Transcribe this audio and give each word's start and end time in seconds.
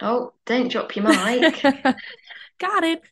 Oh, 0.00 0.32
don't 0.46 0.70
drop 0.70 0.94
your 0.94 1.06
mic. 1.06 1.60
Got 2.60 2.84
it. 2.84 3.02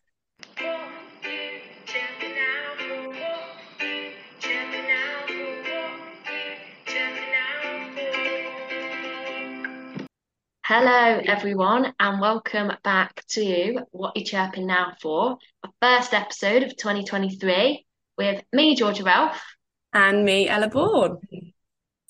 Hello, 10.64 11.21
everyone, 11.25 11.93
and 11.99 12.21
welcome 12.21 12.72
back 12.85 13.25
to 13.30 13.80
What 13.91 14.16
You 14.16 14.25
Chirping 14.25 14.66
Now 14.66 14.95
For, 15.00 15.39
our 15.64 15.71
first 15.80 16.12
episode 16.14 16.62
of 16.64 16.77
2023 16.77 17.84
with 18.16 18.43
me, 18.53 18.77
Georgia 18.77 19.05
Ralph. 19.05 19.43
And 19.93 20.25
me, 20.25 20.48
Ella 20.48 20.68
Bourne. 20.68 21.18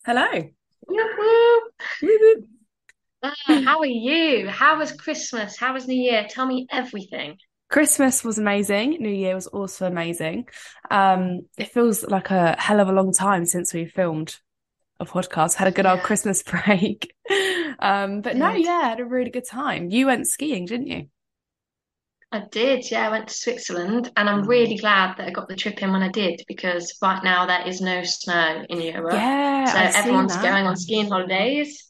Hello. 0.05 0.51
Ah, 3.27 3.63
how 3.65 3.79
are 3.81 3.87
you? 3.87 4.49
How 4.49 4.79
was 4.79 4.93
Christmas? 4.93 5.57
How 5.57 5.73
was 5.73 5.89
New 5.89 6.01
Year? 6.01 6.27
Tell 6.29 6.47
me 6.47 6.67
everything. 6.71 7.39
Christmas 7.69 8.23
was 8.23 8.39
amazing. 8.39 8.99
New 9.01 9.11
Year 9.11 9.35
was 9.35 9.49
also 9.49 9.87
amazing. 9.87 10.47
Um, 10.91 11.47
it 11.59 11.73
feels 11.73 12.05
like 12.05 12.31
a 12.31 12.55
hell 12.59 12.81
of 12.81 12.89
a 12.89 12.93
long 12.93 13.13
time 13.13 13.45
since 13.45 13.75
we 13.75 13.87
filmed 13.87 14.39
a 15.01 15.05
podcast. 15.05 15.55
Had 15.55 15.69
a 15.69 15.73
good 15.73 15.87
old 15.87 16.03
Christmas 16.03 16.43
break. 16.45 17.13
Um, 17.81 18.21
but 18.21 18.37
no, 18.37 18.53
yeah, 18.53 18.91
had 18.91 19.01
a 19.01 19.05
really 19.05 19.31
good 19.31 19.49
time. 19.49 19.91
You 19.91 20.07
went 20.07 20.29
skiing, 20.29 20.65
didn't 20.67 20.87
you? 20.87 21.09
I 22.33 22.43
did, 22.51 22.91
yeah. 22.91 23.07
I 23.07 23.11
went 23.11 23.29
to 23.29 23.35
Switzerland, 23.35 24.11
and 24.17 24.29
I'm 24.29 24.47
really 24.47 24.77
glad 24.77 25.17
that 25.17 25.29
I 25.29 25.31
got 25.31 25.49
the 25.49 25.57
trip 25.57 25.83
in 25.83 25.93
when 25.93 26.03
I 26.03 26.11
did 26.11 26.43
because 26.49 26.97
right 27.01 27.23
now 27.23 27.47
there 27.47 27.67
is 27.67 27.81
no 27.81 28.03
snow 28.05 28.65
in 28.69 28.81
Europe. 28.81 29.15
Yeah, 29.15 29.65
So 29.65 29.79
I've 29.79 29.95
everyone's 29.97 30.37
going 30.37 30.67
on 30.67 30.77
skiing 30.77 31.09
holidays 31.09 31.87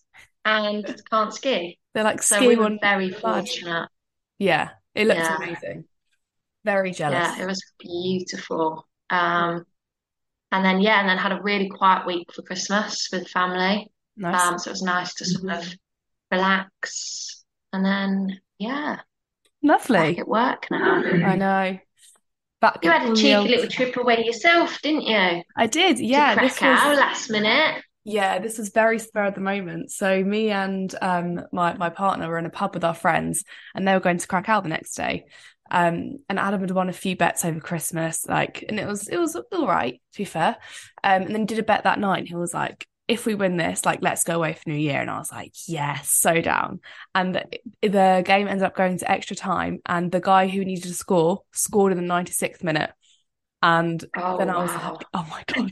and 0.46 1.02
can't 1.10 1.34
ski. 1.34 1.78
They're 1.92 2.04
like 2.04 2.22
So 2.22 2.46
we 2.46 2.56
were 2.56 2.78
very 2.80 3.10
fortunate. 3.10 3.88
Yeah, 4.38 4.70
it 4.94 5.06
looked 5.06 5.20
Yeah. 5.20 5.36
amazing. 5.36 5.84
Very 6.64 6.92
jealous. 6.92 7.36
Yeah, 7.36 7.42
it 7.42 7.46
was 7.46 7.62
beautiful. 7.78 8.88
Um, 9.10 9.64
and 10.52 10.64
then 10.64 10.80
yeah, 10.80 11.00
and 11.00 11.08
then 11.08 11.18
had 11.18 11.32
a 11.32 11.42
really 11.42 11.68
quiet 11.68 12.06
week 12.06 12.32
for 12.32 12.42
Christmas 12.42 13.08
with 13.12 13.28
family. 13.28 13.90
Nice. 14.16 14.40
Um, 14.40 14.58
so 14.58 14.70
it 14.70 14.72
was 14.74 14.82
nice 14.82 15.14
to 15.14 15.24
sort 15.24 15.52
of 15.52 15.74
relax. 16.30 17.44
And 17.72 17.84
then 17.84 18.40
yeah, 18.58 19.00
Lovely. 19.62 20.18
at 20.18 20.28
work 20.28 20.68
now. 20.70 21.02
I 21.02 21.36
know. 21.36 21.78
Back 22.60 22.78
You 22.82 22.90
had 22.90 23.10
a 23.10 23.14
cheeky 23.14 23.34
old. 23.34 23.48
little 23.48 23.68
trip 23.68 23.96
away 23.96 24.24
yourself, 24.24 24.80
didn't 24.80 25.02
you? 25.02 25.42
I 25.56 25.66
did. 25.66 25.98
To 25.98 26.04
Yeah, 26.04 26.34
this 26.36 26.56
Krakow 26.58 26.90
was. 26.90 26.98
last 26.98 27.30
minute. 27.30 27.82
Yeah, 28.08 28.38
this 28.38 28.56
was 28.56 28.68
very 28.68 29.00
spur 29.00 29.24
of 29.24 29.34
the 29.34 29.40
moment. 29.40 29.90
So 29.90 30.22
me 30.22 30.50
and 30.50 30.94
um 31.02 31.40
my 31.52 31.74
my 31.74 31.90
partner 31.90 32.28
were 32.28 32.38
in 32.38 32.46
a 32.46 32.50
pub 32.50 32.74
with 32.74 32.84
our 32.84 32.94
friends, 32.94 33.42
and 33.74 33.86
they 33.86 33.92
were 33.92 34.00
going 34.00 34.18
to 34.18 34.28
Krakow 34.28 34.60
the 34.62 34.68
next 34.68 34.94
day. 34.94 35.26
Um, 35.72 36.20
and 36.28 36.38
Adam 36.38 36.60
had 36.60 36.70
won 36.70 36.88
a 36.88 36.92
few 36.92 37.16
bets 37.16 37.44
over 37.44 37.58
Christmas, 37.58 38.24
like, 38.28 38.64
and 38.68 38.78
it 38.78 38.86
was 38.86 39.08
it 39.08 39.18
was 39.18 39.34
all 39.34 39.66
right, 39.66 40.00
to 40.12 40.18
be 40.18 40.24
fair. 40.24 40.56
Um, 41.02 41.22
and 41.22 41.34
then 41.34 41.40
he 41.40 41.46
did 41.46 41.58
a 41.58 41.64
bet 41.64 41.82
that 41.82 41.98
night, 41.98 42.20
and 42.20 42.28
he 42.28 42.36
was 42.36 42.54
like, 42.54 42.86
"If 43.08 43.26
we 43.26 43.34
win 43.34 43.56
this, 43.56 43.84
like, 43.84 43.98
let's 44.02 44.22
go 44.22 44.36
away 44.36 44.52
for 44.52 44.68
New 44.68 44.76
Year." 44.76 45.00
And 45.00 45.10
I 45.10 45.18
was 45.18 45.32
like, 45.32 45.54
"Yes, 45.66 46.08
so 46.08 46.40
down." 46.40 46.78
And 47.12 47.34
the, 47.34 47.44
the 47.88 48.22
game 48.24 48.46
ended 48.46 48.62
up 48.62 48.76
going 48.76 48.98
to 48.98 49.10
extra 49.10 49.34
time, 49.34 49.80
and 49.84 50.12
the 50.12 50.20
guy 50.20 50.46
who 50.46 50.64
needed 50.64 50.84
to 50.84 50.94
score 50.94 51.42
scored 51.52 51.90
in 51.90 51.98
the 51.98 52.04
96th 52.04 52.62
minute. 52.62 52.92
And 53.62 54.04
Oh 54.16 54.38
then 54.38 54.50
I 54.50 54.58
was 54.58 54.70
wow. 54.70 54.92
like, 54.92 55.06
oh 55.14 55.26
my 55.30 55.42
God. 55.46 55.70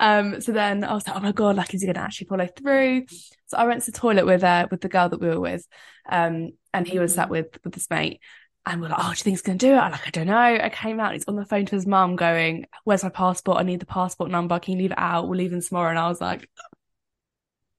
Um, 0.00 0.40
so 0.40 0.52
then 0.52 0.82
I 0.84 0.94
was 0.94 1.06
like, 1.06 1.16
oh 1.16 1.20
my 1.20 1.32
God, 1.32 1.56
like, 1.56 1.74
is 1.74 1.82
he 1.82 1.86
going 1.86 1.94
to 1.94 2.00
actually 2.00 2.26
follow 2.28 2.46
through? 2.46 3.06
So 3.46 3.56
I 3.58 3.64
went 3.66 3.82
to 3.84 3.90
the 3.90 3.98
toilet 3.98 4.26
with 4.26 4.42
uh, 4.42 4.66
with 4.70 4.80
the 4.80 4.88
girl 4.88 5.08
that 5.08 5.20
we 5.20 5.28
were 5.28 5.40
with. 5.40 5.66
Um, 6.08 6.52
and 6.72 6.86
he 6.86 6.98
was 6.98 7.14
sat 7.14 7.28
Mhm. 7.28 7.30
with 7.30 7.58
with 7.64 7.74
this 7.74 7.90
mate. 7.90 8.20
And 8.66 8.82
we're 8.82 8.88
like, 8.88 8.98
oh, 9.00 9.04
do 9.04 9.10
you 9.10 9.14
think 9.16 9.32
he's 9.34 9.42
going 9.42 9.56
to 9.58 9.66
do 9.66 9.72
it? 9.72 9.78
I'm 9.78 9.92
like, 9.92 10.06
I 10.06 10.10
don't 10.10 10.26
know. 10.26 10.36
I 10.36 10.68
came 10.70 11.00
out, 11.00 11.14
he's 11.14 11.24
on 11.26 11.36
the 11.36 11.46
phone 11.46 11.64
to 11.66 11.74
his 11.76 11.86
mum 11.86 12.16
going, 12.16 12.66
where's 12.84 13.02
my 13.02 13.08
passport? 13.08 13.58
I 13.58 13.62
need 13.62 13.80
the 13.80 13.86
passport 13.86 14.30
number. 14.30 14.58
Can 14.58 14.74
you 14.74 14.80
leave 14.82 14.90
it 14.92 14.98
out? 14.98 15.26
We're 15.28 15.36
leaving 15.36 15.62
tomorrow. 15.62 15.88
And 15.90 15.98
I 15.98 16.08
was 16.08 16.20
like, 16.20 16.48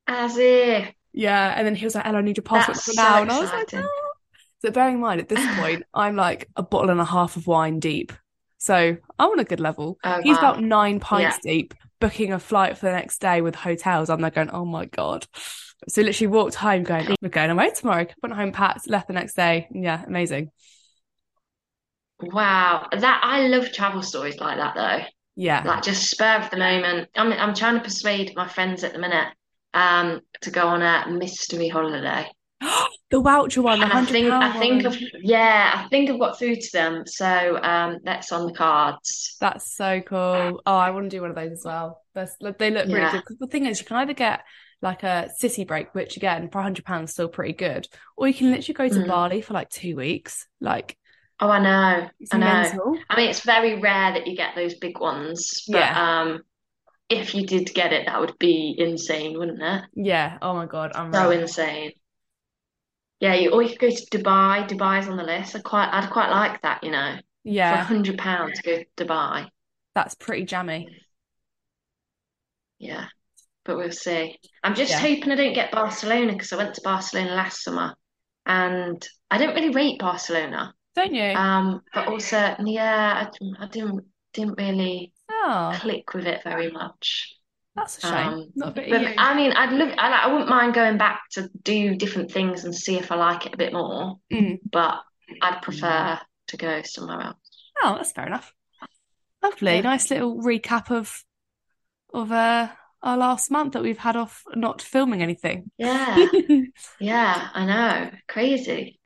As 0.07 0.35
if. 0.38 0.94
yeah. 1.13 1.53
And 1.56 1.66
then 1.66 1.75
he 1.75 1.85
was 1.85 1.96
like, 1.96 2.06
Ella, 2.06 2.19
I 2.19 2.22
need 2.22 2.38
your 2.38 2.44
passport 2.44 2.78
That's 2.78 2.85
so 2.85 2.91
now. 2.94 3.22
And 3.22 3.31
I 3.31 3.40
was 3.40 3.52
like, 3.52 3.68
oh. 3.75 4.12
So 4.62 4.72
bearing 4.72 4.96
in 4.96 5.00
mind, 5.02 5.22
at 5.22 5.29
this 5.29 5.46
point, 5.47 5.84
I'm 5.94 6.16
like 6.16 6.50
a 6.56 6.63
bottle 6.63 6.90
and 6.90 7.00
a 7.00 7.06
half 7.06 7.38
of 7.38 7.47
wine 7.47 7.79
deep. 7.79 8.12
So 8.69 8.96
I'm 9.18 9.31
on 9.31 9.40
a 9.40 9.44
good 9.44 9.59
level. 9.59 9.97
Oh 10.03 10.22
He's 10.22 10.38
wow. 10.38 10.44
about 10.44 10.62
nine 10.62 11.00
Yeah. 11.00 11.02
pints 11.02 11.40
deep, 11.40 11.74
booking 12.00 12.34
a 12.34 12.40
flight 12.40 12.78
for 12.78 12.85
the 12.85 12.91
next 12.91 13.19
day 13.19 13.41
with 13.41 13.56
hotels. 13.56 14.12
I'm 14.12 14.22
there 14.22 14.30
going, 14.30 14.52
oh 14.52 14.63
my 14.63 14.85
God. 14.85 15.25
So 15.88 16.03
literally 16.03 16.28
walked 16.28 16.53
home 16.53 16.84
going, 16.84 17.16
we're 17.19 17.29
going 17.29 17.50
away 17.50 17.72
tomorrow. 17.72 18.06
Went 18.22 18.35
home 18.35 18.52
packed, 18.52 18.88
left 18.88 19.08
the 19.08 19.13
next 19.13 19.35
day. 19.35 19.68
Yeah, 19.72 20.03
amazing. 20.06 20.52
Wow. 22.22 22.88
That 22.91 23.22
I 23.24 23.47
love 23.47 23.72
travel 23.72 24.02
stories 24.02 24.40
like 24.40 24.58
that 24.58 24.75
though. 24.75 25.06
Yeah. 25.35 25.63
Like 25.68 25.84
just 25.84 26.09
spur 26.09 26.38
of 26.41 26.50
the 26.50 26.58
moment. 26.58 27.09
I'm 27.16 27.31
I'm 27.34 27.53
trying 27.56 27.75
to 27.75 27.84
persuade 27.84 28.34
my 28.35 28.47
friends 28.47 28.84
at 28.84 28.94
the 28.94 29.00
minute 29.00 29.34
um 29.74 30.22
to 30.41 30.52
go 30.52 30.68
on 30.68 30.81
a 30.81 31.09
mystery 31.12 31.69
holiday. 31.69 32.29
The 33.12 33.22
voucher 33.22 33.62
one, 33.62 33.80
the 33.80 33.88
I 33.92 34.06
think 34.06 34.38
I 34.42 34.58
think. 34.58 34.86
I've 34.86 34.97
yeah, 35.22 35.72
I 35.86 35.88
think 35.90 36.09
I've 36.09 36.20
got 36.20 36.38
through 36.38 36.56
to 36.56 36.72
them. 36.74 37.06
So 37.08 37.59
um 37.62 38.00
that's 38.03 38.31
on 38.31 38.46
the 38.46 38.53
cards. 38.53 39.38
That's 39.40 39.72
so 39.74 40.02
cool. 40.02 40.62
Oh, 40.66 40.75
I 40.75 40.90
want 40.92 41.06
to 41.09 41.16
do 41.16 41.22
one 41.22 41.30
of 41.30 41.36
those 41.36 41.53
as 41.53 41.64
well. 41.64 42.03
That's, 42.14 42.36
they 42.59 42.72
look 42.72 42.92
really 42.92 43.06
Yeah. 43.06 43.08
good. 43.08 43.24
'Cause 43.24 43.38
the 43.40 43.47
thing 43.47 43.66
is, 43.66 43.80
you 43.80 43.86
can 43.86 43.97
either 43.97 44.14
get 44.14 44.44
like 44.81 45.03
a 45.03 45.30
city 45.38 45.64
break, 45.64 45.94
which 45.96 46.18
again, 46.18 46.50
for 46.50 46.59
a 46.59 46.64
hundred 46.64 46.86
pounds, 46.86 47.12
still 47.14 47.30
pretty 47.30 47.53
good, 47.53 47.88
or 48.18 48.28
you 48.28 48.34
can 48.34 48.52
literally 48.52 48.74
go 48.74 48.90
to 48.90 49.00
Mm. 49.00 49.08
Bali 49.08 49.41
for 49.41 49.53
like 49.53 49.70
two 49.70 49.96
weeks. 49.96 50.47
Like 50.59 50.97
Oh, 51.40 51.50
I 51.50 51.59
know. 51.59 52.09
I 52.31 52.38
know. 52.38 52.78
mental. 52.78 53.06
I 53.09 53.16
mean, 53.16 53.30
it's 53.30 53.41
very 53.46 53.80
rare 53.80 54.14
that 54.14 54.28
you 54.28 54.36
get 54.36 54.56
those 54.56 54.76
big 54.76 55.00
ones, 55.00 55.68
but 55.72 55.88
Yeah, 55.88 55.96
um 55.96 56.44
if 57.09 57.36
you 57.36 57.46
did 57.47 57.74
get 57.74 57.94
it, 57.94 58.08
that 58.08 58.22
would 58.22 58.38
be 58.40 58.76
insane, 58.78 59.38
wouldn't 59.40 59.62
it? 59.64 59.84
yeah. 59.94 60.38
Oh 60.41 60.53
my 60.53 60.66
God, 60.66 60.91
I'm 60.96 61.14
So 61.14 61.30
unreal. 61.30 61.31
insane. 61.31 61.91
Yeah, 63.19 63.34
you 63.35 63.52
or 63.52 63.62
you 63.62 63.69
could 63.69 63.80
go 63.80 63.90
to 63.90 64.06
Dubai. 64.18 64.68
Dubai's 64.68 65.07
on 65.07 65.18
the 65.18 65.24
list. 65.24 65.56
I 65.56 65.59
quite 65.62 65.90
I'd 65.91 66.09
quite 66.12 66.30
like 66.30 66.62
that, 66.63 66.84
you 66.84 66.91
know, 66.91 67.18
Yeah, 67.44 67.69
for 67.69 67.75
a 67.75 67.84
hundred 67.84 68.18
pounds 68.18 68.59
to 68.59 68.63
go 68.63 68.78
to 68.84 69.06
Dubai. 69.06 69.50
that's 69.96 70.16
pretty 70.16 70.46
jammy. 70.46 70.90
Yeah, 72.79 73.08
but 73.66 73.78
we'll 73.78 73.91
see. 73.91 74.40
I'm 74.63 74.75
just 74.75 74.96
Yeah. 74.96 75.00
hoping 75.00 75.31
I 75.31 75.35
don't 75.35 75.53
get 75.53 75.72
Barcelona 75.72 76.34
because 76.34 76.53
I 76.53 76.58
went 76.58 76.75
to 76.75 76.81
Barcelona 76.84 77.31
last 77.35 77.63
summer 77.63 77.96
and 78.46 79.08
I 79.31 79.38
don't 79.38 79.56
really 79.56 79.72
rate 79.75 80.00
Barcelona. 80.00 80.74
Don't 80.96 81.13
you? 81.16 81.40
Um, 81.40 81.84
but 81.94 82.08
also, 82.08 82.56
yeah, 82.66 83.28
I, 83.31 83.63
I 83.63 83.68
didn't 83.69 84.06
didn't 84.34 84.58
really 84.59 85.13
Oh, 85.29 85.81
click 85.81 86.13
with 86.16 86.28
it 86.28 86.44
very 86.44 86.72
much. 86.72 87.35
That's 87.79 87.97
a 87.97 88.01
shame. 88.01 88.13
Um, 88.13 88.51
Not 88.56 88.69
a 88.78 88.90
but. 88.90 89.13
I 89.17 89.34
mean, 89.35 89.51
I'd 89.53 89.73
look, 89.73 89.94
I, 89.97 90.12
I 90.23 90.28
wouldn't 90.31 90.50
mind 90.50 90.73
going 90.73 90.97
back 90.97 91.22
to 91.31 91.50
do 91.63 91.95
different 91.95 92.31
things 92.31 92.66
and 92.66 92.75
see 92.75 92.97
if 92.97 93.12
I 93.12 93.16
like 93.16 93.45
it 93.45 93.53
a 93.53 93.57
bit 93.57 93.73
more, 93.73 94.19
Mm. 94.31 94.59
but 94.72 95.00
I'd 95.41 95.62
prefer 95.62 96.19
to 96.47 96.57
go 96.57 96.81
somewhere 96.84 97.22
else. 97.22 97.38
Oh, 97.81 97.95
that's 97.95 98.12
fair 98.12 98.28
enough. 98.28 98.53
Lovely. 99.41 99.75
Yeah. 99.75 99.81
Nice 99.81 100.12
little 100.12 100.41
recap 100.41 100.91
of 100.91 101.23
of 102.13 102.31
uh 102.31 102.69
our 103.01 103.17
last 103.17 103.50
month 103.51 103.73
that 103.73 103.84
we've 103.84 103.97
had 103.97 104.17
off 104.17 104.44
not 104.56 104.81
filming 104.81 105.22
anything. 105.22 105.72
Yeah, 105.78 106.28
yeah, 107.00 107.50
I 107.53 107.66
know. 107.66 108.11
Crazy. 108.28 109.00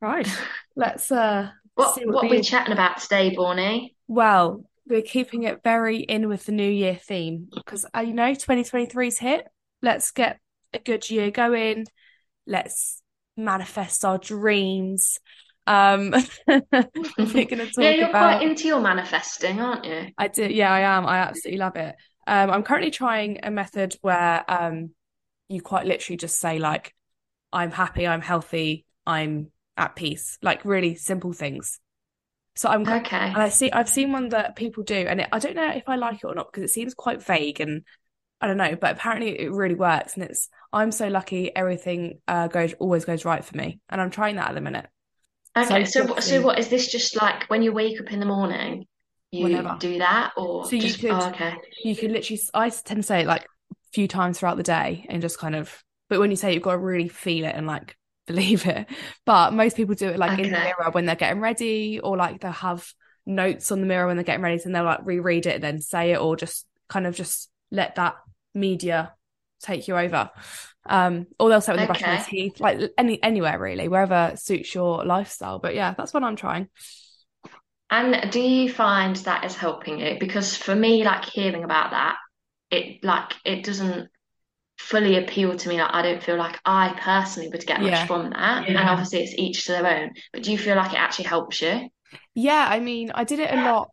Right. 0.00 0.26
Let's 0.76 1.10
uh 1.12 1.50
What 1.74 1.94
see 1.94 2.06
what 2.06 2.14
what 2.14 2.24
are 2.26 2.30
we 2.30 2.40
chatting 2.40 2.72
about 2.72 2.98
today, 2.98 3.34
Borny? 3.36 3.94
well, 4.08 4.64
we're 4.86 5.02
keeping 5.02 5.44
it 5.44 5.62
very 5.62 5.98
in 5.98 6.28
with 6.28 6.46
the 6.46 6.52
new 6.52 6.68
year 6.68 6.94
theme 6.94 7.48
because 7.54 7.86
you 7.96 8.12
know 8.12 8.32
2023's 8.32 9.18
hit. 9.18 9.46
Let's 9.82 10.10
get 10.10 10.38
a 10.72 10.78
good 10.78 11.08
year 11.10 11.30
going. 11.30 11.86
Let's 12.46 13.02
manifest 13.36 14.04
our 14.04 14.18
dreams. 14.18 15.18
Um 15.66 16.10
we're 16.46 16.60
gonna 17.46 17.66
Yeah, 17.78 17.90
you're 17.90 18.10
about 18.10 18.38
quite 18.38 18.42
into 18.42 18.68
your 18.68 18.80
manifesting, 18.80 19.60
aren't 19.60 19.84
you? 19.84 20.08
I 20.18 20.28
do, 20.28 20.44
yeah, 20.44 20.70
I 20.70 20.80
am. 20.80 21.06
I 21.06 21.18
absolutely 21.18 21.58
love 21.58 21.76
it. 21.76 21.94
Um, 22.26 22.50
I'm 22.50 22.62
currently 22.62 22.90
trying 22.90 23.40
a 23.42 23.50
method 23.50 23.96
where 24.00 24.44
um, 24.48 24.90
you 25.48 25.60
quite 25.60 25.86
literally 25.86 26.16
just 26.16 26.38
say 26.38 26.58
like, 26.58 26.94
"I'm 27.52 27.70
happy, 27.70 28.06
I'm 28.06 28.22
healthy, 28.22 28.86
I'm 29.06 29.50
at 29.76 29.96
peace," 29.96 30.38
like 30.42 30.64
really 30.64 30.94
simple 30.94 31.32
things. 31.32 31.80
So 32.56 32.68
I'm, 32.68 32.82
Okay. 32.82 33.16
and 33.34 33.42
I 33.42 33.48
see, 33.48 33.70
I've 33.72 33.88
seen 33.88 34.12
one 34.12 34.28
that 34.30 34.56
people 34.56 34.84
do, 34.84 34.94
and 34.96 35.20
it, 35.20 35.28
I 35.32 35.38
don't 35.38 35.56
know 35.56 35.70
if 35.70 35.88
I 35.88 35.96
like 35.96 36.16
it 36.16 36.24
or 36.24 36.34
not 36.34 36.52
because 36.52 36.68
it 36.70 36.72
seems 36.72 36.94
quite 36.94 37.22
vague 37.22 37.60
and 37.60 37.82
I 38.40 38.46
don't 38.46 38.56
know, 38.56 38.76
but 38.76 38.92
apparently 38.92 39.40
it 39.40 39.52
really 39.52 39.74
works. 39.74 40.14
And 40.14 40.24
it's, 40.24 40.48
I'm 40.72 40.92
so 40.92 41.08
lucky, 41.08 41.54
everything 41.54 42.20
uh, 42.28 42.48
goes 42.48 42.74
always 42.74 43.04
goes 43.04 43.24
right 43.24 43.44
for 43.44 43.56
me, 43.56 43.80
and 43.88 44.00
I'm 44.00 44.10
trying 44.10 44.36
that 44.36 44.50
at 44.50 44.54
the 44.54 44.60
minute. 44.60 44.86
Okay, 45.56 45.84
So 45.84 45.84
so 45.84 46.04
what, 46.06 46.22
so 46.24 46.42
what 46.42 46.58
is 46.58 46.68
this 46.68 46.90
just 46.90 47.16
like 47.16 47.48
when 47.48 47.62
you 47.62 47.72
wake 47.72 48.00
up 48.00 48.12
in 48.12 48.20
the 48.20 48.26
morning, 48.26 48.86
you 49.30 49.44
whenever. 49.44 49.78
do 49.78 49.98
that 49.98 50.32
or 50.36 50.64
So 50.64 50.76
you 50.76 50.82
just, 50.82 51.00
could, 51.00 51.10
oh, 51.10 51.28
okay. 51.28 51.54
you 51.84 51.94
could 51.96 52.10
literally, 52.10 52.40
I 52.54 52.70
tend 52.70 53.02
to 53.02 53.06
say 53.06 53.20
it 53.20 53.26
like 53.26 53.42
a 53.44 53.74
few 53.92 54.08
times 54.08 54.38
throughout 54.38 54.56
the 54.56 54.62
day 54.62 55.06
and 55.08 55.22
just 55.22 55.38
kind 55.38 55.54
of, 55.54 55.82
but 56.08 56.20
when 56.20 56.30
you 56.30 56.36
say 56.36 56.50
it, 56.50 56.54
you've 56.54 56.62
got 56.62 56.72
to 56.72 56.78
really 56.78 57.08
feel 57.08 57.44
it 57.44 57.54
and 57.54 57.66
like 57.66 57.96
believe 58.26 58.66
it. 58.66 58.86
But 59.24 59.52
most 59.52 59.76
people 59.76 59.94
do 59.94 60.08
it 60.08 60.18
like 60.18 60.38
in 60.38 60.50
the 60.50 60.58
mirror 60.58 60.90
when 60.90 61.06
they're 61.06 61.16
getting 61.16 61.40
ready, 61.40 62.00
or 62.00 62.16
like 62.16 62.40
they'll 62.40 62.52
have 62.52 62.86
notes 63.26 63.72
on 63.72 63.80
the 63.80 63.86
mirror 63.86 64.06
when 64.06 64.16
they're 64.16 64.24
getting 64.24 64.42
ready, 64.42 64.60
and 64.64 64.74
they'll 64.74 64.84
like 64.84 65.04
reread 65.04 65.46
it 65.46 65.56
and 65.56 65.64
then 65.64 65.80
say 65.80 66.12
it, 66.12 66.20
or 66.20 66.36
just 66.36 66.66
kind 66.88 67.06
of 67.06 67.14
just 67.14 67.50
let 67.70 67.96
that 67.96 68.16
media 68.54 69.12
take 69.60 69.88
you 69.88 69.96
over. 69.96 70.30
Um, 70.86 71.26
or 71.38 71.48
they'll 71.48 71.60
say 71.60 71.72
it 71.72 71.76
when 71.76 71.78
they're 71.78 71.86
brushing 71.86 72.08
their 72.08 72.24
teeth, 72.24 72.60
like 72.60 72.92
any 72.98 73.22
anywhere 73.22 73.58
really, 73.58 73.88
wherever 73.88 74.32
suits 74.36 74.74
your 74.74 75.04
lifestyle. 75.04 75.58
But 75.58 75.74
yeah, 75.74 75.94
that's 75.96 76.12
what 76.12 76.22
I'm 76.22 76.36
trying. 76.36 76.68
And 77.90 78.30
do 78.30 78.40
you 78.40 78.72
find 78.72 79.16
that 79.16 79.44
is 79.44 79.54
helping 79.54 80.00
you? 80.00 80.16
Because 80.18 80.56
for 80.56 80.74
me, 80.74 81.04
like 81.04 81.24
hearing 81.24 81.64
about 81.64 81.92
that, 81.92 82.16
it 82.70 83.04
like 83.04 83.34
it 83.44 83.64
doesn't 83.64 84.08
fully 84.84 85.16
appeal 85.18 85.56
to 85.56 85.68
me. 85.68 85.80
Like 85.80 85.94
I 85.94 86.02
don't 86.02 86.22
feel 86.22 86.36
like 86.36 86.60
I 86.64 86.94
personally 87.00 87.48
would 87.50 87.66
get 87.66 87.80
much 87.82 88.02
Yeah. 88.02 88.06
from 88.06 88.30
that. 88.30 88.68
And 88.68 88.76
obviously 88.78 89.20
it's 89.22 89.34
each 89.38 89.66
to 89.66 89.72
their 89.72 89.86
own. 89.86 90.12
But 90.32 90.42
do 90.42 90.52
you 90.52 90.58
feel 90.58 90.76
like 90.76 90.92
it 90.92 90.98
actually 91.00 91.26
helps 91.26 91.62
you? 91.62 91.88
Yeah, 92.34 92.66
I 92.68 92.80
mean, 92.80 93.10
I 93.14 93.24
did 93.24 93.38
it 93.40 93.52
a 93.52 93.56
lot. 93.56 93.90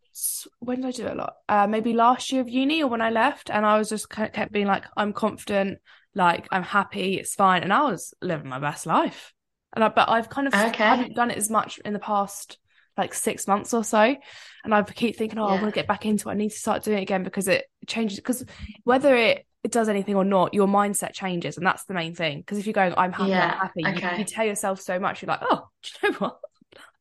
When 0.60 0.82
did 0.82 0.88
I 0.88 0.92
do 0.92 1.08
it 1.08 1.12
a 1.14 1.16
lot? 1.16 1.34
Uh, 1.48 1.68
maybe 1.68 1.94
last 1.94 2.32
year 2.32 2.42
of 2.42 2.50
uni 2.50 2.84
or 2.84 2.88
when 2.90 3.02
I 3.02 3.10
left, 3.10 3.50
and 3.50 3.66
I 3.66 3.78
was 3.78 3.90
just 3.90 4.10
kept 4.10 4.52
being 4.52 4.68
like, 4.68 4.86
I'm 4.98 5.14
confident, 5.14 5.80
like 6.16 6.48
I'm 6.52 6.64
happy, 6.64 7.18
it's 7.18 7.36
fine, 7.36 7.64
and 7.64 7.72
I 7.74 7.84
was 7.84 8.14
living 8.22 8.50
my 8.50 8.60
best 8.60 8.86
life. 8.86 9.34
And 9.74 9.84
I, 9.84 9.90
but 9.90 10.10
I've 10.10 10.30
kind 10.30 10.48
of 10.48 10.54
Okay. 10.54 10.76
haven't 10.82 11.16
done 11.16 11.32
it 11.32 11.38
as 11.38 11.50
much 11.50 11.80
in 11.86 11.94
the 11.94 12.00
past 12.00 12.58
like 12.98 13.14
six 13.14 13.48
months 13.48 13.74
or 13.74 13.84
so, 13.84 14.16
and 14.64 14.76
I 14.76 14.84
keep 14.84 15.16
thinking, 15.16 15.40
oh, 15.40 15.48
I 15.48 15.54
want 15.54 15.74
to 15.74 15.80
get 15.80 15.88
back 15.88 16.06
into 16.06 16.28
it. 16.28 16.34
I 16.34 16.36
need 16.36 16.50
to 16.50 16.60
start 16.60 16.84
doing 16.84 16.98
it 16.98 17.04
again 17.04 17.24
because 17.24 17.48
it 17.48 17.66
changes. 17.88 18.20
Because 18.20 18.44
whether 18.84 19.16
it 19.16 19.46
it 19.64 19.72
does 19.72 19.90
anything 19.90 20.16
or 20.16 20.24
not, 20.26 20.54
your 20.54 20.68
mindset 20.68 21.14
changes, 21.14 21.58
and 21.58 21.66
that's 21.66 21.86
the 21.86 21.94
main 21.94 22.16
thing. 22.16 22.40
Because 22.40 22.58
if 22.58 22.66
you're 22.66 22.74
going, 22.74 22.94
I'm 22.98 23.12
happy, 23.14 23.34
I'm 23.34 23.52
happy, 23.60 23.84
you, 23.84 23.90
Okay. 23.98 24.18
you 24.20 24.26
tell 24.26 24.46
yourself 24.46 24.82
so 24.82 25.00
much, 25.00 25.22
you're 25.22 25.28
like, 25.28 25.42
oh, 25.44 25.68
do 25.84 25.90
you 26.04 26.12
know 26.12 26.18
what? 26.18 26.40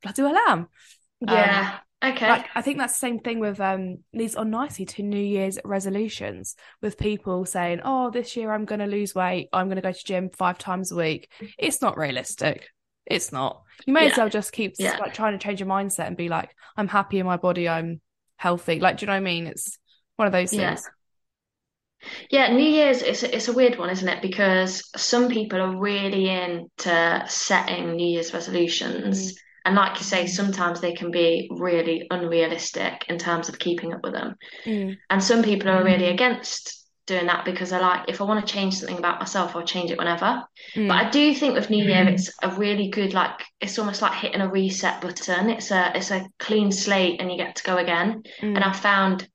Bloody 0.03 0.23
well 0.23 0.37
am. 0.49 0.59
Um, 0.61 0.69
Yeah. 1.31 1.79
Okay. 2.03 2.29
like 2.29 2.49
I 2.55 2.63
think 2.63 2.79
that's 2.79 2.95
the 2.95 2.99
same 2.99 3.19
thing 3.19 3.41
with 3.41 3.61
um 3.61 3.99
leads 4.15 4.35
on 4.35 4.49
nicely 4.49 4.87
to 4.87 5.03
New 5.03 5.21
Year's 5.23 5.59
resolutions 5.67 6.57
with 6.81 6.97
people 6.97 7.45
saying, 7.45 7.81
"Oh, 7.85 8.11
this 8.11 8.37
year 8.37 8.53
I'm 8.53 8.65
going 8.65 8.79
to 8.79 8.87
lose 8.87 9.15
weight. 9.15 9.49
I'm 9.53 9.67
going 9.67 9.77
to 9.77 9.83
go 9.83 9.93
to 9.93 10.05
gym 10.05 10.31
five 10.31 10.57
times 10.57 10.93
a 10.93 10.97
week." 10.97 11.31
It's 11.59 11.83
not 11.83 11.99
realistic. 11.99 12.71
It's 13.05 13.33
not. 13.33 13.63
You 13.87 13.93
may 13.93 14.07
as 14.07 14.17
well 14.17 14.31
just 14.31 14.53
keep 14.53 14.77
Yeah. 14.79 14.97
like 14.99 15.13
trying 15.13 15.39
to 15.39 15.43
change 15.45 15.61
your 15.61 15.69
mindset 15.69 16.07
and 16.07 16.17
be 16.17 16.31
like, 16.31 16.55
"I'm 16.75 16.89
happy 16.89 17.19
in 17.19 17.27
my 17.27 17.37
body. 17.37 17.69
I'm 17.69 18.01
healthy." 18.37 18.81
Like, 18.81 18.97
do 18.97 19.03
you 19.03 19.07
know 19.09 19.13
what 19.13 19.19
I 19.19 19.21
mean? 19.21 19.47
It's 19.47 19.79
one 20.17 20.27
of 20.27 20.33
those 20.33 20.53
Yeah. 20.55 20.71
things. 20.71 20.89
Yeah, 22.31 22.53
New 22.53 22.69
Year's 22.69 23.03
it's 23.03 23.23
a, 23.23 23.35
it's 23.35 23.49
a 23.49 23.53
weird 23.53 23.79
one, 23.79 23.91
isn't 23.91 24.09
it? 24.09 24.23
Because 24.23 24.89
some 24.97 25.29
people 25.29 25.61
are 25.61 25.77
really 25.77 26.29
into 26.29 27.25
setting 27.29 27.97
New 27.97 28.07
Year's 28.07 28.33
resolutions. 28.33 29.35
And 29.65 29.77
like 29.77 29.99
you 29.99 30.05
say, 30.05 30.27
sometimes 30.27 30.81
they 30.81 30.95
can 30.95 31.11
be 31.11 31.49
really 31.51 32.07
unrealistic 32.11 33.05
in 33.09 33.19
terms 33.19 33.49
of 33.49 33.59
keeping 33.59 33.93
up 33.93 34.01
with 34.03 34.15
them. 34.15 34.37
Mm. 34.65 34.97
And 35.11 35.23
some 35.23 35.43
people 35.43 35.69
are 35.69 35.85
really 35.85 36.07
against 36.07 36.79
doing 37.07 37.27
that 37.27 37.45
because 37.45 37.71
they're 37.71 37.81
like, 37.81 38.09
if 38.09 38.21
I 38.21 38.25
want 38.25 38.47
to 38.47 38.53
change 38.53 38.77
something 38.77 38.97
about 38.99 39.19
myself, 39.21 39.55
I'll 39.55 39.63
change 39.65 39.91
it 39.91 39.99
whenever. 39.99 40.45
But 40.75 40.81
Mm. 40.81 40.91
I 41.07 41.11
do 41.11 41.35
think 41.35 41.55
with 41.55 41.69
New 41.69 41.85
Year, 41.85 42.09
it's 42.09 42.31
a 42.43 42.51
really 42.57 42.89
good 42.89 43.13
like 43.13 43.45
it's 43.61 43.79
almost 43.79 44.01
like 44.01 44.15
hitting 44.15 44.41
a 44.41 44.49
reset 44.51 45.01
button. 45.03 45.51
It's 45.51 45.71
a 45.71 45.93
it's 45.95 46.11
a 46.11 46.27
clean 46.39 46.73
slate 46.73 47.21
and 47.21 47.31
you 47.31 47.37
get 47.37 47.57
to 47.57 47.63
go 47.63 47.77
again. 47.77 48.23
And 48.55 48.65
Mm. 48.65 48.67
I 48.67 48.73
found 48.73 49.29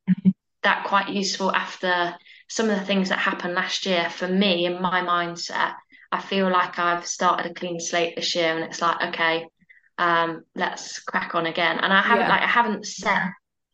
that 0.63 0.85
quite 0.85 1.09
useful 1.09 1.51
after 1.53 2.15
some 2.55 2.69
of 2.69 2.79
the 2.79 2.85
things 2.85 3.09
that 3.09 3.19
happened 3.19 3.53
last 3.53 3.85
year 3.85 4.09
for 4.09 4.27
me 4.27 4.65
in 4.65 4.81
my 4.81 5.01
mindset. 5.01 5.73
I 6.11 6.21
feel 6.21 6.49
like 6.49 6.79
I've 6.79 7.05
started 7.05 7.51
a 7.51 7.53
clean 7.53 7.81
slate 7.81 8.15
this 8.15 8.33
year 8.33 8.55
and 8.55 8.63
it's 8.63 8.81
like, 8.81 9.09
okay, 9.09 9.45
um, 9.97 10.43
let's 10.55 10.99
crack 10.99 11.35
on 11.35 11.47
again. 11.47 11.79
And 11.79 11.91
I 11.91 12.01
haven't 12.01 12.27
Yeah. 12.27 12.29
like 12.29 12.41
I 12.43 12.47
haven't 12.47 12.85
set 12.85 13.21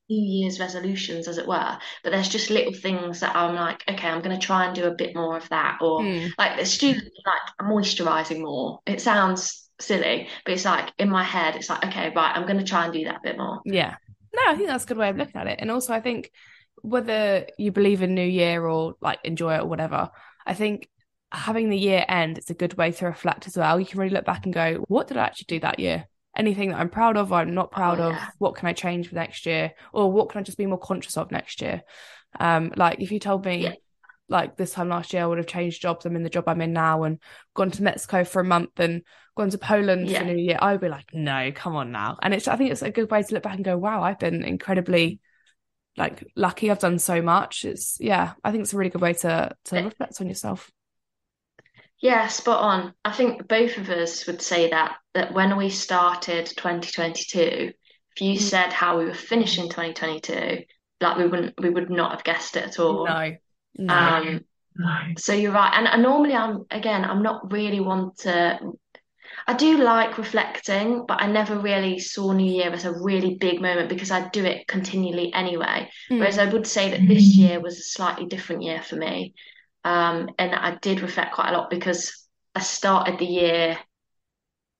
New 0.10 0.19
Year's 0.19 0.60
resolutions 0.60 1.28
as 1.28 1.38
it 1.38 1.48
were, 1.48 1.78
but 2.04 2.10
there's 2.10 2.28
just 2.28 2.50
little 2.50 2.74
things 2.74 3.19
that 3.19 3.36
I'm 3.36 3.54
like, 3.54 3.83
okay, 3.88 4.07
I'm 4.07 4.22
gonna 4.24 4.39
try 4.39 4.66
and 4.66 4.75
do 4.75 4.86
a 4.86 4.95
bit 4.95 5.16
more 5.16 5.38
of 5.38 5.48
that 5.50 5.78
or 5.81 6.01
Mm. 6.01 6.31
like 6.39 6.57
the 6.57 6.66
student 6.66 7.07
like 7.25 7.69
moisturizing 7.69 8.42
more. 8.42 8.80
It 8.88 9.00
sounds 9.00 9.69
silly, 9.80 10.28
but 10.44 10.54
it's 10.56 10.66
like 10.66 10.92
in 10.98 11.10
my 11.10 11.24
head, 11.24 11.56
it's 11.56 11.69
like, 11.69 11.86
okay, 11.86 12.12
right, 12.16 12.36
I'm 12.36 12.48
gonna 12.48 12.63
try 12.63 12.86
and 12.86 12.94
do 12.94 13.04
that 13.06 13.18
a 13.18 13.22
bit 13.24 13.38
more. 13.38 13.62
Yeah. 13.63 13.95
No, 14.33 14.42
I 14.48 14.56
think 14.56 14.69
that's 14.69 14.86
a 14.86 14.88
good 14.88 14.98
way 14.98 15.10
of 15.10 15.18
looking 15.18 15.39
at 15.39 15.48
it. 15.48 15.60
And 15.62 15.69
also, 15.69 15.94
I 15.94 16.01
think 16.01 16.31
whether 16.81 17.48
you 17.57 17.72
believe 17.72 18.01
in 18.01 18.16
New 18.16 18.28
Year 18.28 18.66
or 18.66 18.95
like 19.01 19.19
enjoy 19.24 19.56
it 19.56 19.62
or 19.62 19.68
whatever, 19.68 20.10
I 20.45 20.54
think 20.54 20.89
having 21.31 21.69
the 21.69 21.78
year 21.78 22.04
end 22.10 22.38
it's 22.38 22.50
a 22.50 22.54
good 22.54 22.74
way 22.75 22.92
to 22.92 23.06
reflect 23.06 23.48
as 23.48 23.56
well. 23.57 23.80
You 23.80 23.86
can 23.86 24.00
really 24.00 24.13
look 24.13 24.25
back 24.25 24.45
and 24.45 24.54
go, 24.54 24.83
what 24.88 25.07
did 25.07 25.18
I 25.18 25.24
actually 25.24 25.45
do 25.48 25.60
that 25.62 25.80
year? 25.80 26.06
Anything 26.36 26.69
that 26.69 26.80
I'm 26.80 26.89
proud 26.89 27.18
of, 27.18 27.31
or 27.31 27.36
I'm 27.36 27.54
not 27.54 27.72
proud 27.72 28.00
Oh, 28.00 28.10
of, 28.12 28.18
what 28.38 28.56
can 28.56 28.68
I 28.68 28.74
change 28.74 29.10
for 29.10 29.16
next 29.16 29.45
year? 29.45 29.74
Or 29.94 30.12
what 30.12 30.30
can 30.30 30.39
I 30.39 30.44
just 30.44 30.57
be 30.57 30.66
more 30.66 30.80
conscious 30.80 31.18
of 31.18 31.31
next 31.31 31.62
year? 31.62 31.81
Um, 32.39 32.72
like 32.75 33.01
if 33.01 33.12
you 33.12 33.19
told 33.19 33.45
me 33.45 33.60
Yeah. 33.63 33.74
like 34.30 34.56
this 34.56 34.72
time 34.72 34.88
last 34.88 35.12
year 35.12 35.24
I 35.24 35.25
would 35.25 35.38
have 35.39 35.48
changed 35.48 35.81
jobs, 35.81 36.06
I'm 36.06 36.16
in 36.16 36.24
the 36.24 36.30
job 36.30 36.45
I'm 36.48 36.62
in 36.62 36.72
now 36.74 37.04
and 37.04 37.19
gone 37.54 37.72
to 37.72 37.83
Mexico 37.83 38.24
for 38.24 38.39
a 38.42 38.45
month 38.45 38.80
and 38.80 39.01
gone 39.36 39.50
to 39.50 39.57
Poland 39.57 40.10
Yeah. 40.10 40.19
for 40.19 40.25
New 40.25 40.38
Year, 40.38 40.57
I 40.62 40.72
would 40.72 40.81
be 40.81 40.89
like, 40.89 41.13
no, 41.13 41.51
come 41.54 41.75
on 41.75 41.92
now. 41.92 42.18
And 42.22 42.33
it's 42.33 42.48
I 42.48 42.56
think 42.56 42.72
it's 42.72 42.81
a 42.81 42.92
good 42.92 43.12
way 43.12 43.24
to 43.24 43.33
look 43.33 43.44
back 43.44 43.56
and 43.56 43.66
go, 43.66 43.78
wow, 43.78 44.01
I've 44.01 44.19
been 44.19 44.44
incredibly 44.44 45.19
like 45.97 46.23
lucky. 46.35 46.71
I've 46.71 46.79
done 46.79 46.99
so 46.99 47.21
much. 47.21 47.65
It's 47.65 47.97
yeah, 47.99 48.33
I 48.43 48.51
think 48.51 48.63
it's 48.63 48.73
a 48.73 48.77
really 48.77 48.89
good 48.89 49.01
way 49.01 49.13
to 49.13 49.55
to 49.65 49.75
reflect 49.83 50.21
on 50.21 50.27
yourself. 50.27 50.71
Yeah, 51.99 52.27
spot 52.27 52.61
on. 52.61 52.93
I 53.05 53.11
think 53.11 53.47
both 53.47 53.77
of 53.77 53.89
us 53.89 54.25
would 54.25 54.41
say 54.41 54.69
that 54.71 54.97
that 55.13 55.33
when 55.33 55.55
we 55.57 55.69
started 55.69 56.45
2022, 56.47 57.73
if 58.15 58.21
you 58.21 58.33
Mm. 58.33 58.41
said 58.41 58.73
how 58.73 58.97
we 58.97 59.05
were 59.05 59.13
finishing 59.13 59.69
2022, 59.69 60.63
like 60.99 61.17
we 61.17 61.27
wouldn't 61.27 61.59
we 61.59 61.69
would 61.69 61.89
not 61.89 62.11
have 62.11 62.23
guessed 62.23 62.55
it 62.55 62.63
at 62.63 62.79
all. 62.79 63.05
No, 63.05 63.35
no. 63.77 63.94
Um, 63.94 64.45
so 65.17 65.33
you're 65.33 65.51
right. 65.51 65.73
And, 65.75 65.87
and 65.87 66.01
normally 66.01 66.33
I'm 66.33 66.65
again, 66.71 67.05
I'm 67.05 67.21
not 67.21 67.51
really 67.51 67.79
one 67.79 68.11
to 68.19 68.59
I 69.47 69.53
do 69.53 69.77
like 69.77 70.17
reflecting, 70.17 71.05
but 71.07 71.21
I 71.21 71.27
never 71.27 71.57
really 71.57 71.99
saw 71.99 72.31
New 72.31 72.51
Year 72.51 72.71
as 72.71 72.85
a 72.85 72.93
really 72.93 73.35
big 73.35 73.61
moment 73.61 73.89
because 73.89 74.11
I 74.11 74.29
do 74.29 74.45
it 74.45 74.67
continually 74.67 75.33
anyway. 75.33 75.89
Whereas 76.09 76.38
Mm. 76.38 76.47
I 76.47 76.53
would 76.53 76.67
say 76.67 76.91
that 76.91 77.07
this 77.07 77.35
year 77.35 77.59
was 77.59 77.77
a 77.77 77.83
slightly 77.83 78.25
different 78.25 78.63
year 78.63 78.81
for 78.81 78.95
me. 78.95 79.33
Um, 79.83 80.29
and 80.38 80.53
I 80.53 80.77
did 80.81 81.01
reflect 81.01 81.33
quite 81.33 81.49
a 81.49 81.57
lot 81.57 81.69
because 81.69 82.27
I 82.55 82.61
started 82.61 83.17
the 83.17 83.25
year 83.25 83.79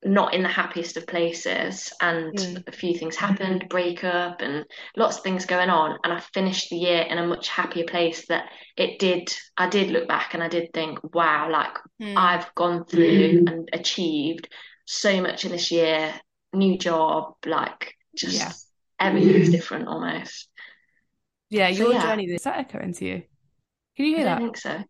not 0.04 0.34
in 0.34 0.42
the 0.42 0.50
happiest 0.50 0.98
of 0.98 1.06
places 1.08 1.94
and 2.02 2.34
Mm. 2.38 2.64
a 2.68 2.72
few 2.72 2.98
things 2.98 3.16
happened, 3.16 3.68
breakup 3.70 4.42
and 4.42 4.66
lots 4.98 5.18
of 5.18 5.24
things 5.24 5.46
going 5.46 5.70
on. 5.70 5.98
And 6.04 6.12
I 6.14 6.20
finished 6.34 6.70
the 6.70 6.78
year 6.78 7.02
in 7.02 7.18
a 7.20 7.28
much 7.28 7.50
happier 7.50 7.86
place 7.86 8.26
that 8.28 8.46
it 8.78 9.00
did, 9.00 9.32
I 9.58 9.70
did 9.70 9.92
look 9.92 10.08
back 10.08 10.34
and 10.34 10.42
I 10.44 10.48
did 10.48 10.74
think, 10.74 11.00
wow, 11.14 11.50
like 11.52 11.78
Mm. 12.00 12.16
I've 12.16 12.54
gone 12.56 12.86
through 12.86 13.46
and 13.48 13.70
achieved 13.74 14.48
so 14.86 15.22
much 15.22 15.46
in 15.46 15.52
this 15.52 15.72
year, 15.72 16.14
new 16.54 16.78
job, 16.78 17.36
like 17.46 17.94
just 18.16 18.36
Yeah. 18.36 18.54
everything's 19.00 19.50
different 19.52 19.88
almost. 19.88 20.50
Yeah, 21.50 21.68
So 21.70 21.84
your 21.84 21.94
yeah, 21.94 22.02
journey 22.02 22.26
is 22.26 22.44
that 22.44 22.58
echoing 22.58 22.94
to 22.94 23.06
you? 23.06 23.24
Can 23.96 24.06
you 24.06 24.16
hear 24.16 24.26
don't 24.26 24.36
that? 24.36 24.42
think 24.42 24.58
so. 24.58 24.84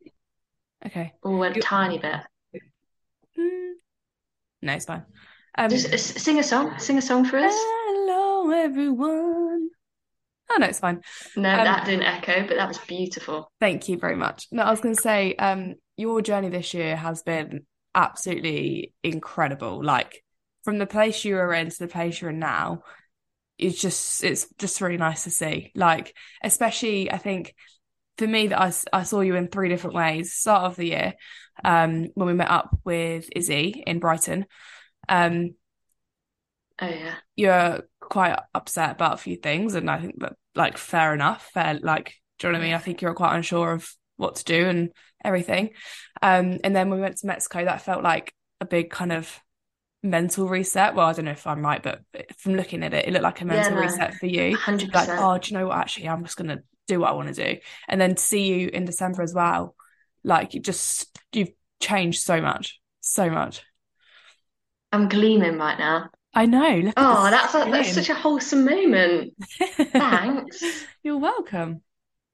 Okay. 0.85 1.13
Or 1.23 1.45
a 1.47 1.55
You 1.55 1.61
tiny 1.61 1.97
bit. 1.97 2.21
No, 4.61 4.73
it's 4.73 4.85
fine. 4.85 5.03
Um 5.57 5.69
Just 5.69 5.91
s- 5.91 6.21
sing 6.21 6.39
a 6.39 6.43
song, 6.43 6.77
sing 6.79 6.97
a 6.97 7.01
song 7.01 7.25
for 7.25 7.37
us. 7.37 7.53
hello 7.53 8.51
everyone. 8.51 9.69
Oh 10.51 10.57
no, 10.59 10.67
it's 10.67 10.79
fine. 10.79 11.01
No, 11.35 11.49
Um 11.49 11.63
that 11.63 11.85
didn't 11.85 12.03
echo, 12.03 12.47
but 12.47 12.57
that 12.57 12.67
was 12.67 12.77
beautiful. 12.79 13.51
Thank 13.59 13.89
you 13.89 13.97
very 13.97 14.15
much. 14.15 14.47
No, 14.51 14.63
I 14.63 14.71
was 14.71 14.81
going 14.81 14.95
to 14.95 15.01
say, 15.01 15.33
um, 15.35 15.75
your 15.97 16.21
journey 16.21 16.49
this 16.49 16.73
year 16.73 16.95
has 16.95 17.21
been 17.23 17.65
absolutely 17.95 18.93
incredible. 19.03 19.83
Like 19.83 20.23
from 20.63 20.77
the 20.77 20.85
place 20.85 21.23
you 21.25 21.35
were 21.35 21.53
in 21.53 21.69
to 21.69 21.79
the 21.79 21.87
place 21.87 22.21
you're 22.21 22.31
in 22.31 22.39
now, 22.39 22.83
it's 23.57 23.79
just 23.79 24.23
it's 24.23 24.47
just 24.57 24.81
really 24.81 24.97
nice 24.97 25.23
to 25.23 25.29
see. 25.31 25.71
Like 25.75 26.15
especially, 26.43 27.11
I 27.11 27.17
think 27.17 27.55
for 28.17 28.27
me 28.27 28.47
that 28.47 28.59
I 28.61 28.71
I 28.93 29.03
saw 29.03 29.21
you 29.21 29.35
in 29.35 29.47
three 29.47 29.69
different 29.69 29.95
ways. 29.95 30.33
Start 30.33 30.63
of 30.65 30.75
the 30.75 30.87
year, 30.87 31.13
um, 31.63 32.07
when 32.15 32.27
we 32.27 32.33
met 32.33 32.49
up 32.51 32.77
with 32.83 33.29
Izzy 33.35 33.83
in 33.85 33.99
Brighton, 33.99 34.45
um, 35.09 35.55
Oh 36.79 36.87
yeah. 36.89 37.21
you're 37.35 37.87
quite 37.99 38.37
upset 38.53 38.91
about 38.91 39.13
a 39.13 39.17
few 39.17 39.35
things, 39.35 39.75
and 39.75 39.89
I 39.89 39.99
think 39.99 40.19
that 40.19 40.33
like 40.55 40.77
fair 40.77 41.13
enough. 41.13 41.49
Fair, 41.53 41.79
like, 41.81 42.13
do 42.39 42.47
you 42.47 42.53
know 42.53 42.59
what 42.59 42.63
I 42.63 42.67
mean? 42.67 42.75
I 42.75 42.79
think 42.79 43.01
you're 43.01 43.13
quite 43.13 43.35
unsure 43.35 43.73
of 43.73 43.89
what 44.17 44.35
to 44.35 44.43
do 44.43 44.67
and 44.67 44.91
everything. 45.23 45.71
Um, 46.21 46.59
and 46.63 46.75
then 46.75 46.89
when 46.89 46.99
we 46.99 47.03
went 47.03 47.17
to 47.17 47.27
Mexico, 47.27 47.65
that 47.65 47.81
felt 47.81 48.03
like 48.03 48.33
a 48.59 48.65
big 48.65 48.89
kind 48.91 49.11
of 49.11 49.39
mental 50.03 50.47
reset. 50.49 50.95
Well, 50.95 51.07
I 51.07 51.13
don't 51.13 51.25
know 51.25 51.31
if 51.31 51.47
I'm 51.47 51.63
right, 51.65 51.83
but 51.83 52.01
from 52.37 52.55
looking 52.55 52.83
at 52.83 52.93
it, 52.93 53.07
it 53.07 53.11
looked 53.13 53.23
like 53.23 53.41
a 53.41 53.45
Yeah, 53.47 53.69
mental 53.69 53.75
no, 53.75 53.77
reset 53.77 54.15
for 54.15 54.27
you 54.27 54.59
to 54.77 54.87
be 54.87 54.93
like, 54.93 55.11
oh, 55.17 55.37
do 55.37 55.53
you 55.53 55.59
know 55.59 55.67
what? 55.67 55.77
Actually, 55.77 56.09
I'm 56.09 56.23
just 56.23 56.37
gonna 56.37 56.63
do 56.87 57.01
what 57.01 57.11
I 57.11 57.13
want 57.13 57.33
to 57.35 57.55
do. 57.55 57.59
And 57.87 58.01
then 58.01 58.15
to 58.15 58.21
see 58.21 58.47
you 58.47 58.69
in 58.69 58.85
December 58.85 59.23
as 59.23 59.33
well, 59.33 59.75
like 60.23 60.53
you 60.53 60.59
just 60.59 61.19
you've 61.33 61.51
changed 61.81 62.21
so 62.21 62.41
much, 62.41 62.79
so 62.99 63.29
much. 63.29 63.63
I'm 64.91 65.07
gleaming 65.07 65.57
right 65.57 65.79
now. 65.79 66.09
I 66.33 66.45
know. 66.45 66.91
Oh, 66.95 67.29
that's 67.29 67.53
a, 67.55 67.69
that's 67.69 67.93
such 67.93 68.09
a 68.09 68.13
wholesome 68.13 68.65
moment. 68.65 69.33
Thanks. 69.91 70.63
You're 71.03 71.17
welcome. 71.17 71.81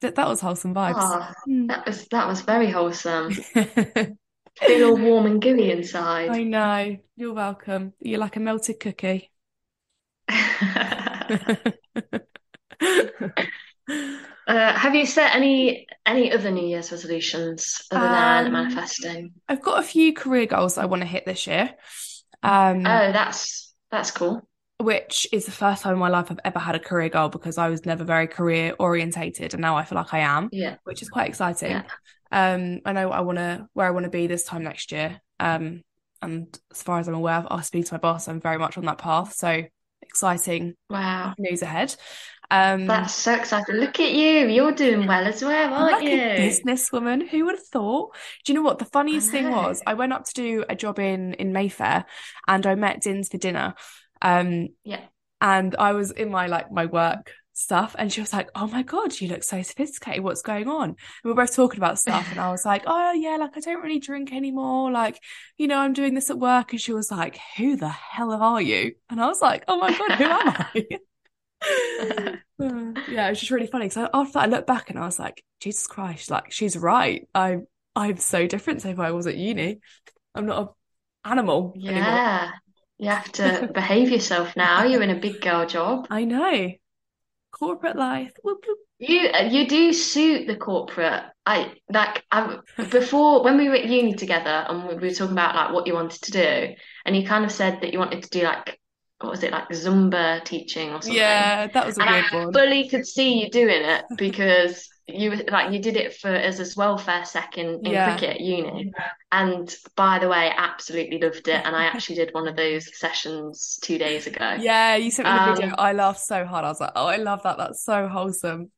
That 0.02 0.16
that 0.16 0.28
was 0.28 0.42
wholesome 0.42 0.76
vibes. 0.76 0.96
Oh, 0.98 1.32
mm. 1.50 1.68
That 1.70 1.88
was 1.88 2.08
that 2.10 2.28
was 2.28 2.42
very 2.42 2.70
wholesome. 2.70 3.32
Feel 4.60 4.90
all 4.90 4.98
warm 4.98 5.26
and 5.26 5.42
gooey 5.42 5.72
inside. 5.72 6.30
I 6.30 6.44
know. 6.44 6.98
You're 7.16 7.34
welcome. 7.34 7.94
You're 8.00 8.20
like 8.20 8.36
a 8.36 8.40
melted 8.40 8.80
cookie. 8.80 9.32
Uh, 14.48 14.74
have 14.74 14.96
you 14.96 15.06
set 15.06 15.36
any 15.36 15.86
any 16.06 16.32
other 16.32 16.50
New 16.50 16.66
Year's 16.66 16.90
resolutions 16.92 17.82
other 17.92 18.08
um, 18.08 18.44
than 18.46 18.54
manifesting? 18.54 19.34
I've 19.50 19.62
got 19.62 19.80
a 19.80 19.84
few 19.84 20.14
career 20.14 20.46
goals 20.46 20.78
I 20.78 20.86
want 20.86 21.02
to 21.02 21.08
hit 21.08 21.26
this 21.26 21.48
year. 21.48 21.74
Um, 22.42 22.80
oh, 22.80 23.12
that's 23.12 23.74
that's 23.92 24.12
cool. 24.12 24.48
Which 24.80 25.28
is 25.34 25.46
the 25.46 25.52
first 25.52 25.84
time 25.84 25.94
in 25.94 26.00
my 26.00 26.08
life 26.08 26.28
I've 26.30 26.40
ever 26.46 26.60
had 26.60 26.76
a 26.76 26.80
career 26.80 27.10
goal 27.10 27.28
because 27.28 27.58
I 27.58 27.68
was 27.68 27.86
never 27.86 28.06
very 28.06 28.28
career 28.28 28.74
orientated, 28.80 29.54
and 29.54 29.62
now 29.62 29.76
I 29.76 29.84
feel 29.84 29.98
like 29.98 30.14
I 30.14 30.20
am. 30.20 30.48
Yeah, 30.54 30.76
which 30.86 31.02
is 31.02 31.10
quite 31.10 31.28
exciting. 31.28 31.72
Yeah. 31.72 31.84
Um, 32.32 32.80
I 32.86 32.94
know 32.94 33.12
I 33.12 33.22
want 33.22 33.40
to 33.40 33.68
where 33.74 33.88
I 33.88 33.92
want 33.92 34.06
to 34.06 34.10
be 34.10 34.28
this 34.28 34.44
time 34.44 34.64
next 34.64 34.94
year. 34.94 35.20
Um, 35.42 35.84
and 36.22 36.58
as 36.72 36.82
far 36.82 37.00
as 37.00 37.10
I'm 37.10 37.16
aware, 37.16 37.44
I'll 37.50 37.62
speak 37.62 37.86
to 37.88 37.94
my 37.96 38.00
boss. 38.00 38.30
I'm 38.30 38.40
very 38.40 38.58
much 38.58 38.78
on 38.78 38.86
that 38.86 38.98
path. 38.98 39.34
So 39.34 39.64
exciting 40.02 40.76
wow 40.90 41.34
news 41.38 41.62
ahead 41.62 41.96
um, 42.50 42.88
That's 42.88 43.14
so 43.14 43.34
exciting. 43.34 43.76
Look 43.76 44.00
at 44.00 44.14
you. 44.14 44.48
You're 44.48 44.72
doing 44.72 45.06
well 45.08 45.26
as 45.28 45.44
well, 45.44 45.74
aren't 45.74 46.02
like 46.02 46.04
you? 46.04 46.14
A 46.14 46.40
businesswoman. 46.40 47.28
Who 47.28 47.46
would 47.46 47.56
have 47.56 47.68
thought? 47.68 48.16
Do 48.46 48.52
you 48.54 48.58
know 48.58 48.64
what? 48.64 48.80
The 48.80 48.86
funniest 48.86 49.32
thing 49.32 49.50
was 49.50 49.82
I 49.86 49.94
went 49.96 50.14
up 50.14 50.26
to 50.26 50.34
do 50.34 50.66
a 50.70 50.76
job 50.76 51.00
in 51.00 51.34
in 51.36 51.52
Mayfair 51.52 52.06
and 52.48 52.66
I 52.66 52.76
met 52.76 53.02
Dins 53.02 53.30
for 53.30 53.38
dinner. 53.38 53.76
Um 54.22 54.70
yeah. 54.84 55.02
And 55.42 55.76
I 55.78 55.94
was 55.94 56.12
in 56.12 56.32
my 56.32 56.48
like 56.48 56.72
my 56.72 56.86
work 56.86 57.34
stuff 57.54 57.96
and 57.98 58.12
she 58.14 58.22
was 58.22 58.34
like, 58.34 58.50
Oh 58.56 58.68
my 58.68 58.84
god, 58.84 59.20
you 59.20 59.28
look 59.28 59.44
so 59.44 59.62
sophisticated. 59.62 60.24
What's 60.24 60.42
going 60.42 60.68
on? 60.68 60.90
And 60.90 60.98
we 61.24 61.32
were 61.32 61.36
both 61.36 61.56
talking 61.56 61.80
about 61.80 62.00
stuff 62.00 62.32
and 62.32 62.40
I 62.40 62.52
was 62.52 62.66
like, 62.66 62.84
Oh 62.88 63.12
yeah, 63.12 63.38
like 63.38 63.58
I 63.58 63.60
don't 63.60 63.82
really 63.84 64.00
drink 64.00 64.32
anymore. 64.34 64.92
Like, 64.92 65.20
you 65.58 65.68
know, 65.68 65.80
I'm 65.80 65.94
doing 65.94 66.14
this 66.14 66.30
at 66.30 66.40
work. 66.40 66.72
And 66.72 66.82
she 66.82 66.94
was 66.94 67.12
like, 67.12 67.40
Who 67.58 67.76
the 67.76 67.90
hell 67.90 68.32
are 68.32 68.62
you? 68.62 68.94
And 69.10 69.20
I 69.22 69.28
was 69.28 69.42
like, 69.42 69.64
Oh 69.68 69.78
my 69.78 69.92
god, 69.92 70.12
who 70.14 70.24
am 70.26 70.48
I? 70.48 70.88
yeah, 72.60 73.30
it's 73.30 73.40
just 73.40 73.52
really 73.52 73.68
funny 73.68 73.86
because 73.88 74.10
after 74.14 74.34
that 74.34 74.44
I 74.44 74.46
looked 74.48 74.68
back 74.68 74.90
and 74.90 75.00
I 75.00 75.06
was 75.06 75.20
like, 75.20 75.44
Jesus 75.60 75.88
Christ, 75.88 76.30
like 76.30 76.52
she's 76.52 76.78
right. 76.78 77.28
I'm, 77.34 77.68
I'm 77.96 78.18
so 78.18 78.48
different 78.48 78.82
to 78.82 78.90
if 78.90 79.00
I 79.00 79.12
was 79.12 79.28
at 79.28 79.38
uni. 79.38 79.80
I'm 80.36 80.46
not 80.46 80.62
an 80.62 81.32
animal. 81.32 81.74
Yeah. 81.76 81.92
Anymore. 81.92 82.54
You 83.00 83.10
have 83.10 83.32
to 83.34 83.70
behave 83.74 84.10
yourself 84.10 84.56
now. 84.56 84.84
You're 84.84 85.04
in 85.04 85.12
a 85.12 85.20
big 85.20 85.42
girl 85.42 85.66
job. 85.68 86.08
I 86.10 86.26
know. 86.26 86.72
Corporate 87.52 87.96
life. 87.96 88.34
Whoop, 88.44 88.64
whoop. 88.68 88.78
You 89.00 89.30
you 89.50 89.68
do 89.68 89.94
suit 89.94 90.48
the 90.48 90.56
corporate. 90.56 91.24
I 91.46 91.74
like 91.90 92.24
I 92.32 92.58
before 92.90 93.44
when 93.44 93.58
we 93.58 93.70
were 93.70 93.76
at 93.76 93.86
uni 93.86 94.16
together 94.16 94.66
and 94.68 94.88
we 94.88 94.96
were 94.96 95.14
talking 95.14 95.34
about 95.34 95.56
like 95.56 95.72
what 95.72 95.86
you 95.86 95.94
wanted 95.94 96.22
to 96.24 96.32
do, 96.32 96.74
and 97.06 97.16
you 97.16 97.28
kind 97.28 97.46
of 97.46 97.52
said 97.52 97.82
that 97.82 97.94
you 97.94 98.00
wanted 98.00 98.24
to 98.24 98.30
do 98.30 98.44
like 98.44 98.80
what 99.20 99.32
was 99.32 99.44
it 99.44 99.52
like 99.52 99.70
Zumba 99.70 100.44
teaching 100.44 100.90
or 100.90 101.02
something? 101.02 101.16
Yeah, 101.16 101.68
that 101.68 101.86
was 101.86 101.98
a 101.98 102.02
and 102.02 102.10
weird 102.12 102.26
I 102.32 102.46
one. 102.46 102.54
fully 102.54 102.88
could 102.88 103.08
see 103.08 103.42
you 103.42 103.50
doing 103.50 103.84
it 103.84 104.06
because 104.16 104.88
you 105.08 105.32
like 105.50 105.72
you 105.72 105.80
did 105.80 105.96
it 105.96 106.16
for 106.16 106.28
as 106.28 106.60
a 106.60 106.80
welfare 106.80 107.26
sec 107.26 107.58
in, 107.58 107.80
yeah. 107.84 108.12
cricket 108.12 108.36
at 108.36 108.42
uni. 108.42 108.92
And 109.32 109.74
by 109.96 110.20
the 110.20 110.28
way, 110.28 110.52
absolutely 110.56 111.20
loved 111.20 111.48
it. 111.48 111.66
And 111.66 111.76
I 111.76 111.86
actually 111.86 112.18
did 112.18 112.34
one 112.34 112.48
of 112.48 112.56
those 112.56 112.96
sessions 113.00 113.80
two 113.82 113.98
days 113.98 114.28
ago. 114.28 114.58
Yeah, 114.60 114.96
you 114.98 115.10
sent 115.10 115.28
me 115.28 115.34
the 115.34 115.42
um, 115.42 115.56
video. 115.56 115.76
I 115.78 115.94
laughed 115.94 116.20
so 116.20 116.46
hard. 116.46 116.66
I 116.66 116.70
was 116.70 116.80
like, 116.80 116.92
oh, 116.96 117.08
I 117.08 117.18
love 117.18 117.42
that. 117.44 117.58
That's 117.58 117.84
so 117.84 118.08
wholesome. 118.08 118.72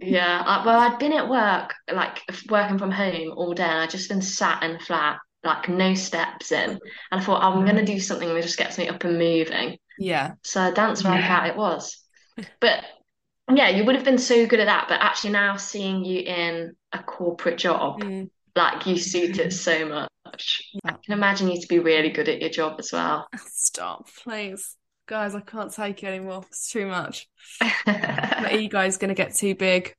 yeah, 0.00 0.42
I, 0.44 0.66
well, 0.66 0.80
I'd 0.80 0.98
been 0.98 1.12
at 1.12 1.28
work, 1.28 1.74
like 1.92 2.22
working 2.48 2.78
from 2.78 2.90
home 2.90 3.32
all 3.36 3.54
day, 3.54 3.64
and 3.64 3.78
I'd 3.78 3.90
just 3.90 4.08
been 4.08 4.22
sat 4.22 4.64
in 4.64 4.80
flat 4.80 5.18
like 5.44 5.68
no 5.68 5.94
steps 5.94 6.52
in. 6.52 6.70
And 6.70 6.80
I 7.12 7.20
thought, 7.20 7.42
oh, 7.42 7.58
I'm 7.58 7.64
going 7.64 7.76
to 7.76 7.84
do 7.84 8.00
something 8.00 8.28
that 8.28 8.42
just 8.42 8.58
gets 8.58 8.78
me 8.78 8.88
up 8.88 9.04
and 9.04 9.18
moving. 9.18 9.78
Yeah. 9.98 10.32
So 10.42 10.72
dance 10.72 11.04
workout 11.04 11.44
yeah. 11.44 11.46
it 11.48 11.56
was. 11.56 12.00
But 12.60 12.84
yeah, 13.52 13.68
you 13.68 13.84
would 13.84 13.94
have 13.94 14.04
been 14.04 14.18
so 14.18 14.46
good 14.46 14.58
at 14.58 14.66
that. 14.66 14.86
But 14.88 15.00
actually, 15.00 15.30
now 15.30 15.56
seeing 15.56 16.04
you 16.04 16.20
in 16.20 16.74
a 16.92 17.00
corporate 17.00 17.58
job, 17.58 18.00
mm. 18.00 18.28
like 18.56 18.86
you 18.86 18.98
suit 18.98 19.38
it 19.38 19.52
so 19.52 19.86
much. 19.86 20.08
Yeah. 20.72 20.80
I 20.84 20.92
can 21.04 21.12
imagine 21.12 21.48
you 21.48 21.60
to 21.60 21.68
be 21.68 21.78
really 21.78 22.10
good 22.10 22.28
at 22.28 22.40
your 22.40 22.50
job 22.50 22.76
as 22.80 22.90
well. 22.92 23.28
Stop, 23.36 24.08
please. 24.24 24.76
Guys, 25.06 25.34
I 25.34 25.40
can't 25.40 25.72
take 25.72 26.02
it 26.02 26.06
anymore. 26.06 26.44
It's 26.48 26.70
too 26.72 26.86
much. 26.86 27.28
My 27.86 28.50
ego 28.58 28.80
is 28.80 28.96
going 28.96 29.10
to 29.10 29.14
get 29.14 29.34
too 29.34 29.54
big. 29.54 29.94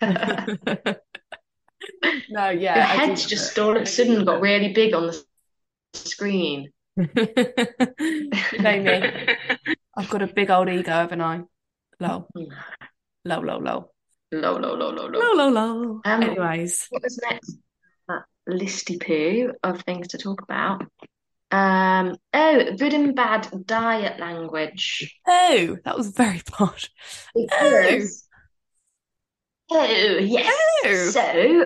no, 2.30 2.50
yeah. 2.50 2.76
Your 2.76 3.06
head's 3.06 3.26
just 3.26 3.58
all 3.58 3.76
of 3.76 3.82
a 3.82 3.86
sudden 3.86 4.24
got 4.24 4.40
really 4.40 4.72
big 4.72 4.94
on 4.94 5.06
the 5.06 5.24
screen. 5.94 6.70
you 6.96 7.08
know 8.58 8.80
me. 8.80 9.28
I've 9.96 10.10
got 10.10 10.22
a 10.22 10.26
big 10.26 10.50
old 10.50 10.68
ego, 10.68 10.90
haven't 10.90 11.20
I? 11.20 11.42
Low. 12.00 12.28
Low, 13.24 13.40
low, 13.40 13.58
low. 13.58 13.90
Low, 14.32 14.56
low, 14.58 14.74
low, 14.74 14.90
low, 14.90 15.06
low. 15.06 15.18
Low, 15.18 15.32
low, 15.34 15.48
low. 15.48 16.00
Um, 16.04 16.22
Anyways. 16.22 16.86
What 16.90 17.02
was 17.02 17.20
next? 17.22 17.56
That 18.08 18.24
listy 18.48 19.00
poo 19.00 19.52
of 19.62 19.82
things 19.82 20.08
to 20.08 20.18
talk 20.18 20.42
about. 20.42 20.82
Um, 21.50 22.16
oh, 22.32 22.76
good 22.76 22.94
and 22.94 23.14
bad 23.14 23.48
diet 23.64 24.18
language. 24.18 25.20
Oh, 25.26 25.76
that 25.84 25.96
was 25.96 26.08
very 26.08 26.42
posh. 26.50 26.90
Oh, 27.36 28.00
yes. 29.70 30.52
Oh. 30.84 31.10
So, 31.10 31.64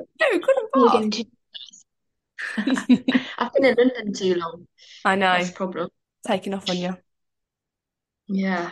oh, 0.75 1.01
good 1.01 1.13
to... 1.13 1.25
I've 3.39 3.53
been 3.53 3.65
in 3.65 3.75
London 3.77 4.13
too 4.13 4.35
long. 4.35 4.67
I 5.05 5.17
know. 5.17 5.33
That's 5.33 5.51
a 5.51 5.53
problem. 5.53 5.89
Taking 6.27 6.55
off 6.55 6.69
on 6.69 6.77
you. 6.77 6.97
Yeah. 8.29 8.71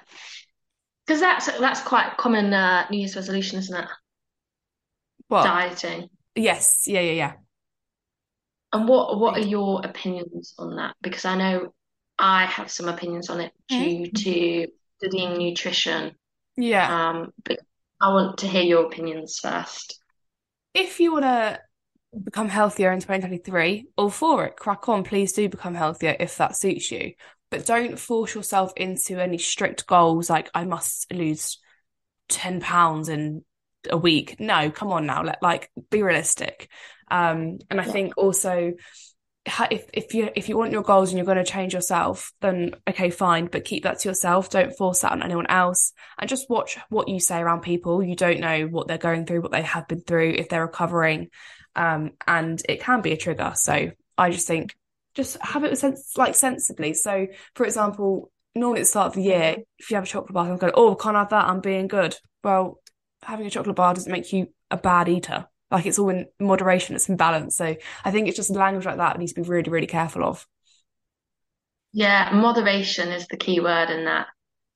Because 1.07 1.21
that's 1.21 1.47
that's 1.59 1.81
quite 1.81 2.17
common 2.17 2.53
uh, 2.53 2.87
New 2.91 2.99
Year's 2.99 3.17
resolution, 3.17 3.59
isn't 3.59 3.77
it? 3.77 3.89
What? 5.29 5.45
Dieting. 5.45 6.09
Yes. 6.35 6.85
Yeah, 6.87 7.01
yeah, 7.01 7.13
yeah. 7.13 7.33
And 8.73 8.89
what 8.89 9.19
what 9.19 9.37
are 9.37 9.47
your 9.47 9.85
opinions 9.85 10.55
on 10.59 10.77
that? 10.77 10.97
Because 11.01 11.25
I 11.25 11.37
know 11.37 11.73
I 12.19 12.47
have 12.47 12.71
some 12.71 12.89
opinions 12.89 13.31
on 13.31 13.41
it 13.41 13.53
due 13.69 13.77
mm-hmm. 13.77 14.15
to 14.15 14.67
studying 14.99 15.39
nutrition. 15.39 16.17
Yeah. 16.57 17.11
Um, 17.11 17.33
but 17.45 17.61
I 18.01 18.13
want 18.13 18.39
to 18.39 18.49
hear 18.49 18.63
your 18.63 18.87
opinions 18.87 19.39
first. 19.39 20.01
If 20.75 21.01
you 21.01 21.13
want 21.13 21.25
to 21.25 21.61
become 22.23 22.49
healthier 22.49 22.93
in 22.93 23.01
2023, 23.01 23.87
all 23.97 24.11
for 24.11 24.45
it. 24.45 24.57
Crack 24.57 24.89
on. 24.89 25.05
Please 25.05 25.33
do 25.33 25.49
become 25.49 25.75
healthier 25.75 26.17
if 26.19 26.37
that 26.37 26.57
suits 26.57 26.91
you. 26.91 27.13
But 27.51 27.67
don't 27.67 27.99
force 27.99 28.35
yourself 28.35 28.73
into 28.77 29.21
any 29.21 29.39
strict 29.39 29.87
goals 29.87 30.29
like 30.29 30.51
I 30.55 30.65
must 30.65 31.13
lose 31.13 31.59
10 32.29 32.61
pounds 32.61 33.09
in 33.09 33.45
a 33.89 33.97
week. 33.97 34.41
No, 34.41 34.71
come 34.71 34.93
on 34.93 35.07
now. 35.07 35.23
Let 35.23 35.43
like 35.43 35.71
be 35.91 36.03
realistic. 36.03 36.69
Um, 37.11 37.59
and 37.71 37.81
I 37.81 37.87
yeah. 37.87 37.93
think 37.93 38.15
also 38.17 38.73
if 39.71 39.89
if 39.93 40.15
you 40.15 40.31
if 40.35 40.49
you 40.49 40.57
want 40.57 40.73
your 40.73 40.83
goals 40.83 41.11
and 41.11 41.19
you're 41.19 41.27
going 41.27 41.39
to 41.39 41.45
change 41.45 41.73
yourself, 41.75 42.33
then 42.41 42.75
okay, 42.89 43.11
fine, 43.11 43.47
but 43.47 43.65
keep 43.65 43.85
that 43.85 44.01
to 44.01 44.09
yourself. 44.09 44.51
Don't 44.51 44.77
force 44.77 45.01
that 45.01 45.13
on 45.13 45.23
anyone 45.23 45.47
else, 45.47 45.93
and 46.19 46.29
just 46.29 46.51
watch 46.51 46.79
what 46.89 47.09
you 47.09 47.21
say 47.21 47.39
around 47.39 47.61
people. 47.61 48.03
You 48.03 48.17
don't 48.17 48.41
know 48.41 48.67
what 48.67 48.89
they're 48.89 48.99
going 48.99 49.27
through, 49.27 49.43
what 49.43 49.53
they 49.53 49.63
have 49.63 49.89
been 49.89 50.01
through, 50.01 50.35
if 50.37 50.49
they're 50.49 50.67
recovering, 50.67 51.31
um, 51.75 52.13
and 52.27 52.61
it 52.69 52.81
can 52.81 53.01
be 53.03 53.13
a 53.13 53.17
trigger. 53.17 53.53
So 53.55 53.91
I 54.19 54.31
just 54.31 54.47
think 54.47 54.75
just 55.15 55.39
have 55.41 55.65
it 55.65 55.79
sense 55.79 56.17
like 56.17 56.35
sensibly. 56.35 56.95
So, 56.95 57.27
for 57.55 57.65
example, 57.65 58.31
normally 58.55 58.81
at 58.81 58.83
the 58.83 58.89
start 58.89 59.09
of 59.09 59.15
the 59.15 59.23
year, 59.23 59.57
if 59.79 59.91
you 59.91 59.97
have 59.97 60.05
a 60.05 60.09
chocolate 60.09 60.35
bar, 60.35 60.51
I'm 60.51 60.59
going, 60.59 60.73
oh, 60.77 60.95
can't 60.95 61.17
have 61.17 61.31
that. 61.31 61.49
I'm 61.49 61.61
being 61.61 61.89
good. 61.89 62.17
Well, 62.45 62.81
having 63.23 63.47
a 63.47 63.51
chocolate 63.51 63.77
bar 63.77 63.95
doesn't 63.95 64.13
make 64.13 64.33
you 64.33 64.49
a 64.71 64.77
bad 64.77 65.09
eater. 65.09 65.47
Like 65.71 65.87
it's 65.87 65.99
all 65.99 66.11
in 66.11 66.27
moderation, 66.39 66.95
it's 66.95 67.09
in 67.09 67.17
balance. 67.17 67.57
So 67.57 67.77
I 68.05 68.11
think 68.11 68.29
it's 68.29 68.37
just 68.37 68.51
language 68.51 68.87
like 68.87 68.99
that 68.99 69.19
needs 69.19 69.33
to 69.33 69.43
be 69.43 69.49
really, 69.49 69.71
really 69.71 69.87
careful 69.87 70.25
of. 70.25 70.47
Yeah, 71.93 72.31
moderation 72.33 73.09
is 73.09 73.27
the 73.27 73.37
key 73.37 73.61
word 73.61 73.91
in 73.91 74.05
that. 74.05 74.27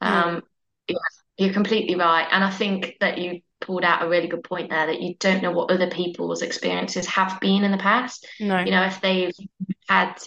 Um, 0.00 0.42
yeah, 0.88 0.96
you're 1.36 1.52
completely 1.52 1.94
right. 1.94 2.26
And 2.30 2.42
I 2.42 2.50
think 2.50 2.96
that 3.00 3.18
you 3.18 3.42
pulled 3.60 3.84
out 3.84 4.02
a 4.02 4.08
really 4.08 4.26
good 4.26 4.42
point 4.42 4.70
there 4.70 4.86
that 4.86 5.00
you 5.00 5.14
don't 5.18 5.42
know 5.42 5.52
what 5.52 5.70
other 5.70 5.90
people's 5.90 6.42
experiences 6.42 7.06
have 7.06 7.38
been 7.40 7.62
in 7.62 7.72
the 7.72 7.78
past. 7.78 8.26
No. 8.40 8.60
You 8.60 8.70
know, 8.70 8.84
if 8.84 9.00
they've 9.00 9.32
had 9.88 10.18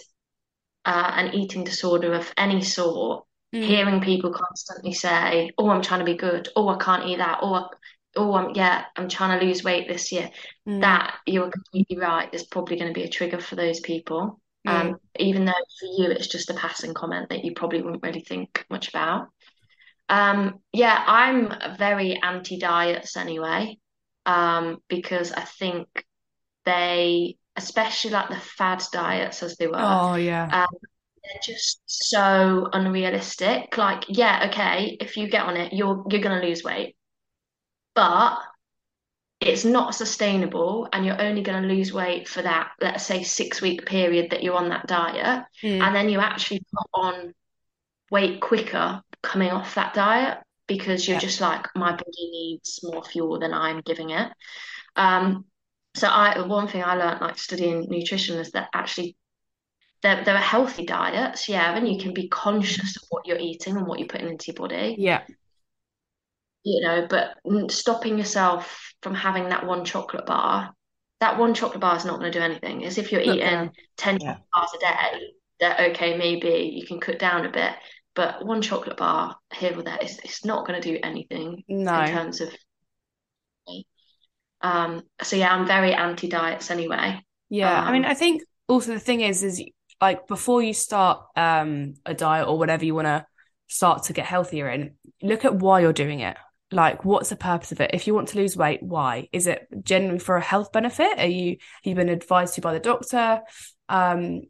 uh, 0.84 1.12
an 1.16 1.34
eating 1.34 1.64
disorder 1.64 2.14
of 2.14 2.32
any 2.36 2.62
sort, 2.62 3.24
mm. 3.54 3.62
hearing 3.62 4.00
people 4.00 4.32
constantly 4.32 4.92
say, 4.92 5.50
"Oh, 5.58 5.70
I'm 5.70 5.82
trying 5.82 6.00
to 6.00 6.06
be 6.06 6.16
good," 6.16 6.48
"Oh, 6.56 6.68
I 6.68 6.76
can't 6.76 7.06
eat 7.06 7.18
that," 7.18 7.40
"Oh, 7.42 7.68
oh, 8.16 8.34
I'm 8.34 8.54
yeah, 8.54 8.84
I'm 8.96 9.08
trying 9.08 9.38
to 9.38 9.46
lose 9.46 9.64
weight 9.64 9.88
this 9.88 10.12
year. 10.12 10.30
Mm. 10.68 10.80
That 10.80 11.14
you're 11.26 11.50
completely 11.50 11.98
right. 11.98 12.30
There's 12.30 12.46
probably 12.46 12.76
going 12.76 12.92
to 12.92 12.98
be 12.98 13.04
a 13.04 13.08
trigger 13.08 13.40
for 13.40 13.56
those 13.56 13.80
people. 13.80 14.40
Um, 14.66 14.96
even 15.18 15.44
though 15.44 15.52
for 15.52 16.02
you 16.02 16.10
it's 16.10 16.26
just 16.26 16.48
a 16.48 16.54
passing 16.54 16.94
comment 16.94 17.28
that 17.28 17.44
you 17.44 17.52
probably 17.52 17.82
wouldn't 17.82 18.02
really 18.02 18.22
think 18.22 18.64
much 18.70 18.88
about. 18.88 19.28
Um, 20.08 20.60
yeah, 20.72 21.02
I'm 21.06 21.76
very 21.76 22.18
anti-diets 22.22 23.16
anyway, 23.16 23.78
um, 24.26 24.78
because 24.88 25.32
I 25.32 25.42
think 25.42 25.86
they, 26.64 27.36
especially 27.56 28.10
like 28.12 28.28
the 28.30 28.40
fad 28.40 28.82
diets 28.92 29.42
as 29.42 29.56
they 29.56 29.66
were, 29.66 29.74
Oh 29.76 30.14
yeah. 30.14 30.50
um, 30.50 30.68
they're 31.24 31.42
just 31.42 31.80
so 31.86 32.68
unrealistic. 32.72 33.76
Like, 33.76 34.04
yeah, 34.08 34.48
okay, 34.50 34.96
if 35.00 35.16
you 35.16 35.28
get 35.28 35.42
on 35.44 35.56
it, 35.56 35.72
you're 35.72 36.04
you're 36.10 36.20
gonna 36.22 36.42
lose 36.42 36.62
weight, 36.64 36.96
but 37.94 38.38
it's 39.40 39.64
not 39.64 39.94
sustainable, 39.94 40.88
and 40.92 41.04
you're 41.04 41.20
only 41.20 41.42
gonna 41.42 41.66
lose 41.66 41.92
weight 41.92 42.28
for 42.28 42.42
that, 42.42 42.72
let's 42.80 43.04
say, 43.04 43.22
six 43.22 43.60
week 43.60 43.84
period 43.86 44.30
that 44.30 44.42
you're 44.42 44.56
on 44.56 44.70
that 44.70 44.86
diet, 44.86 45.44
Mm. 45.62 45.80
and 45.82 45.94
then 45.94 46.08
you 46.08 46.20
actually 46.20 46.60
put 46.72 46.88
on 46.94 47.34
weight 48.10 48.40
quicker 48.40 49.02
coming 49.22 49.50
off 49.50 49.74
that 49.74 49.94
diet 49.94 50.38
because 50.66 51.06
you're 51.06 51.16
Yeah. 51.16 51.20
just 51.20 51.40
like, 51.40 51.66
my 51.74 51.90
body 51.92 52.30
needs 52.30 52.80
more 52.82 53.04
fuel 53.04 53.38
than 53.38 53.52
I'm 53.52 53.80
giving 53.80 54.10
it. 54.10 54.32
Um, 54.96 55.44
so 55.94 56.08
I 56.08 56.40
one 56.46 56.68
thing 56.68 56.82
I 56.82 56.94
learned 56.94 57.20
like 57.20 57.38
studying 57.38 57.86
nutrition 57.88 58.38
is 58.38 58.52
that 58.52 58.68
actually 58.72 59.16
there 60.02 60.24
there 60.24 60.34
are 60.36 60.38
healthy 60.38 60.84
diets, 60.86 61.48
yeah, 61.48 61.74
and 61.76 61.88
you 61.88 61.98
can 61.98 62.14
be 62.14 62.28
conscious 62.28 62.96
of 62.96 63.02
what 63.10 63.26
you're 63.26 63.38
eating 63.38 63.76
and 63.76 63.86
what 63.86 63.98
you're 63.98 64.08
putting 64.08 64.28
into 64.28 64.46
your 64.48 64.54
body, 64.56 64.96
Yeah. 64.98 65.22
You 66.64 66.80
know, 66.82 67.06
but 67.08 67.36
stopping 67.70 68.18
yourself 68.18 68.94
from 69.02 69.14
having 69.14 69.50
that 69.50 69.66
one 69.66 69.84
chocolate 69.84 70.26
bar, 70.26 70.72
that 71.20 71.38
one 71.38 71.54
chocolate 71.54 71.80
bar 71.80 71.96
is 71.96 72.04
not 72.04 72.18
going 72.18 72.32
to 72.32 72.38
do 72.38 72.44
anything. 72.44 72.84
As 72.84 72.98
if 72.98 73.12
you're 73.12 73.20
eating 73.20 73.40
gonna. 73.44 73.72
10 73.96 74.18
Yeah. 74.20 74.36
chocolate 74.36 74.48
bars 74.52 74.70
a 74.74 74.78
day, 74.78 75.20
that 75.60 75.80
okay, 75.90 76.16
maybe 76.16 76.72
you 76.74 76.86
can 76.86 77.00
cut 77.00 77.18
down 77.18 77.46
a 77.46 77.50
bit, 77.50 77.74
but 78.14 78.44
one 78.44 78.62
chocolate 78.62 78.96
bar 78.96 79.36
here 79.52 79.78
or 79.78 79.82
there, 79.82 79.98
it's, 80.00 80.18
it's 80.20 80.44
not 80.44 80.66
going 80.66 80.80
to 80.80 80.92
do 80.92 80.98
anything 81.02 81.62
in 81.68 81.84
terms 81.86 82.40
of 82.40 82.48
um 84.62 85.02
so 85.22 85.36
yeah, 85.36 85.54
I'm 85.54 85.66
very 85.66 85.92
anti-diets 85.92 86.70
anyway. 86.70 87.20
Yeah. 87.50 87.82
I 87.82 87.92
mean, 87.92 88.04
Um 88.04 88.10
I 88.10 88.14
think 88.14 88.42
also 88.68 88.94
the 88.94 89.00
thing 89.00 89.20
is, 89.20 89.42
is 89.42 89.62
like 90.00 90.26
before 90.26 90.62
you 90.62 90.72
start 90.72 91.22
um 91.36 91.94
a 92.06 92.14
diet 92.14 92.48
or 92.48 92.58
whatever 92.58 92.84
you 92.84 92.94
want 92.94 93.06
to 93.06 93.26
start 93.68 94.04
to 94.04 94.12
get 94.12 94.26
healthier 94.26 94.68
in, 94.70 94.94
look 95.22 95.44
at 95.44 95.54
why 95.54 95.80
you're 95.80 95.92
doing 95.92 96.20
it. 96.20 96.36
Like, 96.74 97.04
what's 97.04 97.28
the 97.28 97.36
purpose 97.36 97.72
of 97.72 97.80
it? 97.80 97.92
If 97.94 98.06
you 98.06 98.14
want 98.14 98.28
to 98.28 98.38
lose 98.38 98.56
weight, 98.56 98.82
why? 98.82 99.28
Is 99.32 99.46
it 99.46 99.66
generally 99.82 100.18
for 100.18 100.36
a 100.36 100.40
health 100.42 100.72
benefit? 100.72 101.18
Are 101.18 101.26
you 101.26 101.50
have 101.50 101.58
you 101.84 101.94
been 101.94 102.08
advised 102.08 102.54
to 102.54 102.60
by 102.60 102.72
the 102.72 102.80
doctor? 102.80 103.42
Um, 103.88 104.42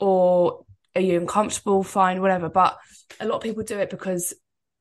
or 0.00 0.64
are 0.94 1.00
you 1.00 1.20
uncomfortable? 1.20 1.82
Fine, 1.82 2.22
whatever. 2.22 2.48
But 2.48 2.78
a 3.20 3.26
lot 3.26 3.36
of 3.36 3.42
people 3.42 3.62
do 3.64 3.78
it 3.78 3.90
because 3.90 4.34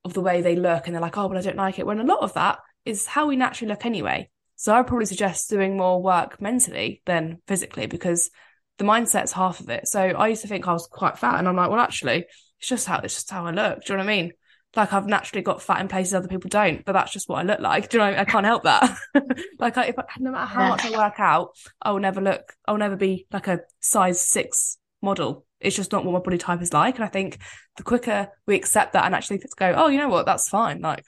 of 0.06 0.13
the 0.13 0.22
way 0.22 0.41
they 0.41 0.56
look 0.56 0.86
and 0.86 0.96
they're 0.96 1.01
like, 1.01 1.17
oh, 1.17 1.27
well, 1.27 1.38
I 1.38 1.41
don't 1.41 1.58
like 1.58 1.77
it. 1.77 1.86
When 1.86 2.00
a 2.00 2.06
lot 2.06 2.20
of 2.20 2.34
that 2.36 2.60
is 2.86 3.06
how 3.06 3.27
we 3.27 3.36
naturally 3.36 3.70
look 3.70 3.86
anyway. 3.86 4.29
So 4.56 4.74
I 4.74 4.77
would 4.77 4.88
probably 4.88 5.06
suggest 5.06 5.50
doing 5.50 5.77
more 5.77 6.01
work 6.01 6.41
mentally 6.41 7.01
than 7.06 7.41
physically 7.48 7.86
because 7.86 8.32
the 8.77 8.86
mindset's 8.86 9.34
half 9.34 9.60
of 9.60 9.70
it. 9.70 9.88
So 9.88 10.00
I 10.00 10.29
used 10.29 10.41
to 10.44 10.48
think 10.48 10.67
I 10.67 10.74
was 10.74 10.88
quite 10.88 11.20
fat 11.20 11.38
and 11.38 11.48
I'm 11.48 11.56
like, 11.56 11.70
well, 11.70 11.79
actually, 11.79 12.25
it's 12.60 12.70
just 12.70 12.88
how 12.88 13.00
it's 13.00 13.13
just 13.13 13.29
how 13.29 13.46
I 13.46 13.51
look. 13.51 13.84
Do 13.84 13.94
you 13.94 13.98
know 13.98 14.06
what 14.06 14.12
I 14.12 14.15
mean? 14.15 14.34
Like 14.77 14.93
I've 14.93 15.07
naturally 15.07 15.41
got 15.41 15.62
fat 15.62 15.81
in 15.81 15.88
places 15.88 16.13
other 16.13 16.27
people 16.27 16.50
don't, 16.50 16.86
but 16.86 16.93
that's 16.93 17.12
just 17.12 17.27
what 17.27 17.39
I 17.39 17.43
look 17.43 17.60
like. 17.60 17.89
Do 17.89 17.98
you 17.98 18.00
know? 18.00 18.05
What 18.05 18.13
I, 18.13 18.17
mean? 18.17 18.27
I 18.27 18.31
can't 18.31 18.46
help 18.46 18.63
that. 18.63 18.98
like 19.60 19.77
I, 19.77 19.86
if 19.86 19.98
I, 19.98 20.03
no 20.19 20.31
matter 20.31 20.46
how 20.46 20.69
much 20.69 20.86
I 20.86 20.91
work 20.96 21.19
out, 21.19 21.50
I 21.81 21.91
will 21.91 22.00
never 22.00 22.22
look. 22.22 22.53
I'll 22.67 22.77
never 22.77 22.96
be 22.96 23.25
like 23.31 23.48
a 23.48 23.62
size 23.79 24.22
six 24.22 24.77
model. 25.01 25.46
It's 25.60 25.75
just 25.75 25.91
not 25.91 26.05
what 26.05 26.13
my 26.13 26.19
body 26.19 26.38
type 26.38 26.62
is 26.62 26.74
like. 26.74 26.96
And 26.96 27.03
I 27.03 27.07
think 27.07 27.39
the 27.75 27.84
quicker 27.84 28.29
we 28.46 28.55
accept 28.55 28.93
that 28.93 29.05
and 29.05 29.15
actually 29.15 29.41
go, 29.57 29.74
oh, 29.75 29.87
you 29.87 29.98
know 29.98 30.09
what, 30.09 30.27
that's 30.27 30.48
fine. 30.48 30.79
Like, 30.79 31.03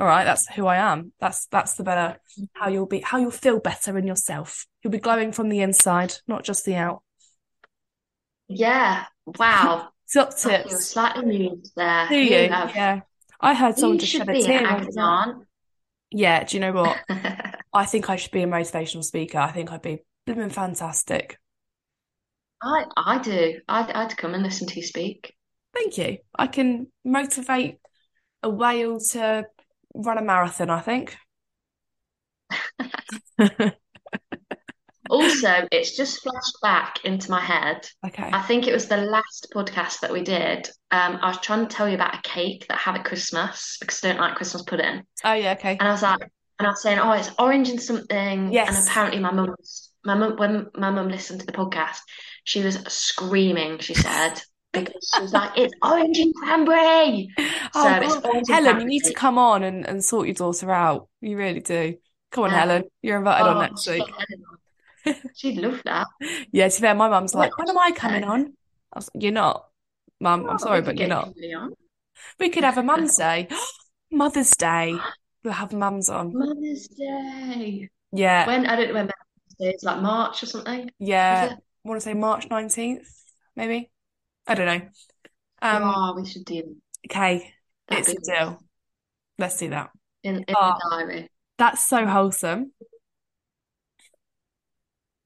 all 0.00 0.06
right, 0.06 0.24
that's 0.24 0.48
who 0.48 0.66
I 0.66 0.76
am. 0.76 1.12
That's 1.20 1.46
that's 1.48 1.74
the 1.74 1.84
better 1.84 2.16
how 2.54 2.70
you'll 2.70 2.86
be 2.86 3.00
how 3.00 3.18
you'll 3.18 3.30
feel 3.30 3.60
better 3.60 3.98
in 3.98 4.06
yourself. 4.06 4.66
You'll 4.82 4.92
be 4.92 4.98
glowing 4.98 5.32
from 5.32 5.50
the 5.50 5.60
inside, 5.60 6.14
not 6.26 6.44
just 6.44 6.64
the 6.64 6.76
out. 6.76 7.02
Yeah. 8.48 9.04
Wow. 9.26 9.90
I 10.16 10.30
feel 10.30 10.52
oh, 10.52 10.68
tips. 10.68 10.86
slightly 10.86 11.38
moved 11.38 11.70
there. 11.76 12.08
Do 12.08 12.16
You 12.16 12.22
you? 12.22 12.30
Yeah. 12.30 13.00
I 13.40 13.54
heard 13.54 13.76
someone 13.76 13.94
you 13.94 14.00
just 14.00 14.12
shed 14.12 14.28
a 14.28 14.32
an 14.32 14.42
tear 14.42 14.66
aunt. 14.98 15.46
Yeah, 16.10 16.44
do 16.44 16.56
you 16.56 16.60
know 16.60 16.72
what? 16.72 16.98
I 17.74 17.84
think 17.86 18.10
I 18.10 18.16
should 18.16 18.30
be 18.30 18.42
a 18.42 18.46
motivational 18.46 19.02
speaker. 19.02 19.38
I 19.38 19.50
think 19.50 19.72
I'd 19.72 19.82
be 19.82 20.04
blooming 20.26 20.50
fantastic. 20.50 21.38
I 22.62 22.84
I 22.96 23.18
do. 23.18 23.60
I'd 23.68 23.90
I'd 23.90 24.16
come 24.16 24.34
and 24.34 24.42
listen 24.42 24.68
to 24.68 24.76
you 24.76 24.86
speak. 24.86 25.34
Thank 25.74 25.98
you. 25.98 26.18
I 26.38 26.46
can 26.46 26.88
motivate 27.04 27.78
a 28.42 28.50
whale 28.50 29.00
to 29.00 29.46
run 29.94 30.18
a 30.18 30.22
marathon, 30.22 30.70
I 30.70 30.80
think. 30.80 31.16
Also, 35.12 35.68
it's 35.70 35.94
just 35.94 36.22
flashed 36.22 36.56
back 36.62 37.04
into 37.04 37.30
my 37.30 37.40
head. 37.40 37.86
Okay. 38.06 38.30
I 38.32 38.40
think 38.42 38.66
it 38.66 38.72
was 38.72 38.86
the 38.88 38.96
last 38.96 39.48
podcast 39.54 40.00
that 40.00 40.10
we 40.12 40.22
did. 40.22 40.66
Um, 40.90 41.18
I 41.20 41.28
was 41.28 41.38
trying 41.40 41.66
to 41.68 41.74
tell 41.76 41.86
you 41.86 41.94
about 41.96 42.14
a 42.16 42.22
cake 42.22 42.66
that 42.68 42.76
I 42.78 42.80
have 42.80 42.94
at 42.96 43.04
Christmas 43.04 43.76
because 43.78 44.02
I 44.02 44.08
don't 44.08 44.20
like 44.20 44.36
Christmas 44.36 44.62
pudding. 44.62 45.02
Oh 45.22 45.34
yeah, 45.34 45.52
okay. 45.52 45.76
And 45.78 45.86
I 45.86 45.92
was 45.92 46.00
like, 46.02 46.20
and 46.58 46.66
I 46.66 46.70
was 46.70 46.82
saying, 46.82 46.98
oh, 46.98 47.12
it's 47.12 47.30
orange 47.38 47.68
and 47.68 47.80
something. 47.80 48.52
Yes. 48.54 48.68
And 48.78 48.88
apparently 48.88 49.20
my 49.20 49.32
mum's, 49.32 49.90
my 50.02 50.14
mum, 50.14 50.36
when 50.38 50.68
my 50.76 50.88
mum 50.90 51.08
listened 51.08 51.40
to 51.40 51.46
the 51.46 51.52
podcast, 51.52 51.98
she 52.44 52.62
was 52.64 52.76
screaming, 52.88 53.78
she 53.80 53.92
said, 53.92 54.40
because 54.72 55.10
she 55.14 55.20
was 55.20 55.34
like, 55.34 55.58
it's 55.58 55.74
orange 55.82 56.18
and 56.18 56.34
cranberry. 56.34 57.28
Oh 57.38 57.82
So 57.82 57.88
it's 58.02 58.14
God. 58.14 58.24
orange 58.24 58.48
and 58.48 58.64
Helen, 58.64 58.80
you 58.80 58.86
need 58.86 59.04
to 59.04 59.12
come 59.12 59.36
on 59.36 59.62
and, 59.62 59.86
and 59.86 60.02
sort 60.02 60.26
your 60.26 60.34
daughter 60.34 60.70
out. 60.70 61.10
You 61.20 61.36
really 61.36 61.60
do. 61.60 61.96
Come 62.30 62.44
on, 62.44 62.50
Yeah. 62.50 62.58
Helen. 62.60 62.84
You're 63.02 63.18
invited 63.18 63.46
on 63.46 63.56
Oh, 63.58 63.60
next 63.60 63.86
week. 63.86 63.98
Helen 64.08 64.44
on. 64.50 64.58
She'd 65.34 65.58
love 65.58 65.80
that. 65.84 66.06
Yeah, 66.52 66.68
to 66.68 66.76
be 66.76 66.80
fair, 66.80 66.94
my 66.94 67.08
mum's 67.08 67.34
like, 67.34 67.56
when 67.58 67.68
am 67.68 67.78
I 67.78 67.92
coming 67.92 68.24
on? 68.24 68.52
I 68.92 68.98
was 68.98 69.10
like, 69.14 69.22
you're 69.22 69.32
not, 69.32 69.68
Mum. 70.20 70.48
I'm 70.48 70.58
sorry, 70.58 70.82
but 70.82 70.98
you're 70.98 71.08
not. 71.08 71.32
We 72.38 72.50
could 72.50 72.64
have 72.64 72.78
a 72.78 72.82
Mum's 72.84 73.16
Day. 73.16 73.48
Mother's 74.10 74.50
Day. 74.50 74.96
We'll 75.42 75.54
have 75.54 75.72
mums 75.72 76.08
on. 76.08 76.32
Mother's 76.34 76.86
Day. 76.88 77.88
Yeah, 78.12 78.46
When 78.46 78.66
I 78.66 78.76
don't 78.76 78.88
know 78.88 78.94
when 78.94 79.04
Mother's 79.06 79.56
Day 79.58 79.70
is, 79.70 79.82
like 79.82 80.00
March 80.02 80.42
or 80.42 80.46
something. 80.46 80.90
Yeah. 80.98 81.54
I 81.84 81.88
want 81.88 82.00
to 82.00 82.04
say 82.04 82.14
March 82.14 82.48
19th, 82.48 83.06
maybe. 83.56 83.90
I 84.46 84.54
don't 84.54 84.66
know. 84.66 84.88
Um, 85.62 85.82
Oh, 85.84 86.14
we 86.16 86.26
should 86.28 86.44
do 86.44 86.76
okay, 87.08 87.52
That'd 87.88 88.08
it's 88.08 88.28
a 88.28 88.32
deal. 88.32 88.58
Let's 89.38 89.56
do 89.58 89.70
that. 89.70 89.90
In 90.22 90.36
in 90.36 90.54
Oh, 90.56 90.74
the 90.78 90.90
diary. 90.96 91.30
that's 91.58 91.84
so 91.84 92.06
wholesome. 92.06 92.72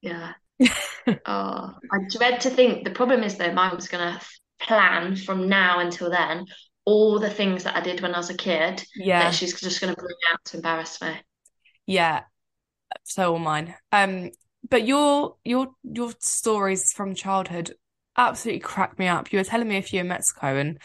Yeah. 0.07 0.33
Oh, 1.27 1.75
I 1.93 1.99
dread 2.11 2.41
to 2.43 2.51
think. 2.51 2.85
The 2.85 2.93
problem 2.93 3.23
is 3.25 3.37
though, 3.37 3.53
my 3.53 3.69
mum's 3.71 3.89
gonna 3.89 4.21
plan 4.61 5.17
from 5.17 5.49
now 5.49 5.81
until 5.81 6.11
then 6.11 6.47
all 6.87 7.19
the 7.21 7.31
things 7.31 7.65
that 7.65 7.77
I 7.77 7.81
did 7.83 8.01
when 8.03 8.15
I 8.15 8.19
was 8.19 8.31
a 8.31 8.37
kid 8.37 8.85
that 9.19 9.35
Yeah, 9.35 9.35
she's 9.35 9.61
just 9.61 9.81
gonna 9.81 9.95
bring 9.95 10.17
out 10.33 10.41
to 10.47 10.57
embarrass 10.59 11.01
me. 11.03 11.17
yeah. 11.87 12.23
So 13.05 13.33
all 13.35 13.39
mine. 13.39 13.75
Um, 13.93 14.31
but 14.69 14.87
your 14.87 15.37
your 15.45 15.69
your 15.85 16.13
stories 16.21 16.93
from 16.93 17.15
childhood 17.15 17.75
absolutely 18.17 18.61
crack 18.61 18.99
me 18.99 19.09
up. 19.09 19.33
You 19.33 19.41
were 19.41 19.45
telling 19.45 19.69
me 19.69 19.79
a 19.79 19.83
few 19.83 20.01
in 20.03 20.09
Mexico, 20.09 20.57
and 20.57 20.79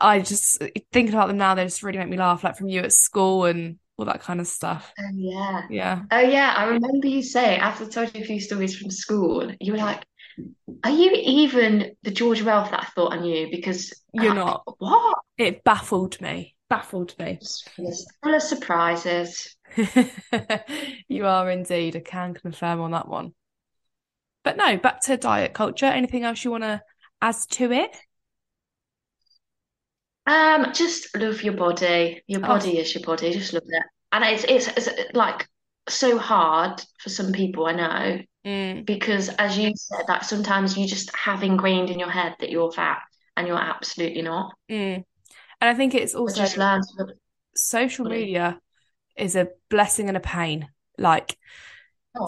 I 0.00 0.20
just 0.20 0.62
thinking 0.92 1.14
about 1.14 1.28
them 1.28 1.38
now, 1.38 1.54
they 1.54 1.64
just 1.64 1.82
really 1.82 1.98
make 1.98 2.08
me 2.08 2.16
laugh, 2.16 2.44
like 2.44 2.56
from 2.56 2.68
you 2.68 2.80
at 2.82 2.92
school 2.92 3.44
and 3.46 3.78
all 3.98 4.06
that 4.06 4.22
kind 4.22 4.40
of 4.40 4.46
stuff. 4.46 4.92
Oh 4.98 5.10
yeah. 5.14 5.62
Yeah. 5.68 6.02
Oh 6.10 6.20
yeah, 6.20 6.54
I 6.56 6.64
remember 6.66 7.08
you 7.08 7.22
saying 7.22 7.60
after 7.60 7.84
I 7.84 7.88
told 7.88 8.14
you 8.14 8.22
a 8.22 8.24
few 8.24 8.40
stories 8.40 8.76
from 8.76 8.90
school, 8.90 9.52
you 9.60 9.72
were 9.72 9.78
like, 9.78 10.04
"Are 10.84 10.90
you 10.90 11.12
even 11.12 11.96
the 12.04 12.12
George 12.12 12.40
Ralph 12.42 12.70
that 12.70 12.80
I 12.80 12.86
thought 12.86 13.12
I 13.12 13.20
knew?" 13.20 13.50
Because 13.50 13.92
You're 14.12 14.32
uh, 14.32 14.34
not. 14.34 14.62
what? 14.78 15.18
It 15.36 15.64
baffled 15.64 16.20
me. 16.20 16.54
Baffled 16.70 17.18
me. 17.18 17.38
Just 17.40 17.68
full 17.70 17.88
of, 17.88 17.94
full 18.22 18.34
of 18.34 18.42
surprises. 18.42 19.56
You 21.08 21.26
are 21.26 21.50
indeed. 21.50 21.96
I 21.96 22.00
can 22.00 22.34
confirm 22.34 22.80
on 22.80 22.92
that 22.92 23.08
one. 23.08 23.32
But 24.44 24.56
no, 24.56 24.76
back 24.76 25.02
to 25.04 25.16
diet 25.16 25.54
culture. 25.54 25.86
Anything 25.86 26.24
else 26.24 26.44
you 26.44 26.50
want 26.50 26.64
to 26.64 26.82
add 27.20 27.36
to 27.50 27.72
it? 27.72 27.96
Um, 30.28 30.72
just 30.74 31.16
love 31.16 31.42
your 31.42 31.54
body. 31.54 32.22
Your 32.26 32.44
Oh, 32.44 32.48
body 32.48 32.78
is 32.78 32.94
your 32.94 33.02
body. 33.02 33.32
Just 33.32 33.52
love 33.54 33.62
it. 33.66 33.82
And 34.12 34.24
it's 34.24 34.44
it's, 34.44 34.68
it's 34.68 34.88
like 35.14 35.48
so 35.88 36.18
hard 36.18 36.82
for 37.00 37.08
some 37.08 37.32
people, 37.32 37.66
I 37.66 37.72
know, 37.72 38.20
mm, 38.44 38.84
because 38.84 39.30
as 39.30 39.56
you 39.56 39.72
said, 39.74 40.04
that 40.06 40.26
sometimes 40.26 40.76
you 40.76 40.86
just 40.86 41.14
have 41.16 41.42
ingrained 41.42 41.90
in 41.90 41.98
your 41.98 42.10
head 42.10 42.36
that 42.40 42.50
you're 42.50 42.70
fat 42.70 43.00
and 43.36 43.46
you're 43.46 43.58
absolutely 43.58 44.22
not. 44.22 44.52
mm. 44.70 45.04
And 45.60 45.70
I 45.70 45.74
think 45.74 45.94
it's 45.94 46.14
also 46.14 46.42
just 46.42 46.58
learn 46.58 46.82
to 46.82 47.14
social 47.54 48.04
media 48.04 48.60
is 49.16 49.34
a 49.34 49.48
blessing 49.70 50.08
and 50.08 50.16
a 50.16 50.20
pain. 50.20 50.68
Like 50.98 51.36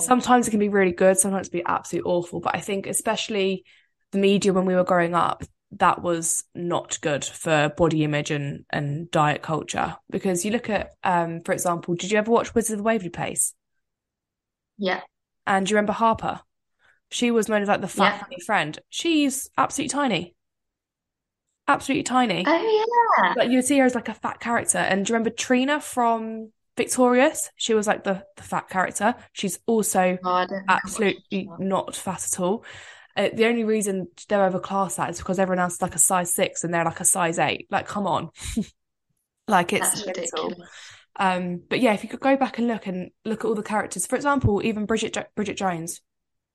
sometimes 0.00 0.48
it 0.48 0.52
can 0.52 0.60
be 0.60 0.68
really 0.68 0.92
good, 0.92 1.18
sometimes 1.18 1.48
it 1.48 1.50
can 1.50 1.60
be 1.60 1.66
absolutely 1.66 2.10
awful. 2.10 2.40
But 2.40 2.56
I 2.56 2.60
think 2.60 2.86
especially 2.86 3.64
the 4.12 4.18
media 4.18 4.52
when 4.52 4.64
we 4.64 4.74
were 4.74 4.84
growing 4.84 5.14
up, 5.14 5.44
that 5.72 6.02
was 6.02 6.44
not 6.54 7.00
good 7.00 7.24
for 7.24 7.72
body 7.76 8.02
image 8.04 8.30
and, 8.30 8.64
and 8.70 9.10
diet 9.10 9.42
culture. 9.42 9.96
Because 10.10 10.44
you 10.44 10.50
look 10.50 10.68
at, 10.68 10.92
um, 11.04 11.40
for 11.40 11.52
example, 11.52 11.94
did 11.94 12.10
you 12.10 12.18
ever 12.18 12.30
watch 12.30 12.54
Wizards 12.54 12.72
of 12.72 12.78
the 12.78 12.84
Waverly 12.84 13.10
Place? 13.10 13.54
Yeah. 14.78 15.00
And 15.46 15.68
you 15.68 15.76
remember 15.76 15.92
Harper? 15.92 16.40
She 17.10 17.30
was 17.30 17.48
known 17.48 17.62
as 17.62 17.68
like 17.68 17.80
the 17.80 17.88
fat 17.88 18.14
Yeah. 18.14 18.18
funny 18.24 18.40
friend. 18.40 18.78
She's 18.88 19.48
absolutely 19.58 19.90
tiny. 19.90 20.34
Absolutely 21.68 22.02
tiny. 22.02 22.44
Oh 22.46 22.86
yeah. 23.20 23.34
Like 23.36 23.50
you 23.50 23.58
would 23.58 23.64
see 23.64 23.78
her 23.78 23.84
as 23.84 23.94
like 23.94 24.08
a 24.08 24.14
fat 24.14 24.40
character. 24.40 24.78
And 24.78 25.04
do 25.06 25.10
you 25.10 25.14
remember 25.14 25.30
Trina 25.30 25.80
from 25.80 26.52
Victorious? 26.76 27.50
She 27.56 27.74
was 27.74 27.86
like 27.86 28.02
the, 28.04 28.24
the 28.36 28.42
fat 28.42 28.68
character. 28.68 29.14
She's 29.32 29.58
also 29.66 30.18
Oh, 30.24 30.30
I 30.32 30.46
don't 30.46 30.66
think 30.66 30.70
I 30.70 30.72
watched 30.74 30.84
absolutely 30.84 31.48
not 31.58 31.94
fat 31.94 32.24
at 32.32 32.40
all. 32.40 32.64
Uh, 33.16 33.28
the 33.34 33.46
only 33.46 33.64
reason 33.64 34.08
they're 34.28 34.50
overclassed 34.50 34.96
that 34.96 35.10
is 35.10 35.18
because 35.18 35.38
everyone 35.38 35.58
else 35.62 35.74
is 35.74 35.82
like 35.82 35.94
a 35.94 35.98
size 35.98 36.34
six 36.34 36.64
and 36.64 36.72
they're 36.72 36.84
like 36.84 37.00
a 37.00 37.04
size 37.04 37.38
eight. 37.38 37.66
Like, 37.70 37.86
come 37.86 38.06
on. 38.06 38.30
like 39.48 39.72
it's 39.72 40.06
mental. 40.06 40.48
ridiculous. 40.48 40.68
Um, 41.16 41.62
but 41.68 41.80
yeah, 41.80 41.92
if 41.92 42.02
you 42.02 42.08
could 42.08 42.20
go 42.20 42.36
back 42.36 42.58
and 42.58 42.68
look 42.68 42.86
and 42.86 43.10
look 43.24 43.40
at 43.44 43.46
all 43.48 43.54
the 43.54 43.62
characters, 43.62 44.06
for 44.06 44.16
example, 44.16 44.64
even 44.64 44.86
Bridget 44.86 45.12
Jo- 45.14 45.24
Bridget 45.34 45.56
Jones, 45.56 46.00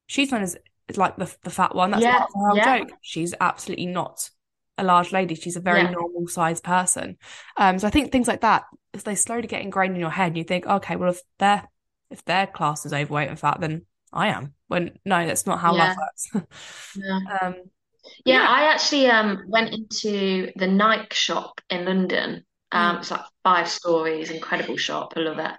she's 0.07 0.31
known 0.31 0.43
as 0.43 0.57
like 0.95 1.17
the 1.17 1.33
the 1.43 1.49
fat 1.49 1.75
one. 1.75 1.91
That's 1.91 2.03
Yeah, 2.03 2.19
her 2.19 2.27
whole 2.33 2.55
yeah. 2.57 2.79
joke. 2.79 2.91
She's 3.01 3.33
absolutely 3.39 3.87
not 3.87 4.29
a 4.77 4.83
large 4.83 5.11
lady. 5.11 5.35
She's 5.35 5.55
a 5.55 5.61
very 5.61 5.83
Yeah. 5.83 5.91
normal 5.91 6.27
sized 6.27 6.63
person. 6.63 7.17
Um, 7.57 7.79
so 7.79 7.87
I 7.87 7.89
think 7.89 8.11
things 8.11 8.27
like 8.27 8.41
that, 8.41 8.63
if 8.93 9.03
they 9.03 9.15
slowly 9.15 9.47
get 9.47 9.61
ingrained 9.61 9.95
in 9.95 9.99
your 10.01 10.09
head, 10.09 10.27
and 10.29 10.37
you 10.37 10.43
think, 10.43 10.65
okay, 10.65 10.95
well, 10.95 11.11
if 11.11 11.21
their 11.39 11.69
if 12.09 12.23
their 12.25 12.47
class 12.47 12.85
is 12.85 12.93
overweight 12.93 13.29
and 13.29 13.39
fat, 13.39 13.59
then 13.59 13.85
I 14.15 14.27
am. 14.29 14.53
When 14.67 14.97
no, 15.05 15.25
that's 15.27 15.45
not 15.45 15.59
how 15.59 15.75
life 15.75 15.95
works. 15.97 16.31
Yeah. 16.93 17.19
um, 17.41 17.55
Yeah, 18.25 18.39
Yeah. 18.39 18.47
I 18.47 18.73
actually 18.73 19.07
um 19.07 19.45
went 19.47 19.73
into 19.73 20.51
the 20.57 20.67
Nike 20.67 21.15
shop 21.15 21.61
in 21.69 21.85
London. 21.85 22.45
Um, 22.71 22.97
Mm. 22.97 22.99
it's 22.99 23.11
like 23.11 23.21
five 23.43 23.69
stories, 23.69 24.31
incredible 24.31 24.77
shop. 24.77 25.13
I 25.15 25.21
love 25.21 25.39
it. 25.39 25.51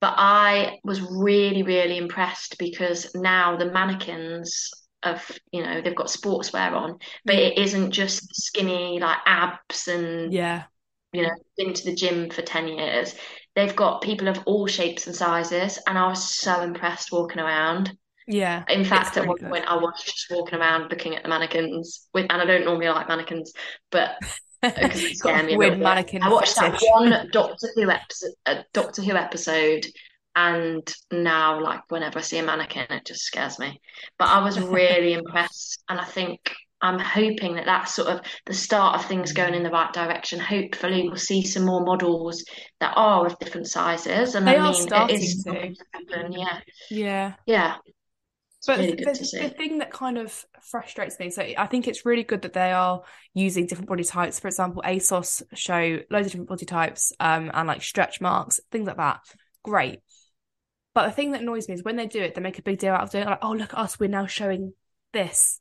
But 0.00 0.14
I 0.18 0.80
was 0.84 1.00
really, 1.02 1.62
really 1.64 1.98
impressed 1.98 2.58
because 2.58 3.14
now 3.14 3.56
the 3.56 3.66
mannequins 3.72 4.70
of, 5.02 5.30
you 5.52 5.62
know, 5.64 5.80
they've 5.82 5.94
got 5.96 6.08
sportswear 6.08 6.72
on, 6.72 6.98
but 7.26 7.36
Mm. 7.36 7.38
it 7.38 7.58
isn't 7.58 7.92
just 7.92 8.34
skinny 8.36 9.00
like 9.00 9.18
abs 9.26 9.88
and, 9.88 10.34
yeah, 10.34 10.66
you 11.12 11.22
know, 11.22 11.30
been 11.56 11.74
to 11.74 11.84
the 11.84 11.94
gym 11.94 12.30
for 12.30 12.42
10 12.42 12.68
years. 12.68 13.14
They've 13.58 13.74
got 13.74 14.02
people 14.02 14.28
of 14.28 14.38
all 14.46 14.68
shapes 14.68 15.08
and 15.08 15.16
sizes, 15.16 15.80
and 15.88 15.98
I 15.98 16.06
was 16.06 16.32
so 16.36 16.62
impressed 16.62 17.10
walking 17.10 17.40
around. 17.40 17.90
yeah, 18.28 18.62
In 18.68 18.84
fact, 18.84 19.16
at 19.16 19.26
one 19.26 19.36
good. 19.36 19.50
point 19.50 19.64
I 19.66 19.74
was 19.74 20.00
just 20.00 20.30
walking 20.30 20.60
around 20.60 20.90
looking 20.90 21.16
at 21.16 21.24
the 21.24 21.28
mannequins 21.28 22.06
with, 22.14 22.26
and 22.30 22.40
I 22.40 22.44
don't 22.44 22.64
normally 22.64 22.88
like 22.88 23.08
mannequins, 23.08 23.52
but 23.90 24.16
because 24.62 25.02
it 25.02 25.16
scared 25.16 25.46
me 25.46 25.56
weird 25.56 25.80
mannequin 25.80 26.22
I 26.22 26.28
watched 26.28 26.54
that 26.54 26.80
one 26.92 27.28
Doctor 27.32 27.68
Who 27.74 27.90
episode, 27.90 28.30
uh, 28.46 28.62
Doctor 28.72 29.02
Who 29.02 29.16
episode, 29.16 29.86
and 30.36 30.94
now 31.10 31.60
like 31.60 31.80
whenever 31.88 32.20
I 32.20 32.22
see 32.22 32.38
a 32.38 32.44
mannequin, 32.44 32.86
it 32.90 33.06
just 33.06 33.22
scares 33.22 33.58
me. 33.58 33.80
But 34.20 34.28
I 34.28 34.44
was 34.44 34.56
really 34.78 35.14
impressed, 35.14 35.82
and 35.88 35.98
I 35.98 36.04
think 36.04 36.54
I'm 36.80 36.98
hoping 36.98 37.54
that 37.56 37.64
that's 37.66 37.94
sort 37.94 38.08
of 38.08 38.20
the 38.46 38.54
start 38.54 38.96
of 38.98 39.06
things 39.06 39.32
going 39.32 39.54
in 39.54 39.62
the 39.62 39.70
right 39.70 39.92
direction. 39.92 40.38
Hopefully, 40.38 41.08
we'll 41.08 41.16
see 41.16 41.44
some 41.44 41.64
more 41.64 41.84
models 41.84 42.44
that 42.80 42.94
are 42.96 43.26
of 43.26 43.38
different 43.38 43.66
sizes, 43.68 44.34
and 44.34 44.46
They 44.46 44.56
I 44.56 44.68
are 44.68 44.72
mean, 44.72 44.88
it 44.92 45.10
is 45.10 45.42
to. 45.44 45.52
happen. 45.92 46.32
Yeah, 46.32 46.60
Yeah. 46.90 47.34
yeah, 47.46 47.76
it's 48.58 48.66
But 48.66 48.78
really 48.78 48.96
the, 48.96 49.12
the 49.40 49.48
thing 49.50 49.78
that 49.78 49.90
kind 49.92 50.18
of 50.18 50.44
frustrates 50.62 51.18
me, 51.18 51.30
so 51.30 51.42
I 51.56 51.66
think 51.66 51.88
it's 51.88 52.04
really 52.06 52.24
good 52.24 52.42
that 52.42 52.52
they 52.52 52.72
are 52.72 53.02
using 53.34 53.66
different 53.66 53.88
body 53.88 54.04
types. 54.04 54.40
For 54.40 54.48
example, 54.48 54.82
ASOS 54.84 55.42
show 55.54 56.00
loads 56.10 56.26
of 56.26 56.32
different 56.32 56.48
body 56.48 56.66
types, 56.66 57.12
um, 57.20 57.50
and 57.54 57.68
like 57.68 57.82
stretch 57.82 58.20
marks, 58.20 58.60
things 58.70 58.86
like 58.86 58.96
that. 58.98 59.20
Great. 59.62 60.00
But 60.94 61.06
the 61.06 61.12
thing 61.12 61.32
that 61.32 61.42
annoys 61.42 61.68
me 61.68 61.74
is 61.74 61.84
when 61.84 61.96
they 61.96 62.06
do 62.06 62.20
it, 62.20 62.34
they 62.34 62.40
make 62.40 62.58
a 62.58 62.62
big 62.62 62.78
deal 62.78 62.92
out 62.94 63.02
of 63.02 63.10
doing 63.10 63.24
it. 63.24 63.30
Like, 63.30 63.38
oh, 63.42 63.52
look 63.52 63.72
at 63.74 63.78
us, 63.78 63.98
we're 64.00 64.08
now 64.08 64.26
showing 64.26 64.72
this. 65.12 65.60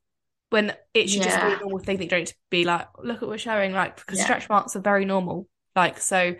When 0.49 0.73
it 0.93 1.09
should 1.09 1.23
just 1.23 1.41
be 1.41 1.53
a 1.53 1.59
normal 1.59 1.79
thing 1.79 1.97
that 1.97 2.05
you 2.05 2.09
don't 2.09 2.33
be 2.49 2.63
like, 2.63 2.87
look 3.03 3.17
at 3.17 3.21
what 3.23 3.31
we're 3.31 3.37
showing, 3.37 3.73
like 3.73 3.97
because 3.97 4.19
yeah, 4.19 4.23
stretch 4.23 4.47
marks 4.47 4.75
are 4.75 4.81
very 4.81 5.03
normal. 5.03 5.47
Like, 5.75 5.99
so 5.99 6.35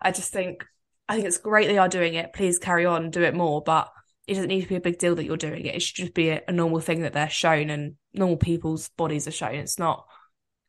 I 0.00 0.12
just 0.12 0.32
think 0.32 0.64
I 1.08 1.14
think 1.14 1.26
it's 1.26 1.38
great 1.38 1.66
they 1.66 1.78
are 1.78 1.88
doing 1.88 2.14
it. 2.14 2.32
Please 2.32 2.58
carry 2.58 2.86
on, 2.86 3.10
do 3.10 3.22
it 3.22 3.34
more, 3.34 3.60
but 3.60 3.90
it 4.26 4.34
doesn't 4.34 4.48
need 4.48 4.62
to 4.62 4.68
be 4.68 4.76
a 4.76 4.80
big 4.80 4.98
deal 4.98 5.16
that 5.16 5.24
you're 5.24 5.36
doing 5.36 5.66
it. 5.66 5.74
It 5.74 5.82
should 5.82 5.96
just 5.96 6.14
be 6.14 6.28
a, 6.30 6.42
a 6.46 6.52
normal 6.52 6.80
thing 6.80 7.02
that 7.02 7.12
they're 7.12 7.28
shown 7.28 7.70
and 7.70 7.96
normal 8.14 8.36
people's 8.36 8.88
bodies 8.90 9.26
are 9.26 9.32
shown. 9.32 9.56
It's 9.56 9.78
not 9.78 10.06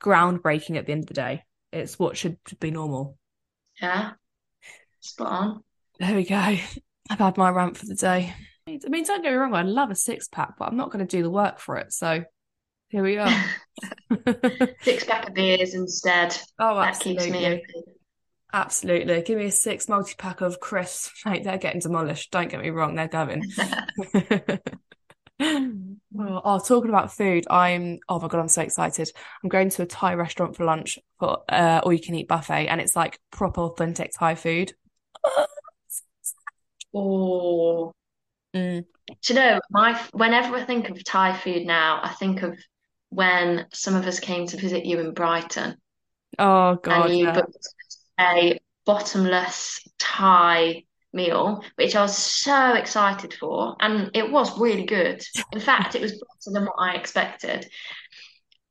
groundbreaking 0.02 0.76
at 0.76 0.88
the 0.88 0.92
end 0.92 1.04
of 1.04 1.08
the 1.08 1.14
day. 1.14 1.44
It's 1.72 1.98
what 2.00 2.18
should, 2.18 2.38
should 2.48 2.60
be 2.60 2.72
normal. 2.72 3.18
yeah. 3.82 4.12
Spot 5.00 5.28
on. 5.28 5.64
There 6.00 6.16
we 6.16 6.26
go. 6.26 6.36
I've 6.36 7.20
had 7.20 7.38
my 7.38 7.50
rant 7.50 7.78
for 7.78 7.86
the 7.86 7.96
day. 7.96 8.34
I 8.68 8.72
mean, 8.90 9.04
don't 9.04 9.22
get 9.22 9.32
me 9.32 9.38
wrong, 9.38 9.54
I 9.54 9.62
love 9.62 9.92
a 9.92 9.96
six 9.96 10.28
pack, 10.28 10.58
but 10.58 10.68
I'm 10.70 10.78
not 10.78 10.90
going 10.90 11.06
to 11.06 11.18
do 11.18 11.22
the 11.22 11.30
work 11.30 11.60
for 11.60 11.78
it. 11.78 11.92
So 11.92 12.24
here 12.94 13.04
we 13.04 13.18
are. 13.18 13.46
Six 14.84 15.04
pack 15.06 15.28
of 15.28 15.34
beers 15.34 15.74
instead. 15.74 16.38
Oh, 16.60 16.80
That 16.80 17.00
keeps 17.00 17.28
me 17.28 17.44
absolutely. 17.44 17.44
happy. 17.44 17.84
Absolutely. 18.54 19.22
Give 19.24 19.40
me 19.40 19.46
a 19.48 19.52
six 19.52 19.90
multi 19.90 20.14
pack 20.16 20.42
of 20.42 20.60
crisps. 20.60 21.12
Mate, 21.26 21.44
they're 21.44 21.58
getting 21.58 21.82
demolished. 21.82 22.30
Don't 22.30 22.50
get 22.52 22.62
me 22.62 22.70
wrong, 22.70 22.96
they're 22.96 23.08
going. 23.08 23.44
Oh, 25.42 26.42
oh, 26.46 26.60
talking 26.60 26.90
about 26.90 27.12
food, 27.12 27.46
I'm 27.50 27.98
oh 28.08 28.20
my 28.20 28.28
God, 28.28 28.40
I'm 28.40 28.48
so 28.48 28.62
excited. 28.62 29.12
I'm 29.44 29.50
going 29.50 29.70
to 29.72 29.82
a 29.82 29.86
Thai 29.86 30.14
restaurant 30.14 30.56
for 30.56 30.64
lunch 30.64 31.00
for 31.20 31.40
uh 31.50 31.82
all 31.84 31.92
you 31.92 32.00
can 32.00 32.14
eat 32.16 32.28
buffet, 32.28 32.68
and 32.68 32.80
it's 32.80 32.96
like 32.96 33.20
proper 33.32 33.62
authentic 33.62 34.12
Thai 34.18 34.36
food. 34.36 34.74
Oh, 36.94 37.92
Mm. 38.56 38.86
do 39.08 39.34
you 39.34 39.36
know, 39.36 39.60
my 39.72 40.00
whenever 40.14 40.56
I 40.56 40.64
think 40.64 40.90
of 40.90 41.04
Thai 41.04 41.36
food 41.36 41.66
now, 41.66 42.00
I 42.04 42.10
think 42.14 42.44
of 42.44 42.58
when 43.16 43.68
some 43.74 43.96
of 43.96 44.06
us 44.08 44.20
came 44.20 44.48
to 44.48 44.58
visit 44.58 44.86
you 44.86 45.00
in 45.00 45.14
Brighton 45.14 45.78
Oh 46.40 46.76
God! 46.76 47.10
and 47.10 47.16
you 47.16 47.26
yeah. 47.26 47.34
booked 47.34 47.68
a 48.20 48.60
bottomless 48.86 49.80
Thai 50.00 50.84
meal, 51.14 51.64
which 51.76 51.96
I 51.96 52.02
was 52.02 52.18
so 52.18 52.74
excited 52.74 53.34
for, 53.34 53.76
and 53.80 54.12
it 54.14 54.32
was 54.32 54.60
really 54.60 54.86
good. 54.86 55.24
In 55.52 55.60
fact, 55.60 55.96
it 55.96 56.02
was 56.02 56.12
better 56.12 56.54
than 56.54 56.66
what 56.66 56.76
I 56.80 56.96
expected. 56.96 57.68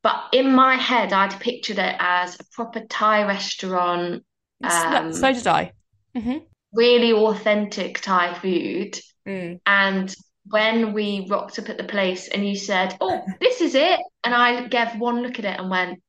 But 0.02 0.28
in 0.32 0.54
my 0.54 0.76
head, 0.76 1.12
I'd 1.12 1.40
pictured 1.40 1.78
it 1.78 1.96
as 1.98 2.38
a 2.38 2.44
proper 2.52 2.80
Thai 2.86 3.24
restaurant, 3.24 4.24
So, 4.68 5.10
so 5.10 5.32
um, 5.32 5.32
did 5.32 5.46
I. 5.46 5.72
hmm 6.14 6.38
really 6.72 7.12
authentic 7.12 8.00
Thai 8.00 8.34
food. 8.34 8.98
Mm. 9.26 9.60
And 9.66 10.14
when 10.46 10.92
we 10.92 11.26
rocked 11.30 11.58
up 11.58 11.68
at 11.68 11.78
the 11.78 11.84
place 11.84 12.28
and 12.28 12.46
you 12.46 12.56
said, 12.56 12.96
Oh, 13.00 13.22
this 13.40 13.60
is 13.60 13.74
it. 13.74 14.00
And 14.24 14.34
I 14.34 14.66
gave 14.68 14.98
one 14.98 15.22
look 15.22 15.38
at 15.38 15.44
it 15.44 15.58
and 15.58 15.70
went, 15.70 16.02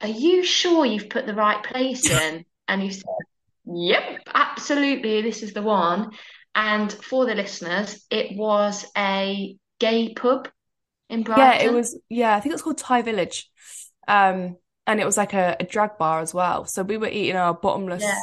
Are 0.00 0.08
you 0.08 0.42
sure 0.44 0.84
you've 0.86 1.10
put 1.10 1.26
the 1.26 1.34
right 1.34 1.62
place 1.62 2.08
in? 2.10 2.44
And 2.68 2.82
you 2.82 2.90
said, 2.92 3.04
Yep, 3.66 4.28
absolutely. 4.34 5.22
This 5.22 5.42
is 5.42 5.52
the 5.52 5.62
one. 5.62 6.10
And 6.54 6.92
for 6.92 7.26
the 7.26 7.34
listeners, 7.34 8.04
it 8.10 8.36
was 8.36 8.86
a 8.96 9.56
gay 9.78 10.14
pub 10.14 10.48
in 11.08 11.22
Brighton. 11.22 11.60
Yeah, 11.60 11.62
it 11.62 11.72
was. 11.72 11.98
Yeah, 12.08 12.34
I 12.36 12.40
think 12.40 12.52
it's 12.54 12.62
called 12.62 12.78
Thai 12.78 13.02
Village. 13.02 13.50
Um, 14.08 14.56
and 14.86 15.00
it 15.00 15.06
was 15.06 15.16
like 15.16 15.34
a, 15.34 15.56
a 15.60 15.64
drag 15.64 15.98
bar 15.98 16.20
as 16.20 16.34
well. 16.34 16.64
So 16.64 16.82
we 16.82 16.96
were 16.96 17.08
eating 17.08 17.36
our 17.36 17.54
bottomless 17.54 18.02
Yeah. 18.02 18.18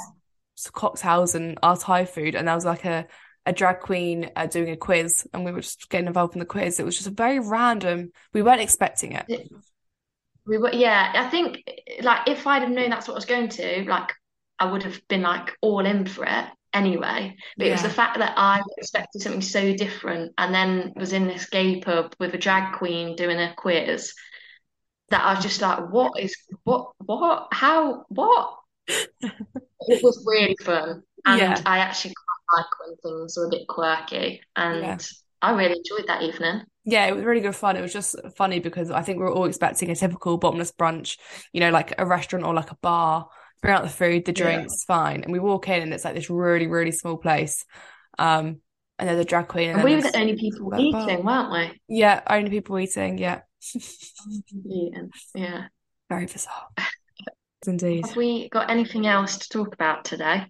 cocktails 0.74 1.36
and 1.36 1.58
our 1.64 1.78
Thai 1.78 2.06
food, 2.06 2.36
and 2.36 2.48
there 2.48 2.56
was 2.56 2.66
like 2.66 2.84
a 2.86 3.08
a 3.48 3.54
drag 3.54 3.80
queen 3.80 4.30
uh, 4.36 4.46
doing 4.46 4.70
a 4.70 4.78
quiz, 4.78 5.26
and 5.34 5.46
we 5.46 5.52
were 5.52 5.62
just 5.62 5.90
getting 5.90 6.08
involved 6.08 6.36
in 6.36 6.40
the 6.40 6.46
quiz. 6.46 6.80
It 6.80 6.86
was 6.86 6.96
just 6.96 7.08
a 7.08 7.12
very 7.12 7.40
random. 7.40 8.12
We 8.34 8.42
weren't 8.42 8.62
expecting 8.62 9.14
it. 9.14 9.26
We 10.46 10.58
were, 10.58 10.74
yeah, 10.74 11.14
I 11.16 11.30
think 11.30 11.64
like 12.02 12.28
if 12.28 12.46
I'd 12.46 12.62
have 12.62 12.72
known 12.72 12.90
that's 12.90 13.08
what 13.08 13.14
I 13.14 13.18
was 13.18 13.26
going 13.26 13.48
to, 13.50 13.86
like 13.88 14.12
I 14.60 14.70
would 14.70 14.84
have 14.84 15.02
been 15.08 15.22
like 15.22 15.56
all 15.62 15.86
in 15.86 16.06
for 16.06 16.26
it 16.26 16.46
anyway. 16.74 17.38
But 17.58 17.68
it 17.68 17.72
was 17.72 17.84
the 17.84 17.90
fact 17.90 18.20
that 18.20 18.34
I 18.38 18.62
expected 18.78 19.22
something 19.22 19.42
so 19.42 19.74
different 19.74 20.34
and 20.38 20.54
then 20.54 20.94
was 20.98 21.14
in 21.14 21.28
this 21.28 21.50
gay 21.50 21.80
pub 21.80 22.16
with 22.20 22.34
a 22.34 22.38
drag 22.38 22.76
queen 22.78 23.16
doing 23.16 23.40
a 23.40 23.54
quiz 23.56 24.14
that 25.10 25.24
I 25.24 25.36
was 25.36 25.44
just 25.44 25.62
like, 25.62 25.90
what 25.90 26.20
is 26.20 26.36
what 26.66 26.92
what 27.00 27.48
how 27.52 28.06
what? 28.10 28.56
It 29.90 30.04
was 30.04 30.22
really 30.28 30.58
fun. 30.62 31.04
And 31.26 31.40
yeah, 31.40 31.62
I 31.66 31.78
actually 31.78 32.14
like 32.56 32.66
when 32.80 32.96
things 32.98 33.38
are 33.38 33.46
a 33.46 33.50
bit 33.50 33.68
quirky 33.68 34.42
yeah. 34.58 34.92
and 34.92 35.08
I 35.42 35.52
really 35.52 35.78
enjoyed 35.78 36.08
that 36.08 36.24
evening. 36.24 36.62
Yeah, 36.84 37.06
it 37.06 37.16
was 37.16 37.26
really 37.26 37.42
good 37.42 37.56
fun. 37.56 37.76
It 37.76 37.82
was 37.82 37.94
just 37.94 38.16
funny 38.36 38.60
because 38.60 38.90
I 38.90 39.02
think 39.02 39.20
we 39.20 39.26
were 39.26 39.34
all 39.34 39.46
expecting 39.46 39.92
a 39.92 39.96
typical 39.96 40.38
bottomless 40.38 40.72
brunch, 40.72 41.18
you 41.52 41.60
know, 41.60 41.70
like 41.70 41.94
a 41.98 42.06
restaurant 42.06 42.46
or 42.46 42.54
like 42.54 42.72
a 42.72 42.78
bar, 42.82 43.28
bring 43.62 43.74
out 43.74 43.84
the 43.84 43.90
food, 43.90 44.26
the 44.26 44.32
Yeah. 44.32 44.44
drinks, 44.44 44.84
fine. 44.86 45.24
And 45.24 45.32
we 45.32 45.40
walk 45.40 45.68
in 45.68 45.84
and 45.84 45.94
it's 45.94 46.06
like 46.06 46.16
this 46.16 46.30
really, 46.30 46.68
really 46.68 46.92
small 46.92 47.18
place. 47.18 47.66
Um, 48.18 48.62
and 49.00 49.08
then 49.08 49.18
the 49.18 49.26
drag 49.26 49.48
queen. 49.48 49.70
And, 49.70 49.80
and 49.80 49.84
we 49.84 49.96
were 49.96 50.02
the 50.02 50.18
only 50.18 50.36
people 50.38 50.74
eating, 50.76 51.24
weren't 51.24 51.52
we? 51.52 51.82
Yeah, 51.88 52.22
only 52.28 52.50
people 52.50 52.80
eating. 52.80 53.18
Yeah. 53.18 53.42
Yeah. 55.36 55.68
Very 56.10 56.26
bizarre. 56.26 56.68
Indeed. 57.68 58.08
Have 58.08 58.16
we 58.16 58.50
got 58.50 58.72
anything 58.72 59.08
else 59.08 59.38
to 59.40 59.50
talk 59.50 59.74
about 59.74 60.06
today? 60.06 60.46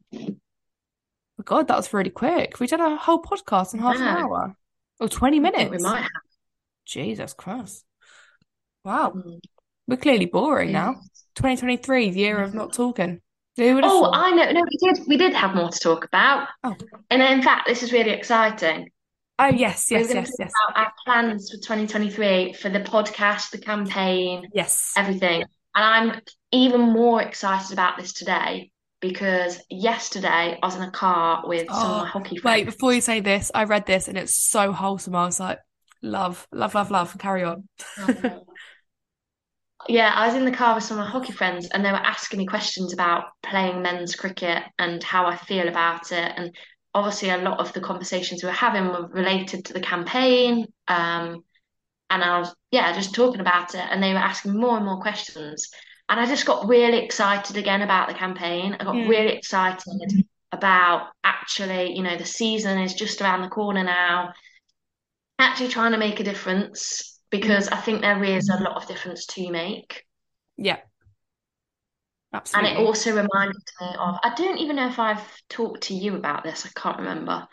God, 1.48 1.70
that 1.70 1.78
was 1.78 1.94
really 1.94 2.10
quick. 2.10 2.60
We 2.60 2.68
did 2.68 2.82
a 2.82 2.98
whole 2.98 3.22
podcast 3.22 3.74
in 3.74 3.80
half 3.80 3.98
yeah. 3.98 4.18
an 4.18 4.18
hour. 4.18 4.58
Or 5.00 5.08
20 5.08 5.40
minutes. 5.40 5.72
we 5.72 5.78
might 5.78 6.02
have. 6.02 6.10
Jesus 6.86 7.34
Christ. 7.34 7.86
Wow. 8.84 9.14
Mm. 9.16 9.40
We're 9.88 9.96
clearly 9.96 10.26
boring 10.26 10.74
now. 10.74 10.96
2023, 11.36 12.10
the 12.10 12.20
year 12.20 12.42
of 12.42 12.54
not 12.54 12.74
talking. 12.74 13.22
oh, 13.58 13.82
thought? 13.82 14.12
I 14.14 14.32
know. 14.32 14.52
No, 14.52 14.62
we 14.62 14.92
did. 14.92 15.08
We 15.08 15.16
did 15.16 15.34
have 15.34 15.56
more 15.56 15.70
to 15.70 15.80
talk 15.80 16.04
about. 16.04 16.50
Oh. 16.66 16.76
And 17.10 17.22
in 17.22 17.42
fact, 17.42 17.66
this 17.66 17.82
is 17.82 17.94
really 17.94 18.12
exciting. 18.12 18.90
Oh 19.40 19.48
yes, 19.48 19.90
yes, 19.90 20.12
yes, 20.14 20.32
yes. 20.40 20.52
our 20.76 20.92
plans 21.06 21.52
for 21.52 21.58
2023 21.58 22.54
for 22.54 22.70
the 22.70 22.80
podcast, 22.80 23.52
the 23.52 23.60
campaign, 23.60 24.50
yes, 24.52 24.94
everything. 24.98 25.44
And 25.76 25.86
I'm 26.14 26.22
even 26.52 26.82
more 26.82 27.22
excited 27.22 27.72
about 27.72 28.00
this 28.00 28.14
today 28.14 28.72
because 29.00 29.60
yesterday 29.70 30.58
I 30.62 30.66
was 30.66 30.76
in 30.76 30.82
a 30.82 30.92
car 30.92 31.44
with 31.46 31.68
oh, 31.70 31.80
some 31.80 31.92
of 31.92 31.98
my 32.04 32.08
hockey 32.08 32.38
friends. 32.38 32.58
Wait, 32.58 32.66
before 32.66 32.94
you 32.94 33.02
say 33.02 33.20
this, 33.20 33.52
I 33.54 33.66
read 33.66 33.86
this 33.86 34.08
and 34.08 34.18
it's 34.18 34.36
so 34.36 34.72
wholesome. 34.72 35.16
I 35.16 35.26
was 35.26 35.40
like, 35.40 35.60
love, 36.02 36.48
love, 36.52 36.74
love, 36.74 36.90
love. 36.90 37.16
Carry 37.20 37.44
on. 37.44 37.68
yeah, 39.88 40.12
I 40.16 40.28
was 40.28 40.36
in 40.36 40.46
the 40.46 40.52
car 40.52 40.76
with 40.76 40.84
some 40.84 40.98
of 40.98 41.06
my 41.06 41.12
hockey 41.12 41.34
friends 41.34 41.70
and 41.72 41.86
they 41.86 41.92
were 41.92 41.98
asking 41.98 42.40
me 42.40 42.46
questions 42.46 42.94
about 42.94 43.26
playing 43.44 43.82
men's 43.82 44.16
cricket 44.16 44.64
and 44.80 45.04
how 45.04 45.28
I 45.28 45.36
feel 45.36 45.68
about 45.68 46.12
it. 46.12 46.34
And 46.36 46.56
obviously, 46.94 47.30
a 47.30 47.38
lot 47.38 47.60
of 47.60 47.74
the 47.74 47.82
conversations 47.82 48.42
we 48.42 48.48
were 48.48 48.54
having 48.54 48.88
were 48.88 49.08
related 49.08 49.66
to 49.66 49.74
the 49.74 49.82
campaign. 49.82 50.66
Um, 50.88 51.44
and 52.10 52.24
I 52.24 52.40
was, 52.40 52.56
yeah, 52.72 52.94
just 52.94 53.14
talking 53.14 53.42
about 53.42 53.76
it. 53.76 53.86
And 53.92 54.02
they 54.02 54.14
were 54.14 54.20
asking 54.20 54.60
more 54.60 54.78
and 54.78 54.86
more 54.86 55.02
questions. 55.02 55.70
And 56.10 56.20
I 56.20 56.26
just 56.26 56.46
got 56.46 56.68
really 56.68 57.00
excited 57.00 57.58
again 57.58 57.82
about 57.82 58.08
the 58.08 58.14
campaign. 58.14 58.78
I 58.80 58.84
got 58.84 58.96
yeah. 58.96 59.08
really 59.08 59.34
excited 59.34 60.26
about 60.52 61.10
actually, 61.24 61.96
you 61.96 62.04
know, 62.04 62.18
the 62.18 62.26
season 62.26 62.80
is 62.80 62.94
just 62.94 63.22
around 63.22 63.42
the 63.42 63.50
corner 63.50 63.84
now. 63.84 64.34
Actually 65.40 65.70
trying 65.70 65.92
to 65.92 65.98
make 65.98 66.20
a 66.20 66.24
difference 66.24 67.20
because 67.30 67.68
hmm. 67.68 67.74
I 67.74 67.78
think 67.82 68.02
there 68.02 68.24
is 68.24 68.50
a 68.50 68.64
lot 68.64 68.78
of 68.78 68.88
difference 68.88 69.26
to 69.28 69.52
make. 69.52 70.06
Yeah. 70.58 70.78
Absolutely. 72.34 72.72
And 72.72 72.80
it 72.80 72.86
also 72.86 73.12
reminded 73.12 73.62
me 73.82 73.88
of, 74.00 74.16
I 74.24 74.34
don't 74.36 74.58
even 74.58 74.76
know 74.76 74.88
if 74.88 75.00
I've 75.00 75.24
talked 75.50 75.84
to 75.84 75.94
you 75.94 76.16
about 76.16 76.44
this, 76.44 76.66
I 76.66 76.80
can't 76.80 77.00
remember. 77.00 77.48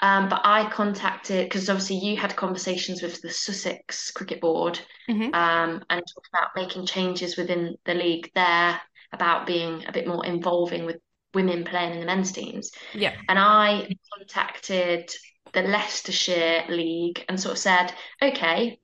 Um, 0.00 0.28
but 0.28 0.42
I 0.44 0.70
contacted 0.70 1.46
because 1.46 1.68
obviously 1.68 1.96
you 1.96 2.16
had 2.16 2.36
conversations 2.36 3.02
with 3.02 3.20
the 3.20 3.30
Sussex 3.30 4.10
Cricket 4.12 4.40
Board 4.40 4.80
mm-hmm. 5.08 5.34
um, 5.34 5.82
and 5.90 6.02
talked 6.14 6.28
about 6.32 6.50
making 6.54 6.86
changes 6.86 7.36
within 7.36 7.76
the 7.84 7.94
league 7.94 8.30
there 8.34 8.80
about 9.12 9.46
being 9.46 9.84
a 9.86 9.92
bit 9.92 10.06
more 10.06 10.24
involving 10.24 10.84
with 10.84 10.98
women 11.34 11.64
playing 11.64 11.94
in 11.94 12.00
the 12.00 12.06
men's 12.06 12.32
teams. 12.32 12.70
Yeah. 12.94 13.14
And 13.28 13.38
I 13.38 13.88
contacted 14.16 15.10
the 15.52 15.62
Leicestershire 15.62 16.64
League 16.68 17.24
and 17.28 17.40
sort 17.40 17.52
of 17.52 17.58
said, 17.58 17.92
okay, 18.22 18.78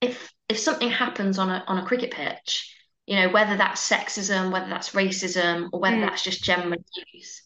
if 0.00 0.32
if 0.48 0.58
something 0.58 0.90
happens 0.90 1.38
on 1.38 1.50
a 1.50 1.64
on 1.66 1.78
a 1.78 1.86
cricket 1.86 2.10
pitch, 2.10 2.74
you 3.06 3.16
know, 3.16 3.28
whether 3.28 3.56
that's 3.56 3.88
sexism, 3.88 4.52
whether 4.52 4.68
that's 4.68 4.90
racism, 4.90 5.68
or 5.72 5.80
whether 5.80 5.96
mm. 5.96 6.06
that's 6.06 6.24
just 6.24 6.42
general 6.42 6.72
abuse, 6.72 7.42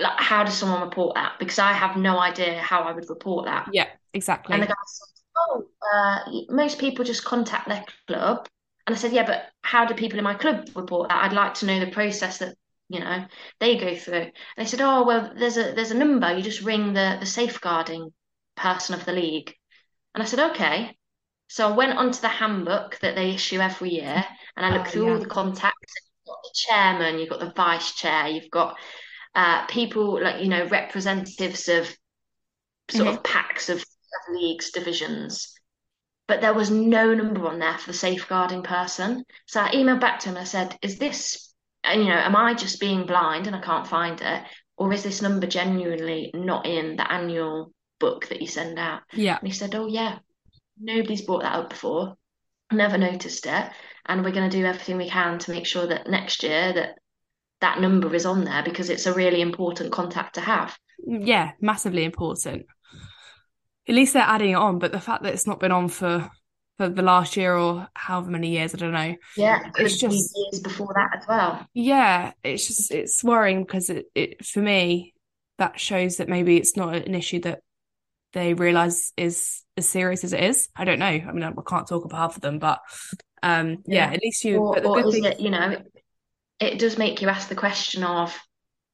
like 0.00 0.18
how 0.18 0.44
does 0.44 0.54
someone 0.54 0.82
report 0.82 1.14
that? 1.14 1.34
Because 1.38 1.58
I 1.58 1.72
have 1.72 1.96
no 1.96 2.18
idea 2.18 2.58
how 2.60 2.82
I 2.82 2.92
would 2.92 3.08
report 3.08 3.46
that. 3.46 3.68
Yeah, 3.72 3.88
exactly. 4.12 4.54
And 4.54 4.62
the 4.62 4.66
guy 4.66 4.74
said, 4.86 5.22
"Oh, 5.36 5.66
uh, 5.92 6.18
most 6.48 6.78
people 6.78 7.04
just 7.04 7.24
contact 7.24 7.68
their 7.68 7.84
club." 8.06 8.48
And 8.86 8.96
I 8.96 8.98
said, 8.98 9.12
"Yeah, 9.12 9.26
but 9.26 9.46
how 9.62 9.84
do 9.84 9.94
people 9.94 10.18
in 10.18 10.24
my 10.24 10.34
club 10.34 10.68
report 10.74 11.08
that? 11.08 11.24
I'd 11.24 11.32
like 11.32 11.54
to 11.54 11.66
know 11.66 11.80
the 11.80 11.90
process 11.90 12.38
that 12.38 12.56
you 12.88 13.00
know 13.00 13.24
they 13.60 13.76
go 13.76 13.96
through." 13.96 14.14
And 14.14 14.32
they 14.56 14.66
said, 14.66 14.80
"Oh, 14.80 15.04
well, 15.04 15.32
there's 15.36 15.56
a 15.56 15.72
there's 15.72 15.92
a 15.92 15.98
number. 15.98 16.32
You 16.32 16.42
just 16.42 16.62
ring 16.62 16.92
the 16.92 17.16
the 17.20 17.26
safeguarding 17.26 18.12
person 18.56 18.94
of 18.94 19.04
the 19.04 19.12
league." 19.12 19.54
And 20.14 20.22
I 20.22 20.26
said, 20.26 20.50
"Okay." 20.52 20.96
So 21.48 21.68
I 21.68 21.76
went 21.76 21.98
onto 21.98 22.20
the 22.20 22.28
handbook 22.28 23.00
that 23.00 23.16
they 23.16 23.30
issue 23.30 23.58
every 23.58 23.90
year, 23.90 24.24
and 24.56 24.64
I 24.64 24.70
looked 24.70 24.88
oh, 24.88 24.90
through 24.90 25.06
yeah. 25.06 25.12
all 25.14 25.18
the 25.18 25.26
contacts. 25.26 25.94
You've 25.96 26.34
got 26.34 26.42
the 26.44 26.50
chairman, 26.54 27.18
you've 27.18 27.28
got 27.28 27.40
the 27.40 27.52
vice 27.56 27.92
chair, 27.96 28.28
you've 28.28 28.50
got 28.52 28.78
uh, 29.34 29.66
people 29.66 30.22
like 30.22 30.42
you 30.42 30.48
know 30.48 30.66
representatives 30.66 31.68
of 31.68 31.86
sort 32.90 33.08
mm-hmm. 33.08 33.16
of 33.16 33.24
packs 33.24 33.68
of, 33.68 33.78
of 33.78 34.34
leagues 34.34 34.70
divisions. 34.70 35.54
But 36.26 36.40
there 36.40 36.54
was 36.54 36.70
no 36.70 37.14
number 37.14 37.46
on 37.46 37.58
there 37.58 37.78
for 37.78 37.90
the 37.90 37.98
safeguarding 37.98 38.62
person. 38.62 39.24
So 39.46 39.60
i 39.60 39.72
emailed 39.72 40.00
back 40.00 40.20
to 40.20 40.28
him 40.28 40.36
and 40.36 40.42
i 40.42 40.44
said 40.44 40.76
is 40.82 40.98
this 40.98 41.52
you 41.92 42.04
know 42.04 42.14
am 42.14 42.36
i 42.36 42.54
just 42.54 42.80
being 42.80 43.06
blind 43.06 43.46
and 43.46 43.56
i 43.56 43.60
can't 43.60 43.86
find 43.86 44.20
it? 44.20 44.42
Or 44.76 44.92
is 44.92 45.02
this 45.02 45.22
number 45.22 45.46
genuinely 45.46 46.30
not 46.34 46.66
in 46.66 46.96
the 46.96 47.10
annual 47.10 47.72
book 47.98 48.28
that 48.28 48.40
you 48.40 48.46
send 48.46 48.78
out? 48.78 49.02
Yeah. 49.12 49.38
And 49.38 49.46
he 49.46 49.54
said 49.54 49.74
oh 49.74 49.86
yeah. 49.86 50.18
Nobody's 50.78 51.22
brought 51.22 51.42
that 51.42 51.54
up 51.54 51.70
before. 51.70 52.16
Never 52.72 52.96
noticed 52.96 53.46
it. 53.46 53.70
And 54.06 54.24
we're 54.24 54.32
going 54.32 54.48
to 54.48 54.56
do 54.56 54.64
everything 54.64 54.96
we 54.96 55.10
can 55.10 55.38
to 55.40 55.50
make 55.50 55.66
sure 55.66 55.86
that 55.86 56.08
next 56.08 56.42
year 56.42 56.72
that 56.72 56.99
that 57.60 57.80
number 57.80 58.14
is 58.14 58.26
on 58.26 58.44
there 58.44 58.62
because 58.62 58.90
it's 58.90 59.06
a 59.06 59.12
really 59.12 59.40
important 59.40 59.92
contact 59.92 60.34
to 60.34 60.40
have. 60.40 60.76
Yeah, 61.06 61.52
massively 61.60 62.04
important. 62.04 62.66
At 63.88 63.94
least 63.94 64.14
they're 64.14 64.22
adding 64.22 64.50
it 64.50 64.54
on, 64.54 64.78
but 64.78 64.92
the 64.92 65.00
fact 65.00 65.22
that 65.22 65.32
it's 65.32 65.46
not 65.46 65.60
been 65.60 65.72
on 65.72 65.88
for 65.88 66.30
for 66.80 66.88
the 66.88 67.02
last 67.02 67.36
year 67.36 67.54
or 67.54 67.88
however 67.94 68.30
many 68.30 68.50
years, 68.52 68.74
I 68.74 68.78
don't 68.78 68.92
know. 68.92 69.14
Yeah, 69.36 69.70
it's 69.76 69.98
just 69.98 70.32
years 70.34 70.62
before 70.62 70.94
that 70.94 71.20
as 71.20 71.28
well. 71.28 71.66
Yeah, 71.74 72.32
it's 72.42 72.66
just 72.66 72.90
it's 72.90 73.22
worrying 73.22 73.64
because 73.64 73.90
it, 73.90 74.06
it 74.14 74.46
for 74.46 74.60
me 74.60 75.12
that 75.58 75.78
shows 75.78 76.16
that 76.16 76.28
maybe 76.28 76.56
it's 76.56 76.76
not 76.76 76.94
an 76.94 77.14
issue 77.14 77.40
that 77.40 77.60
they 78.32 78.54
realize 78.54 79.12
is 79.16 79.62
as 79.76 79.88
serious 79.88 80.24
as 80.24 80.32
it 80.32 80.42
is. 80.42 80.68
I 80.74 80.84
don't 80.84 80.98
know. 80.98 81.06
I 81.06 81.32
mean, 81.32 81.42
I 81.42 81.52
can't 81.68 81.86
talk 81.86 82.02
on 82.02 82.08
behalf 82.08 82.36
of 82.36 82.42
them, 82.42 82.58
but 82.58 82.80
um, 83.42 83.82
yeah, 83.86 84.08
yeah 84.08 84.12
at 84.14 84.22
least 84.22 84.44
you. 84.44 84.58
Or, 84.58 84.80
or 84.82 85.12
thing... 85.12 85.24
it, 85.24 85.40
you 85.40 85.50
know, 85.50 85.76
it 86.60 86.78
does 86.78 86.98
make 86.98 87.22
you 87.22 87.28
ask 87.28 87.48
the 87.48 87.54
question 87.54 88.04
of, 88.04 88.38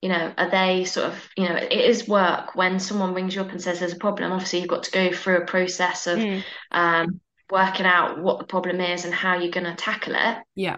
you 0.00 0.08
know, 0.08 0.32
are 0.38 0.50
they 0.50 0.84
sort 0.84 1.06
of, 1.06 1.28
you 1.36 1.48
know, 1.48 1.56
it 1.56 1.72
is 1.72 2.06
work 2.06 2.54
when 2.54 2.78
someone 2.78 3.14
rings 3.14 3.34
you 3.34 3.40
up 3.40 3.50
and 3.50 3.60
says 3.60 3.80
there's 3.80 3.92
a 3.92 3.98
problem. 3.98 4.32
Obviously, 4.32 4.60
you've 4.60 4.68
got 4.68 4.84
to 4.84 4.90
go 4.90 5.12
through 5.12 5.38
a 5.38 5.46
process 5.46 6.06
of 6.06 6.18
mm. 6.18 6.44
um, 6.70 7.20
working 7.50 7.86
out 7.86 8.22
what 8.22 8.38
the 8.38 8.44
problem 8.44 8.80
is 8.80 9.04
and 9.04 9.12
how 9.12 9.38
you're 9.38 9.50
going 9.50 9.64
to 9.66 9.74
tackle 9.74 10.14
it. 10.14 10.38
Yeah. 10.54 10.76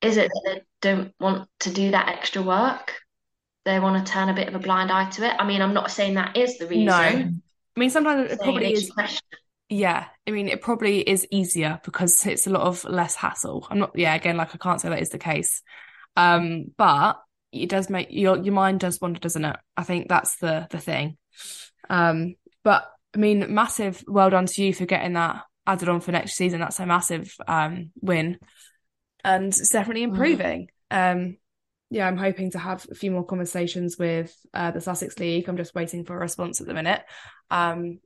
Is 0.00 0.16
it 0.16 0.28
that 0.28 0.42
they 0.54 0.62
don't 0.80 1.12
want 1.20 1.48
to 1.60 1.70
do 1.70 1.90
that 1.90 2.08
extra 2.08 2.42
work? 2.42 2.94
They 3.66 3.78
want 3.78 4.04
to 4.04 4.12
turn 4.12 4.30
a 4.30 4.34
bit 4.34 4.48
of 4.48 4.54
a 4.54 4.58
blind 4.58 4.90
eye 4.90 5.10
to 5.10 5.26
it. 5.26 5.34
I 5.38 5.46
mean, 5.46 5.60
I'm 5.60 5.74
not 5.74 5.90
saying 5.90 6.14
that 6.14 6.36
is 6.36 6.56
the 6.56 6.66
reason. 6.66 6.86
No. 6.86 6.94
I 6.94 7.32
mean, 7.76 7.90
sometimes 7.90 8.32
it 8.32 8.40
probably 8.40 8.72
is. 8.72 8.90
Question. 8.90 9.20
Yeah, 9.68 10.06
I 10.26 10.30
mean, 10.30 10.48
it 10.48 10.62
probably 10.62 11.00
is 11.00 11.26
easier 11.30 11.80
because 11.84 12.26
it's 12.26 12.46
a 12.46 12.50
lot 12.50 12.62
of 12.62 12.84
less 12.84 13.14
hassle. 13.14 13.66
I'm 13.70 13.78
not, 13.78 13.92
yeah, 13.94 14.14
again, 14.14 14.36
like 14.36 14.54
I 14.54 14.58
can't 14.58 14.80
say 14.80 14.88
that 14.88 15.00
is 15.00 15.10
the 15.10 15.18
case. 15.18 15.62
Um, 16.16 16.66
but 16.76 17.16
it 17.52 17.68
does 17.68 17.90
make 17.90 18.08
your 18.10 18.38
your 18.38 18.54
mind 18.54 18.80
does 18.80 19.00
wander, 19.00 19.20
doesn't 19.20 19.44
it? 19.44 19.56
I 19.76 19.82
think 19.82 20.08
that's 20.08 20.36
the 20.38 20.66
the 20.70 20.78
thing. 20.78 21.16
Um, 21.88 22.36
but 22.62 22.84
I 23.14 23.18
mean, 23.18 23.52
massive 23.52 24.04
well 24.06 24.30
done 24.30 24.46
to 24.46 24.62
you 24.62 24.72
for 24.72 24.86
getting 24.86 25.14
that 25.14 25.42
added 25.66 25.88
on 25.88 26.00
for 26.00 26.12
next 26.12 26.34
season. 26.34 26.60
That's 26.60 26.80
a 26.80 26.86
massive 26.86 27.34
um 27.46 27.90
win, 28.00 28.38
and 29.24 29.46
it's 29.46 29.70
definitely 29.70 30.02
mm. 30.02 30.10
improving. 30.10 30.68
Mm. 30.90 31.12
Um, 31.12 31.36
yeah, 31.90 32.06
I'm 32.06 32.16
hoping 32.16 32.52
to 32.52 32.58
have 32.58 32.86
a 32.88 32.94
few 32.94 33.10
more 33.10 33.24
conversations 33.24 33.96
with 33.98 34.32
uh, 34.54 34.70
the 34.70 34.80
Sussex 34.80 35.18
League. 35.18 35.48
I'm 35.48 35.56
just 35.56 35.74
waiting 35.74 36.04
for 36.04 36.14
a 36.14 36.20
response 36.20 36.60
at 36.60 36.68
the 36.68 36.74
minute. 36.74 37.02
Um, 37.50 37.98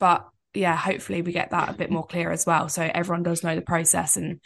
but 0.00 0.26
yeah, 0.54 0.74
hopefully 0.74 1.22
we 1.22 1.30
get 1.30 1.50
that 1.50 1.68
a 1.68 1.74
bit 1.74 1.90
more 1.90 2.04
clear 2.04 2.32
as 2.32 2.44
well, 2.46 2.68
so 2.68 2.82
everyone 2.82 3.22
does 3.22 3.44
know 3.44 3.54
the 3.54 3.62
process 3.62 4.16
and 4.16 4.40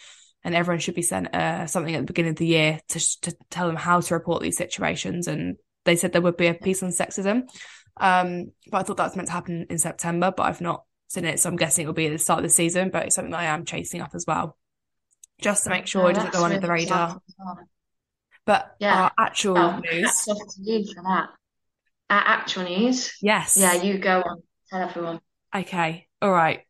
and 0.44 0.54
everyone 0.54 0.80
should 0.80 0.94
be 0.94 1.02
sent 1.02 1.34
uh, 1.34 1.66
something 1.66 1.94
at 1.94 2.00
the 2.00 2.06
beginning 2.06 2.30
of 2.30 2.36
the 2.36 2.46
year 2.46 2.80
to 2.88 3.20
to 3.20 3.36
tell 3.50 3.66
them 3.66 3.76
how 3.76 4.00
to 4.00 4.14
report 4.14 4.42
these 4.42 4.56
situations. 4.56 5.28
And 5.28 5.56
they 5.84 5.96
said 5.96 6.12
there 6.12 6.22
would 6.22 6.36
be 6.36 6.48
a 6.48 6.54
piece 6.54 6.82
on 6.82 6.90
sexism, 6.90 7.48
um, 7.96 8.52
but 8.70 8.78
I 8.78 8.82
thought 8.82 8.96
that 8.96 9.04
was 9.04 9.16
meant 9.16 9.28
to 9.28 9.34
happen 9.34 9.66
in 9.70 9.78
September, 9.78 10.32
but 10.36 10.44
I've 10.44 10.60
not 10.60 10.84
seen 11.08 11.24
it, 11.24 11.40
so 11.40 11.48
I'm 11.48 11.56
guessing 11.56 11.82
it'll 11.82 11.94
be 11.94 12.06
at 12.06 12.12
the 12.12 12.18
start 12.18 12.38
of 12.38 12.44
the 12.44 12.50
season. 12.50 12.90
But 12.90 13.06
it's 13.06 13.14
something 13.14 13.32
that 13.32 13.40
I 13.40 13.44
am 13.46 13.64
chasing 13.64 14.00
up 14.00 14.14
as 14.14 14.24
well, 14.26 14.56
just 15.40 15.64
to 15.64 15.70
make 15.70 15.86
sure 15.86 16.04
oh, 16.04 16.08
it 16.08 16.14
doesn't 16.14 16.32
go 16.32 16.44
under 16.44 16.60
the 16.60 16.68
radar. 16.68 17.20
But 18.44 18.74
yeah. 18.80 19.04
our 19.04 19.12
actual 19.18 19.56
oh, 19.56 19.78
news. 19.78 20.24
for 20.24 20.34
that. 20.34 21.28
Our 22.10 22.22
actual 22.26 22.64
news. 22.64 23.16
Yes. 23.22 23.56
Yeah, 23.56 23.74
you 23.74 23.98
go 23.98 24.20
on. 24.20 24.42
Tell 24.68 24.80
everyone. 24.80 25.20
Okay. 25.54 26.08
All 26.20 26.32
right 26.32 26.64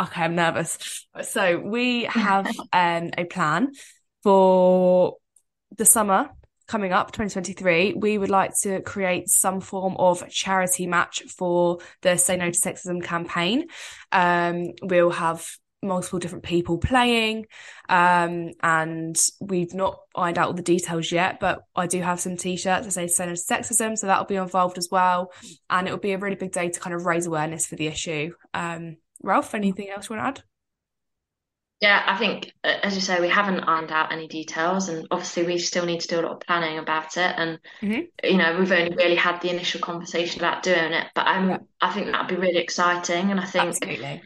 okay, 0.00 0.22
I'm 0.22 0.34
nervous. 0.34 1.06
So 1.22 1.58
we 1.58 2.04
have 2.10 2.46
um, 2.72 3.10
a 3.16 3.24
plan 3.24 3.72
for 4.22 5.16
the 5.76 5.84
summer 5.84 6.30
coming 6.66 6.92
up 6.92 7.10
2023 7.10 7.94
we 7.94 8.16
would 8.16 8.30
like 8.30 8.52
to 8.62 8.80
create 8.82 9.28
some 9.28 9.60
form 9.60 9.96
of 9.98 10.28
charity 10.28 10.86
match 10.86 11.22
for 11.22 11.78
the 12.02 12.16
say 12.16 12.36
no 12.36 12.50
to 12.50 12.58
sexism 12.58 13.02
campaign. 13.02 13.66
Um, 14.12 14.68
we'll 14.82 15.10
have 15.10 15.48
multiple 15.82 16.18
different 16.18 16.44
people 16.44 16.78
playing 16.78 17.46
um, 17.88 18.50
and 18.62 19.16
we've 19.40 19.74
not 19.74 19.98
ironed 20.14 20.38
out 20.38 20.48
all 20.48 20.52
the 20.52 20.62
details 20.62 21.10
yet 21.10 21.40
but 21.40 21.62
i 21.74 21.86
do 21.86 22.02
have 22.02 22.20
some 22.20 22.36
t-shirts 22.36 22.84
that 22.84 22.92
say 22.92 23.06
say 23.06 23.24
no 23.24 23.34
to 23.34 23.40
sexism 23.40 23.96
so 23.96 24.06
that'll 24.06 24.26
be 24.26 24.36
involved 24.36 24.78
as 24.78 24.88
well. 24.92 25.32
And 25.68 25.88
it 25.88 25.90
will 25.90 25.98
be 25.98 26.12
a 26.12 26.18
really 26.18 26.36
big 26.36 26.52
day 26.52 26.68
to 26.68 26.80
kind 26.80 26.94
of 26.94 27.06
raise 27.06 27.26
awareness 27.26 27.66
for 27.66 27.76
the 27.76 27.86
issue. 27.86 28.32
Um, 28.54 28.98
ralph 29.22 29.54
anything 29.54 29.90
else 29.90 30.08
you 30.08 30.16
want 30.16 30.36
to 30.36 30.40
add 30.40 30.44
yeah, 31.80 32.04
I 32.06 32.18
think, 32.18 32.52
uh, 32.62 32.74
as 32.82 32.94
you 32.94 33.00
say, 33.00 33.20
we 33.20 33.28
haven't 33.28 33.60
ironed 33.60 33.90
out 33.90 34.12
any 34.12 34.28
details, 34.28 34.90
and 34.90 35.06
obviously 35.10 35.44
we 35.44 35.58
still 35.58 35.86
need 35.86 36.00
to 36.00 36.08
do 36.08 36.20
a 36.20 36.22
lot 36.22 36.32
of 36.32 36.40
planning 36.40 36.78
about 36.78 37.16
it. 37.16 37.34
And 37.38 37.58
mm-hmm. 37.80 38.02
you 38.22 38.36
know, 38.36 38.58
we've 38.58 38.70
only 38.70 38.94
really 38.94 39.16
had 39.16 39.40
the 39.40 39.48
initial 39.48 39.80
conversation 39.80 40.42
about 40.42 40.62
doing 40.62 40.92
it, 40.92 41.06
but 41.14 41.26
I'm, 41.26 41.48
yeah. 41.48 41.58
I 41.80 41.90
think 41.92 42.08
that'd 42.08 42.28
be 42.28 42.36
really 42.36 42.58
exciting, 42.58 43.30
and 43.30 43.40
I 43.40 43.46
think 43.46 43.68
Absolutely. 43.68 44.22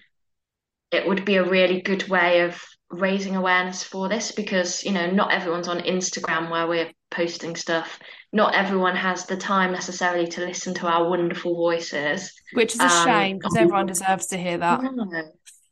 it 0.90 1.06
would 1.06 1.24
be 1.24 1.36
a 1.36 1.48
really 1.48 1.80
good 1.80 2.08
way 2.08 2.40
of 2.40 2.60
raising 2.90 3.36
awareness 3.36 3.84
for 3.84 4.08
this 4.08 4.32
because 4.32 4.84
you 4.84 4.92
know 4.92 5.10
not 5.10 5.32
everyone's 5.32 5.68
on 5.68 5.80
Instagram 5.80 6.50
where 6.50 6.66
we're 6.66 6.90
posting 7.14 7.56
stuff. 7.56 7.98
Not 8.32 8.54
everyone 8.54 8.96
has 8.96 9.26
the 9.26 9.36
time 9.36 9.72
necessarily 9.72 10.26
to 10.28 10.44
listen 10.44 10.74
to 10.74 10.86
our 10.86 11.08
wonderful 11.08 11.54
voices, 11.54 12.32
which 12.52 12.74
is 12.74 12.80
a 12.80 12.84
um, 12.84 13.06
shame 13.06 13.38
because 13.38 13.56
everyone 13.56 13.86
deserves 13.86 14.26
to 14.26 14.36
hear 14.36 14.58
that. 14.58 14.80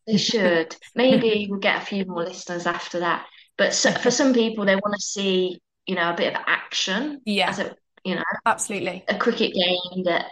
They 0.06 0.16
should. 0.16 0.74
Maybe 0.94 1.46
we'll 1.48 1.60
get 1.60 1.82
a 1.82 1.86
few 1.86 2.04
more 2.04 2.24
listeners 2.24 2.66
after 2.66 3.00
that. 3.00 3.26
But 3.56 3.74
so, 3.74 3.92
for 3.92 4.10
some 4.10 4.32
people, 4.32 4.64
they 4.64 4.74
want 4.74 4.94
to 4.94 5.02
see, 5.02 5.60
you 5.86 5.94
know, 5.94 6.10
a 6.10 6.16
bit 6.16 6.34
of 6.34 6.42
action. 6.46 7.20
Yeah. 7.24 7.50
As 7.50 7.58
a, 7.58 7.76
you 8.04 8.16
know, 8.16 8.22
absolutely. 8.46 9.04
A 9.08 9.16
cricket 9.16 9.52
game 9.52 10.04
that, 10.04 10.26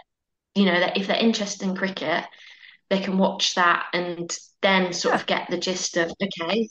you 0.55 0.65
know, 0.65 0.79
that 0.79 0.97
if 0.97 1.07
they're 1.07 1.17
interested 1.17 1.67
in 1.67 1.75
cricket, 1.75 2.25
they 2.89 2.99
can 2.99 3.17
watch 3.17 3.55
that 3.55 3.85
and 3.93 4.35
then 4.61 4.91
sort 4.91 5.13
yeah. 5.13 5.21
of 5.21 5.25
get 5.25 5.49
the 5.49 5.57
gist 5.57 5.95
of, 5.97 6.11
okay, 6.21 6.67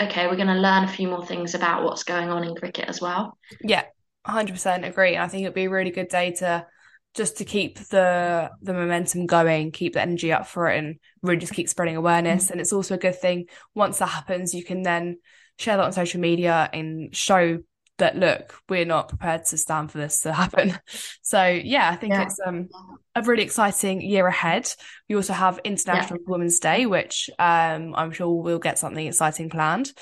okay, 0.00 0.26
we're 0.26 0.36
going 0.36 0.48
to 0.48 0.54
learn 0.54 0.84
a 0.84 0.88
few 0.88 1.08
more 1.08 1.24
things 1.24 1.54
about 1.54 1.82
what's 1.82 2.02
going 2.02 2.30
on 2.30 2.44
in 2.44 2.54
cricket 2.54 2.88
as 2.88 3.00
well. 3.00 3.38
Yeah, 3.60 3.84
100% 4.26 4.86
agree. 4.86 5.16
I 5.16 5.28
think 5.28 5.42
it'd 5.42 5.54
be 5.54 5.64
a 5.64 5.70
really 5.70 5.90
good 5.90 6.08
day 6.08 6.32
to 6.32 6.66
just 7.14 7.38
to 7.38 7.46
keep 7.46 7.78
the 7.78 8.50
the 8.60 8.74
momentum 8.74 9.24
going, 9.26 9.72
keep 9.72 9.94
the 9.94 10.02
energy 10.02 10.32
up 10.32 10.46
for 10.46 10.68
it, 10.68 10.78
and 10.78 10.96
really 11.22 11.40
just 11.40 11.54
keep 11.54 11.68
spreading 11.68 11.96
awareness. 11.96 12.44
Mm-hmm. 12.44 12.52
And 12.52 12.60
it's 12.60 12.72
also 12.72 12.94
a 12.94 12.98
good 12.98 13.18
thing 13.18 13.46
once 13.74 13.98
that 13.98 14.08
happens, 14.08 14.54
you 14.54 14.62
can 14.62 14.82
then 14.82 15.18
share 15.58 15.78
that 15.78 15.84
on 15.84 15.92
social 15.92 16.20
media 16.20 16.68
and 16.72 17.14
show 17.16 17.58
that 17.98 18.16
look, 18.16 18.54
we're 18.68 18.84
not 18.84 19.08
prepared 19.08 19.44
to 19.46 19.56
stand 19.56 19.90
for 19.90 19.98
this 19.98 20.20
to 20.22 20.32
happen. 20.32 20.78
So 21.22 21.44
yeah, 21.44 21.90
I 21.90 21.96
think 21.96 22.12
yeah. 22.12 22.22
it's 22.22 22.38
um 22.44 22.68
a 23.16 23.22
really 23.22 23.42
exciting 23.42 24.00
year 24.00 24.28
ahead. 24.28 24.72
We 25.08 25.16
also 25.16 25.32
have 25.32 25.58
International 25.64 26.20
yeah. 26.20 26.26
Women's 26.28 26.60
Day, 26.60 26.86
which 26.86 27.28
um 27.38 27.94
I'm 27.96 28.12
sure 28.12 28.42
we'll 28.42 28.60
get 28.60 28.78
something 28.78 29.04
exciting 29.04 29.50
planned. 29.50 29.92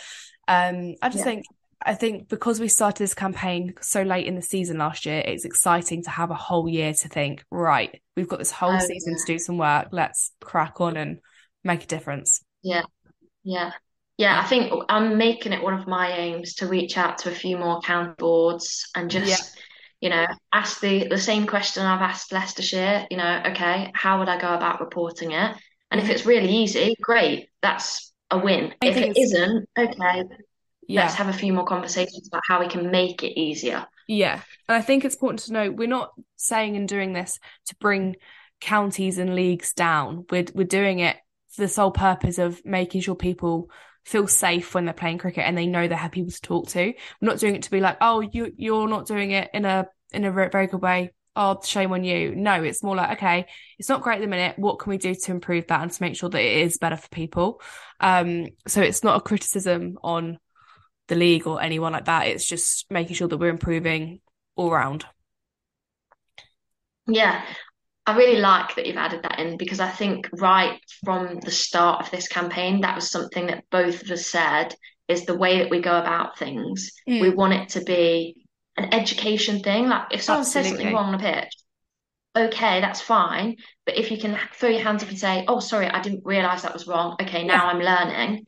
Um 0.47 0.97
I 1.01 1.09
just 1.09 1.19
yeah. 1.19 1.25
think 1.25 1.45
I 1.85 1.95
think 1.95 2.29
because 2.29 2.61
we 2.61 2.69
started 2.69 3.03
this 3.03 3.15
campaign 3.15 3.75
so 3.81 4.03
late 4.03 4.27
in 4.27 4.35
the 4.35 4.43
season 4.43 4.79
last 4.79 5.07
year, 5.07 5.23
it's 5.25 5.45
exciting 5.45 6.03
to 6.05 6.11
have 6.11 6.31
a 6.31 6.35
whole 6.35 6.69
year 6.69 6.93
to 6.93 7.09
think, 7.09 7.45
right, 7.51 8.01
we've 8.17 8.29
got 8.29 8.39
this 8.39 8.51
whole 8.51 8.73
oh, 8.73 8.79
season 8.79 9.17
to 9.17 9.25
do 9.27 9.39
some 9.39 9.59
work. 9.59 9.89
Let's 9.93 10.33
crack 10.41 10.81
on 10.81 10.97
and 10.97 11.21
make 11.63 11.85
a 11.85 11.87
difference. 11.87 12.43
Yeah. 12.63 12.83
Yeah. 13.43 13.73
Yeah, 14.17 14.41
I 14.41 14.47
think 14.47 14.73
I'm 14.89 15.19
making 15.19 15.53
it 15.53 15.63
one 15.63 15.75
of 15.75 15.89
my 15.89 16.13
aims 16.13 16.55
to 16.57 16.69
reach 16.69 16.97
out 16.97 17.19
to 17.19 17.31
a 17.31 17.35
few 17.35 17.59
more 17.59 17.81
county 17.81 18.15
boards 18.17 18.89
and 18.95 19.11
just, 19.11 19.57
yeah. 20.01 20.09
you 20.09 20.11
know, 20.11 20.27
ask 20.53 20.81
the 20.81 21.09
the 21.09 21.19
same 21.19 21.47
question 21.47 21.85
I've 21.85 22.01
asked 22.01 22.33
Leicestershire. 22.33 23.07
You 23.11 23.17
know, 23.17 23.43
okay, 23.47 23.91
how 23.95 24.21
would 24.21 24.29
I 24.29 24.41
go 24.41 24.55
about 24.55 24.81
reporting 24.81 25.33
it? 25.33 25.57
And 25.91 26.01
if 26.01 26.09
it's 26.09 26.27
really 26.27 26.51
easy, 26.51 26.95
great, 27.01 27.49
that's 27.61 28.13
a 28.31 28.39
win. 28.39 28.75
I 28.83 28.87
if 28.87 28.97
it 28.97 29.17
isn't, 29.17 29.69
okay, 29.77 30.25
yeah. 30.87 31.03
let's 31.03 31.15
have 31.15 31.29
a 31.29 31.33
few 31.33 31.53
more 31.53 31.65
conversations 31.65 32.29
about 32.29 32.43
how 32.49 32.61
we 32.61 32.69
can 32.69 32.91
make 32.91 33.23
it 33.23 33.39
easier. 33.39 33.87
Yeah. 34.07 34.41
And 34.69 34.77
I 34.77 34.81
think 34.81 35.05
it's 35.05 35.15
important 35.15 35.41
to 35.41 35.53
know 35.53 35.71
we're 35.71 35.89
not 35.89 36.13
saying 36.37 36.77
and 36.77 36.89
doing 36.89 37.13
this 37.15 37.39
to 37.67 37.77
bring 37.77 38.17
counties 38.61 39.19
and 39.19 39.35
leagues 39.35 39.73
down. 39.73 40.27
We're 40.31 40.47
we're 40.55 40.67
doing 40.67 41.01
it 41.01 41.17
for 41.51 41.63
the 41.63 41.69
sole 41.69 41.91
purpose 41.91 42.39
of 42.39 42.65
making 42.65 43.01
sure 43.01 43.15
people 43.15 43.71
feel 44.05 44.27
safe 44.27 44.75
when 44.75 44.85
they're 44.85 44.95
playing 44.95 45.19
cricket 45.19 45.45
and 45.45 45.57
they 45.57 45.67
know 45.67 45.89
they 45.89 45.95
have 45.95 46.13
people 46.13 46.31
to 46.31 46.41
talk 46.41 46.69
to. 46.69 46.87
We're 46.87 46.95
not 47.29 47.39
doing 47.39 47.57
it 47.57 47.63
to 47.63 47.71
be 47.71 47.81
like, 47.81 47.99
oh, 48.01 48.21
you 48.21 48.53
you're 48.57 48.89
not 48.89 49.07
doing 49.07 49.31
it 49.31 49.51
in 49.55 49.65
a 49.65 49.87
in 50.13 50.25
a 50.25 50.33
very 50.33 50.67
good 50.67 50.83
way. 50.83 51.13
Oh, 51.37 51.61
shame 51.65 51.93
on 51.93 52.05
you. 52.05 52.37
No, 52.37 52.63
it's 52.63 52.85
more 52.85 52.95
like, 52.95 53.19
okay, 53.19 53.47
it's 53.77 53.89
not 53.89 54.03
great 54.03 54.17
at 54.17 54.21
the 54.21 54.29
minute. 54.29 54.57
What 54.57 54.79
can 54.79 54.91
we 54.91 54.99
do 54.99 55.15
to 55.15 55.31
improve 55.33 55.67
that 55.67 55.83
and 55.83 55.91
to 55.91 56.03
make 56.03 56.15
sure 56.15 56.31
that 56.31 56.41
it 56.41 56.63
is 56.63 56.79
better 56.79 56.97
for 56.97 57.09
people? 57.09 57.61
Um, 57.99 58.47
so 58.69 58.83
it's 58.83 59.03
not 59.03 59.17
a 59.17 59.21
criticism 59.21 59.99
on 60.03 60.39
the 61.09 61.17
league 61.17 61.49
or 61.49 61.61
anyone 61.61 61.93
like 61.93 62.05
that. 62.05 62.29
It's 62.29 62.47
just 62.47 62.89
making 62.91 63.17
sure 63.17 63.27
that 63.27 63.37
we're 63.37 63.49
improving 63.49 64.21
all 64.55 64.71
round. 64.71 65.05
Yeah, 67.07 67.45
I 68.07 68.17
really 68.17 68.41
like 68.41 68.75
that 68.75 68.87
you've 68.87 68.97
added 68.97 69.23
that 69.23 69.39
in 69.39 69.57
because 69.57 69.81
I 69.81 69.91
think 69.91 70.29
right 70.35 70.79
from 71.05 71.41
the 71.41 71.51
start 71.51 72.05
of 72.05 72.11
this 72.11 72.29
campaign, 72.29 72.83
that 72.83 72.95
was 72.95 73.11
something 73.11 73.47
that 73.47 73.65
both 73.71 74.03
of 74.03 74.11
us 74.11 74.27
said 74.27 74.75
is 75.09 75.25
the 75.25 75.37
way 75.37 75.59
that 75.59 75.71
we 75.71 75.81
go 75.81 75.99
about 75.99 76.39
things. 76.39 76.93
Mm. 77.09 77.23
We 77.23 77.31
want 77.31 77.55
it 77.55 77.69
to 77.71 77.83
be 77.83 78.47
an 78.77 78.93
education 78.93 79.61
thing. 79.61 79.89
Like 79.89 80.09
if 80.13 80.23
someone 80.23 80.43
Absolutely. 80.43 80.71
says 80.71 80.79
something 80.79 80.95
wrong 80.95 81.15
on 81.15 81.15
a 81.15 81.19
pitch, 81.19 81.55
okay, 82.37 82.81
that's 82.81 83.01
fine. 83.01 83.57
But 83.87 83.97
if 83.97 84.11
you 84.11 84.19
can 84.19 84.39
throw 84.53 84.69
your 84.69 84.83
hands 84.83 85.03
up 85.03 85.09
and 85.09 85.19
say, 85.19 85.45
oh, 85.49 85.61
sorry, 85.61 85.87
I 85.87 86.03
didn't 86.03 86.27
realize 86.27 86.63
that 86.63 86.75
was 86.75 86.87
wrong. 86.87 87.17
Okay, 87.23 87.45
now 87.45 87.65
yeah. 87.65 87.71
I'm 87.71 87.79
learning 87.79 88.45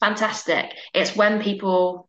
fantastic. 0.00 0.72
It's 0.94 1.16
when 1.16 1.42
people 1.42 2.08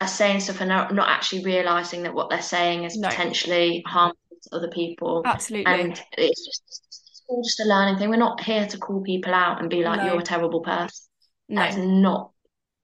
are 0.00 0.08
saying 0.08 0.40
stuff 0.40 0.60
and 0.60 0.68
not, 0.68 1.08
actually 1.08 1.44
realizing 1.44 2.02
that 2.02 2.14
what 2.14 2.30
they're 2.30 2.42
saying 2.42 2.84
is 2.84 2.96
no. 2.96 3.08
potentially 3.08 3.82
harmful 3.86 4.18
to 4.44 4.56
other 4.56 4.68
people. 4.68 5.22
Absolutely. 5.24 5.72
And 5.72 6.00
it's 6.16 6.46
just 6.46 6.62
it's 6.88 7.22
all 7.28 7.42
just 7.42 7.60
a 7.60 7.64
learning 7.64 7.98
thing. 7.98 8.10
We're 8.10 8.16
not 8.16 8.42
here 8.42 8.66
to 8.66 8.78
call 8.78 9.02
people 9.02 9.34
out 9.34 9.60
and 9.60 9.70
be 9.70 9.82
like, 9.82 10.00
no. 10.00 10.06
you're 10.06 10.20
a 10.20 10.24
terrible 10.24 10.60
person. 10.60 11.06
No. 11.48 11.62
That's 11.62 11.76
not 11.76 12.30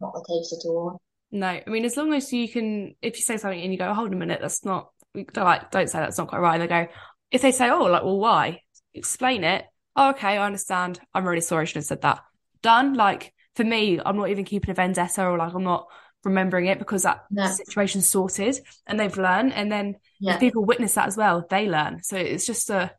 not 0.01 0.12
the 0.14 0.25
case 0.29 0.53
at 0.59 0.68
all. 0.68 1.01
No, 1.33 1.46
I 1.46 1.62
mean, 1.68 1.85
as 1.85 1.96
long 1.96 2.12
as 2.12 2.33
you 2.33 2.49
can, 2.49 2.94
if 3.03 3.16
you 3.16 3.23
say 3.23 3.37
something 3.37 3.61
and 3.61 3.73
you 3.73 3.79
go, 3.79 3.94
hold 3.94 4.12
a 4.12 4.16
minute, 4.16 4.40
that's 4.40 4.64
not, 4.64 4.90
like, 5.14 5.70
don't 5.70 5.88
say 5.88 6.01
that's 6.01 6.18
not 6.18 6.29
quite 6.29 6.40
right. 6.40 6.55
And 6.55 6.62
they 6.62 6.66
go, 6.66 6.88
if 7.31 7.42
they 7.42 7.53
say, 7.53 7.70
oh, 7.70 7.85
like, 7.85 8.03
well, 8.03 8.18
why? 8.18 8.62
Explain 8.94 9.44
it. 9.44 9.64
Oh, 9.94 10.11
okay, 10.11 10.38
I 10.38 10.44
understand. 10.44 10.99
I'm 11.14 11.25
really 11.25 11.40
sorry. 11.40 11.62
I 11.62 11.64
should 11.66 11.77
have 11.77 11.85
said 11.85 12.03
that. 12.03 12.20
Done. 12.62 12.94
Like, 12.94 13.33
for 13.55 13.64
me, 13.64 14.01
I'm 14.05 14.16
not 14.16 14.31
even 14.31 14.44
keeping 14.44 14.70
a 14.70 14.75
vendetta 14.75 15.25
or 15.25 15.38
like 15.38 15.55
I'm 15.55 15.64
not 15.64 15.87
remembering 16.25 16.67
it 16.67 16.79
because 16.79 17.03
that 17.03 17.25
no. 17.31 17.47
situation's 17.47 18.09
sorted 18.09 18.59
and 18.87 18.99
they've 18.99 19.17
learned. 19.17 19.53
And 19.53 19.71
then 19.71 19.97
yeah. 20.19 20.35
if 20.35 20.41
people 20.41 20.65
witness 20.65 20.95
that 20.95 21.09
as 21.09 21.17
well, 21.17 21.47
they 21.49 21.69
learn. 21.69 22.03
So 22.03 22.17
it's 22.17 22.47
just 22.47 22.71
a 22.71 22.93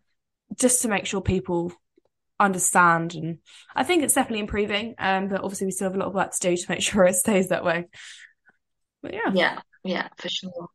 just 0.58 0.82
to 0.82 0.90
make 0.90 1.06
sure 1.06 1.22
people 1.22 1.72
understand 2.40 3.14
and 3.16 3.38
I 3.76 3.84
think 3.84 4.04
it's 4.04 4.16
definitely 4.16 4.40
improving. 4.40 4.96
Um, 4.98 5.28
but 5.28 5.42
obviously 5.42 5.68
we 5.68 5.72
still 5.72 5.90
have 5.90 5.96
a 5.96 6.00
lot 6.00 6.08
of 6.08 6.16
work 6.16 6.32
to 6.32 6.40
do 6.40 6.58
to 6.58 6.66
make 6.70 6.82
sure 6.84 7.06
it 7.06 7.16
stays 7.16 7.50
that 7.50 7.64
way. 7.64 7.88
But 9.02 9.14
yeah. 9.14 9.32
Yeah, 9.34 9.60
yeah, 9.84 10.08
for 10.18 10.30
sure. 10.30 10.68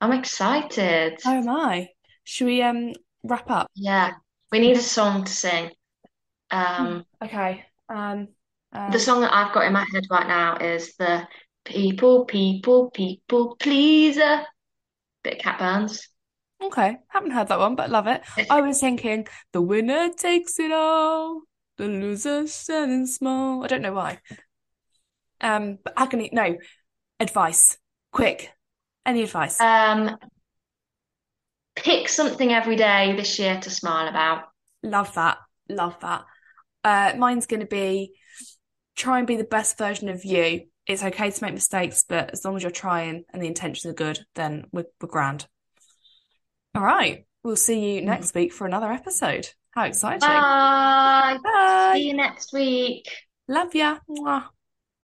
I'm 0.00 0.12
excited. 0.12 1.20
How 1.22 1.34
am 1.34 1.48
I? 1.48 1.88
Should 2.24 2.46
we 2.46 2.62
um 2.62 2.92
wrap 3.22 3.50
up? 3.50 3.68
Yeah. 3.74 4.12
We 4.50 4.58
need 4.58 4.76
a 4.76 4.82
song 4.82 5.24
to 5.24 5.32
sing. 5.32 5.70
Um 6.50 7.04
okay. 7.22 7.64
Um 7.88 8.28
the 8.72 8.98
song 8.98 9.20
that 9.20 9.34
I've 9.34 9.52
got 9.52 9.66
in 9.66 9.72
my 9.72 9.86
head 9.92 10.04
right 10.10 10.26
now 10.26 10.56
is 10.56 10.94
the 10.96 11.26
People, 11.64 12.24
People, 12.24 12.90
People 12.90 13.56
Pleaser. 13.56 14.42
Bit 15.22 15.34
of 15.34 15.38
Cat 15.40 15.58
Burns. 15.58 16.08
Okay, 16.62 16.96
haven't 17.08 17.32
heard 17.32 17.48
that 17.48 17.58
one, 17.58 17.74
but 17.74 17.90
love 17.90 18.06
it. 18.06 18.22
I 18.48 18.60
was 18.60 18.80
thinking 18.80 19.26
the 19.52 19.60
winner 19.60 20.10
takes 20.10 20.60
it 20.60 20.70
all, 20.70 21.42
the 21.76 21.88
loser 21.88 22.46
standing 22.46 23.06
small. 23.06 23.64
I 23.64 23.66
don't 23.66 23.82
know 23.82 23.92
why. 23.92 24.20
Um, 25.40 25.78
but 25.82 25.94
agony. 25.96 26.30
No, 26.32 26.56
advice. 27.18 27.78
Quick. 28.12 28.52
Any 29.04 29.22
advice? 29.22 29.60
Um, 29.60 30.16
pick 31.74 32.08
something 32.08 32.52
every 32.52 32.76
day 32.76 33.14
this 33.16 33.38
year 33.38 33.58
to 33.60 33.70
smile 33.70 34.06
about. 34.06 34.44
Love 34.84 35.12
that. 35.14 35.38
Love 35.68 35.96
that. 36.00 36.24
Uh, 36.84 37.12
mine's 37.16 37.46
going 37.46 37.60
to 37.60 37.66
be 37.66 38.12
try 38.94 39.18
and 39.18 39.26
be 39.26 39.36
the 39.36 39.44
best 39.44 39.78
version 39.78 40.08
of 40.08 40.24
you. 40.24 40.62
It's 40.86 41.02
okay 41.02 41.30
to 41.30 41.44
make 41.44 41.54
mistakes, 41.54 42.04
but 42.08 42.32
as 42.32 42.44
long 42.44 42.56
as 42.56 42.62
you're 42.62 42.72
trying 42.72 43.24
and 43.32 43.42
the 43.42 43.46
intentions 43.46 43.86
are 43.86 43.94
good, 43.94 44.20
then 44.34 44.64
we're, 44.72 44.86
we're 45.00 45.08
grand. 45.08 45.46
All 46.74 46.82
right. 46.82 47.24
We'll 47.44 47.56
see 47.56 47.94
you 47.94 48.00
hmm. 48.00 48.06
next 48.06 48.34
week 48.34 48.52
for 48.52 48.66
another 48.66 48.90
episode. 48.90 49.48
How 49.72 49.84
exciting. 49.84 50.20
Bye. 50.20 51.38
Bye. 51.42 51.92
See 51.94 52.08
you 52.08 52.14
next 52.14 52.52
week. 52.52 53.08
Love 53.48 53.74
ya. 53.74 53.98
Mwah. 54.08 54.44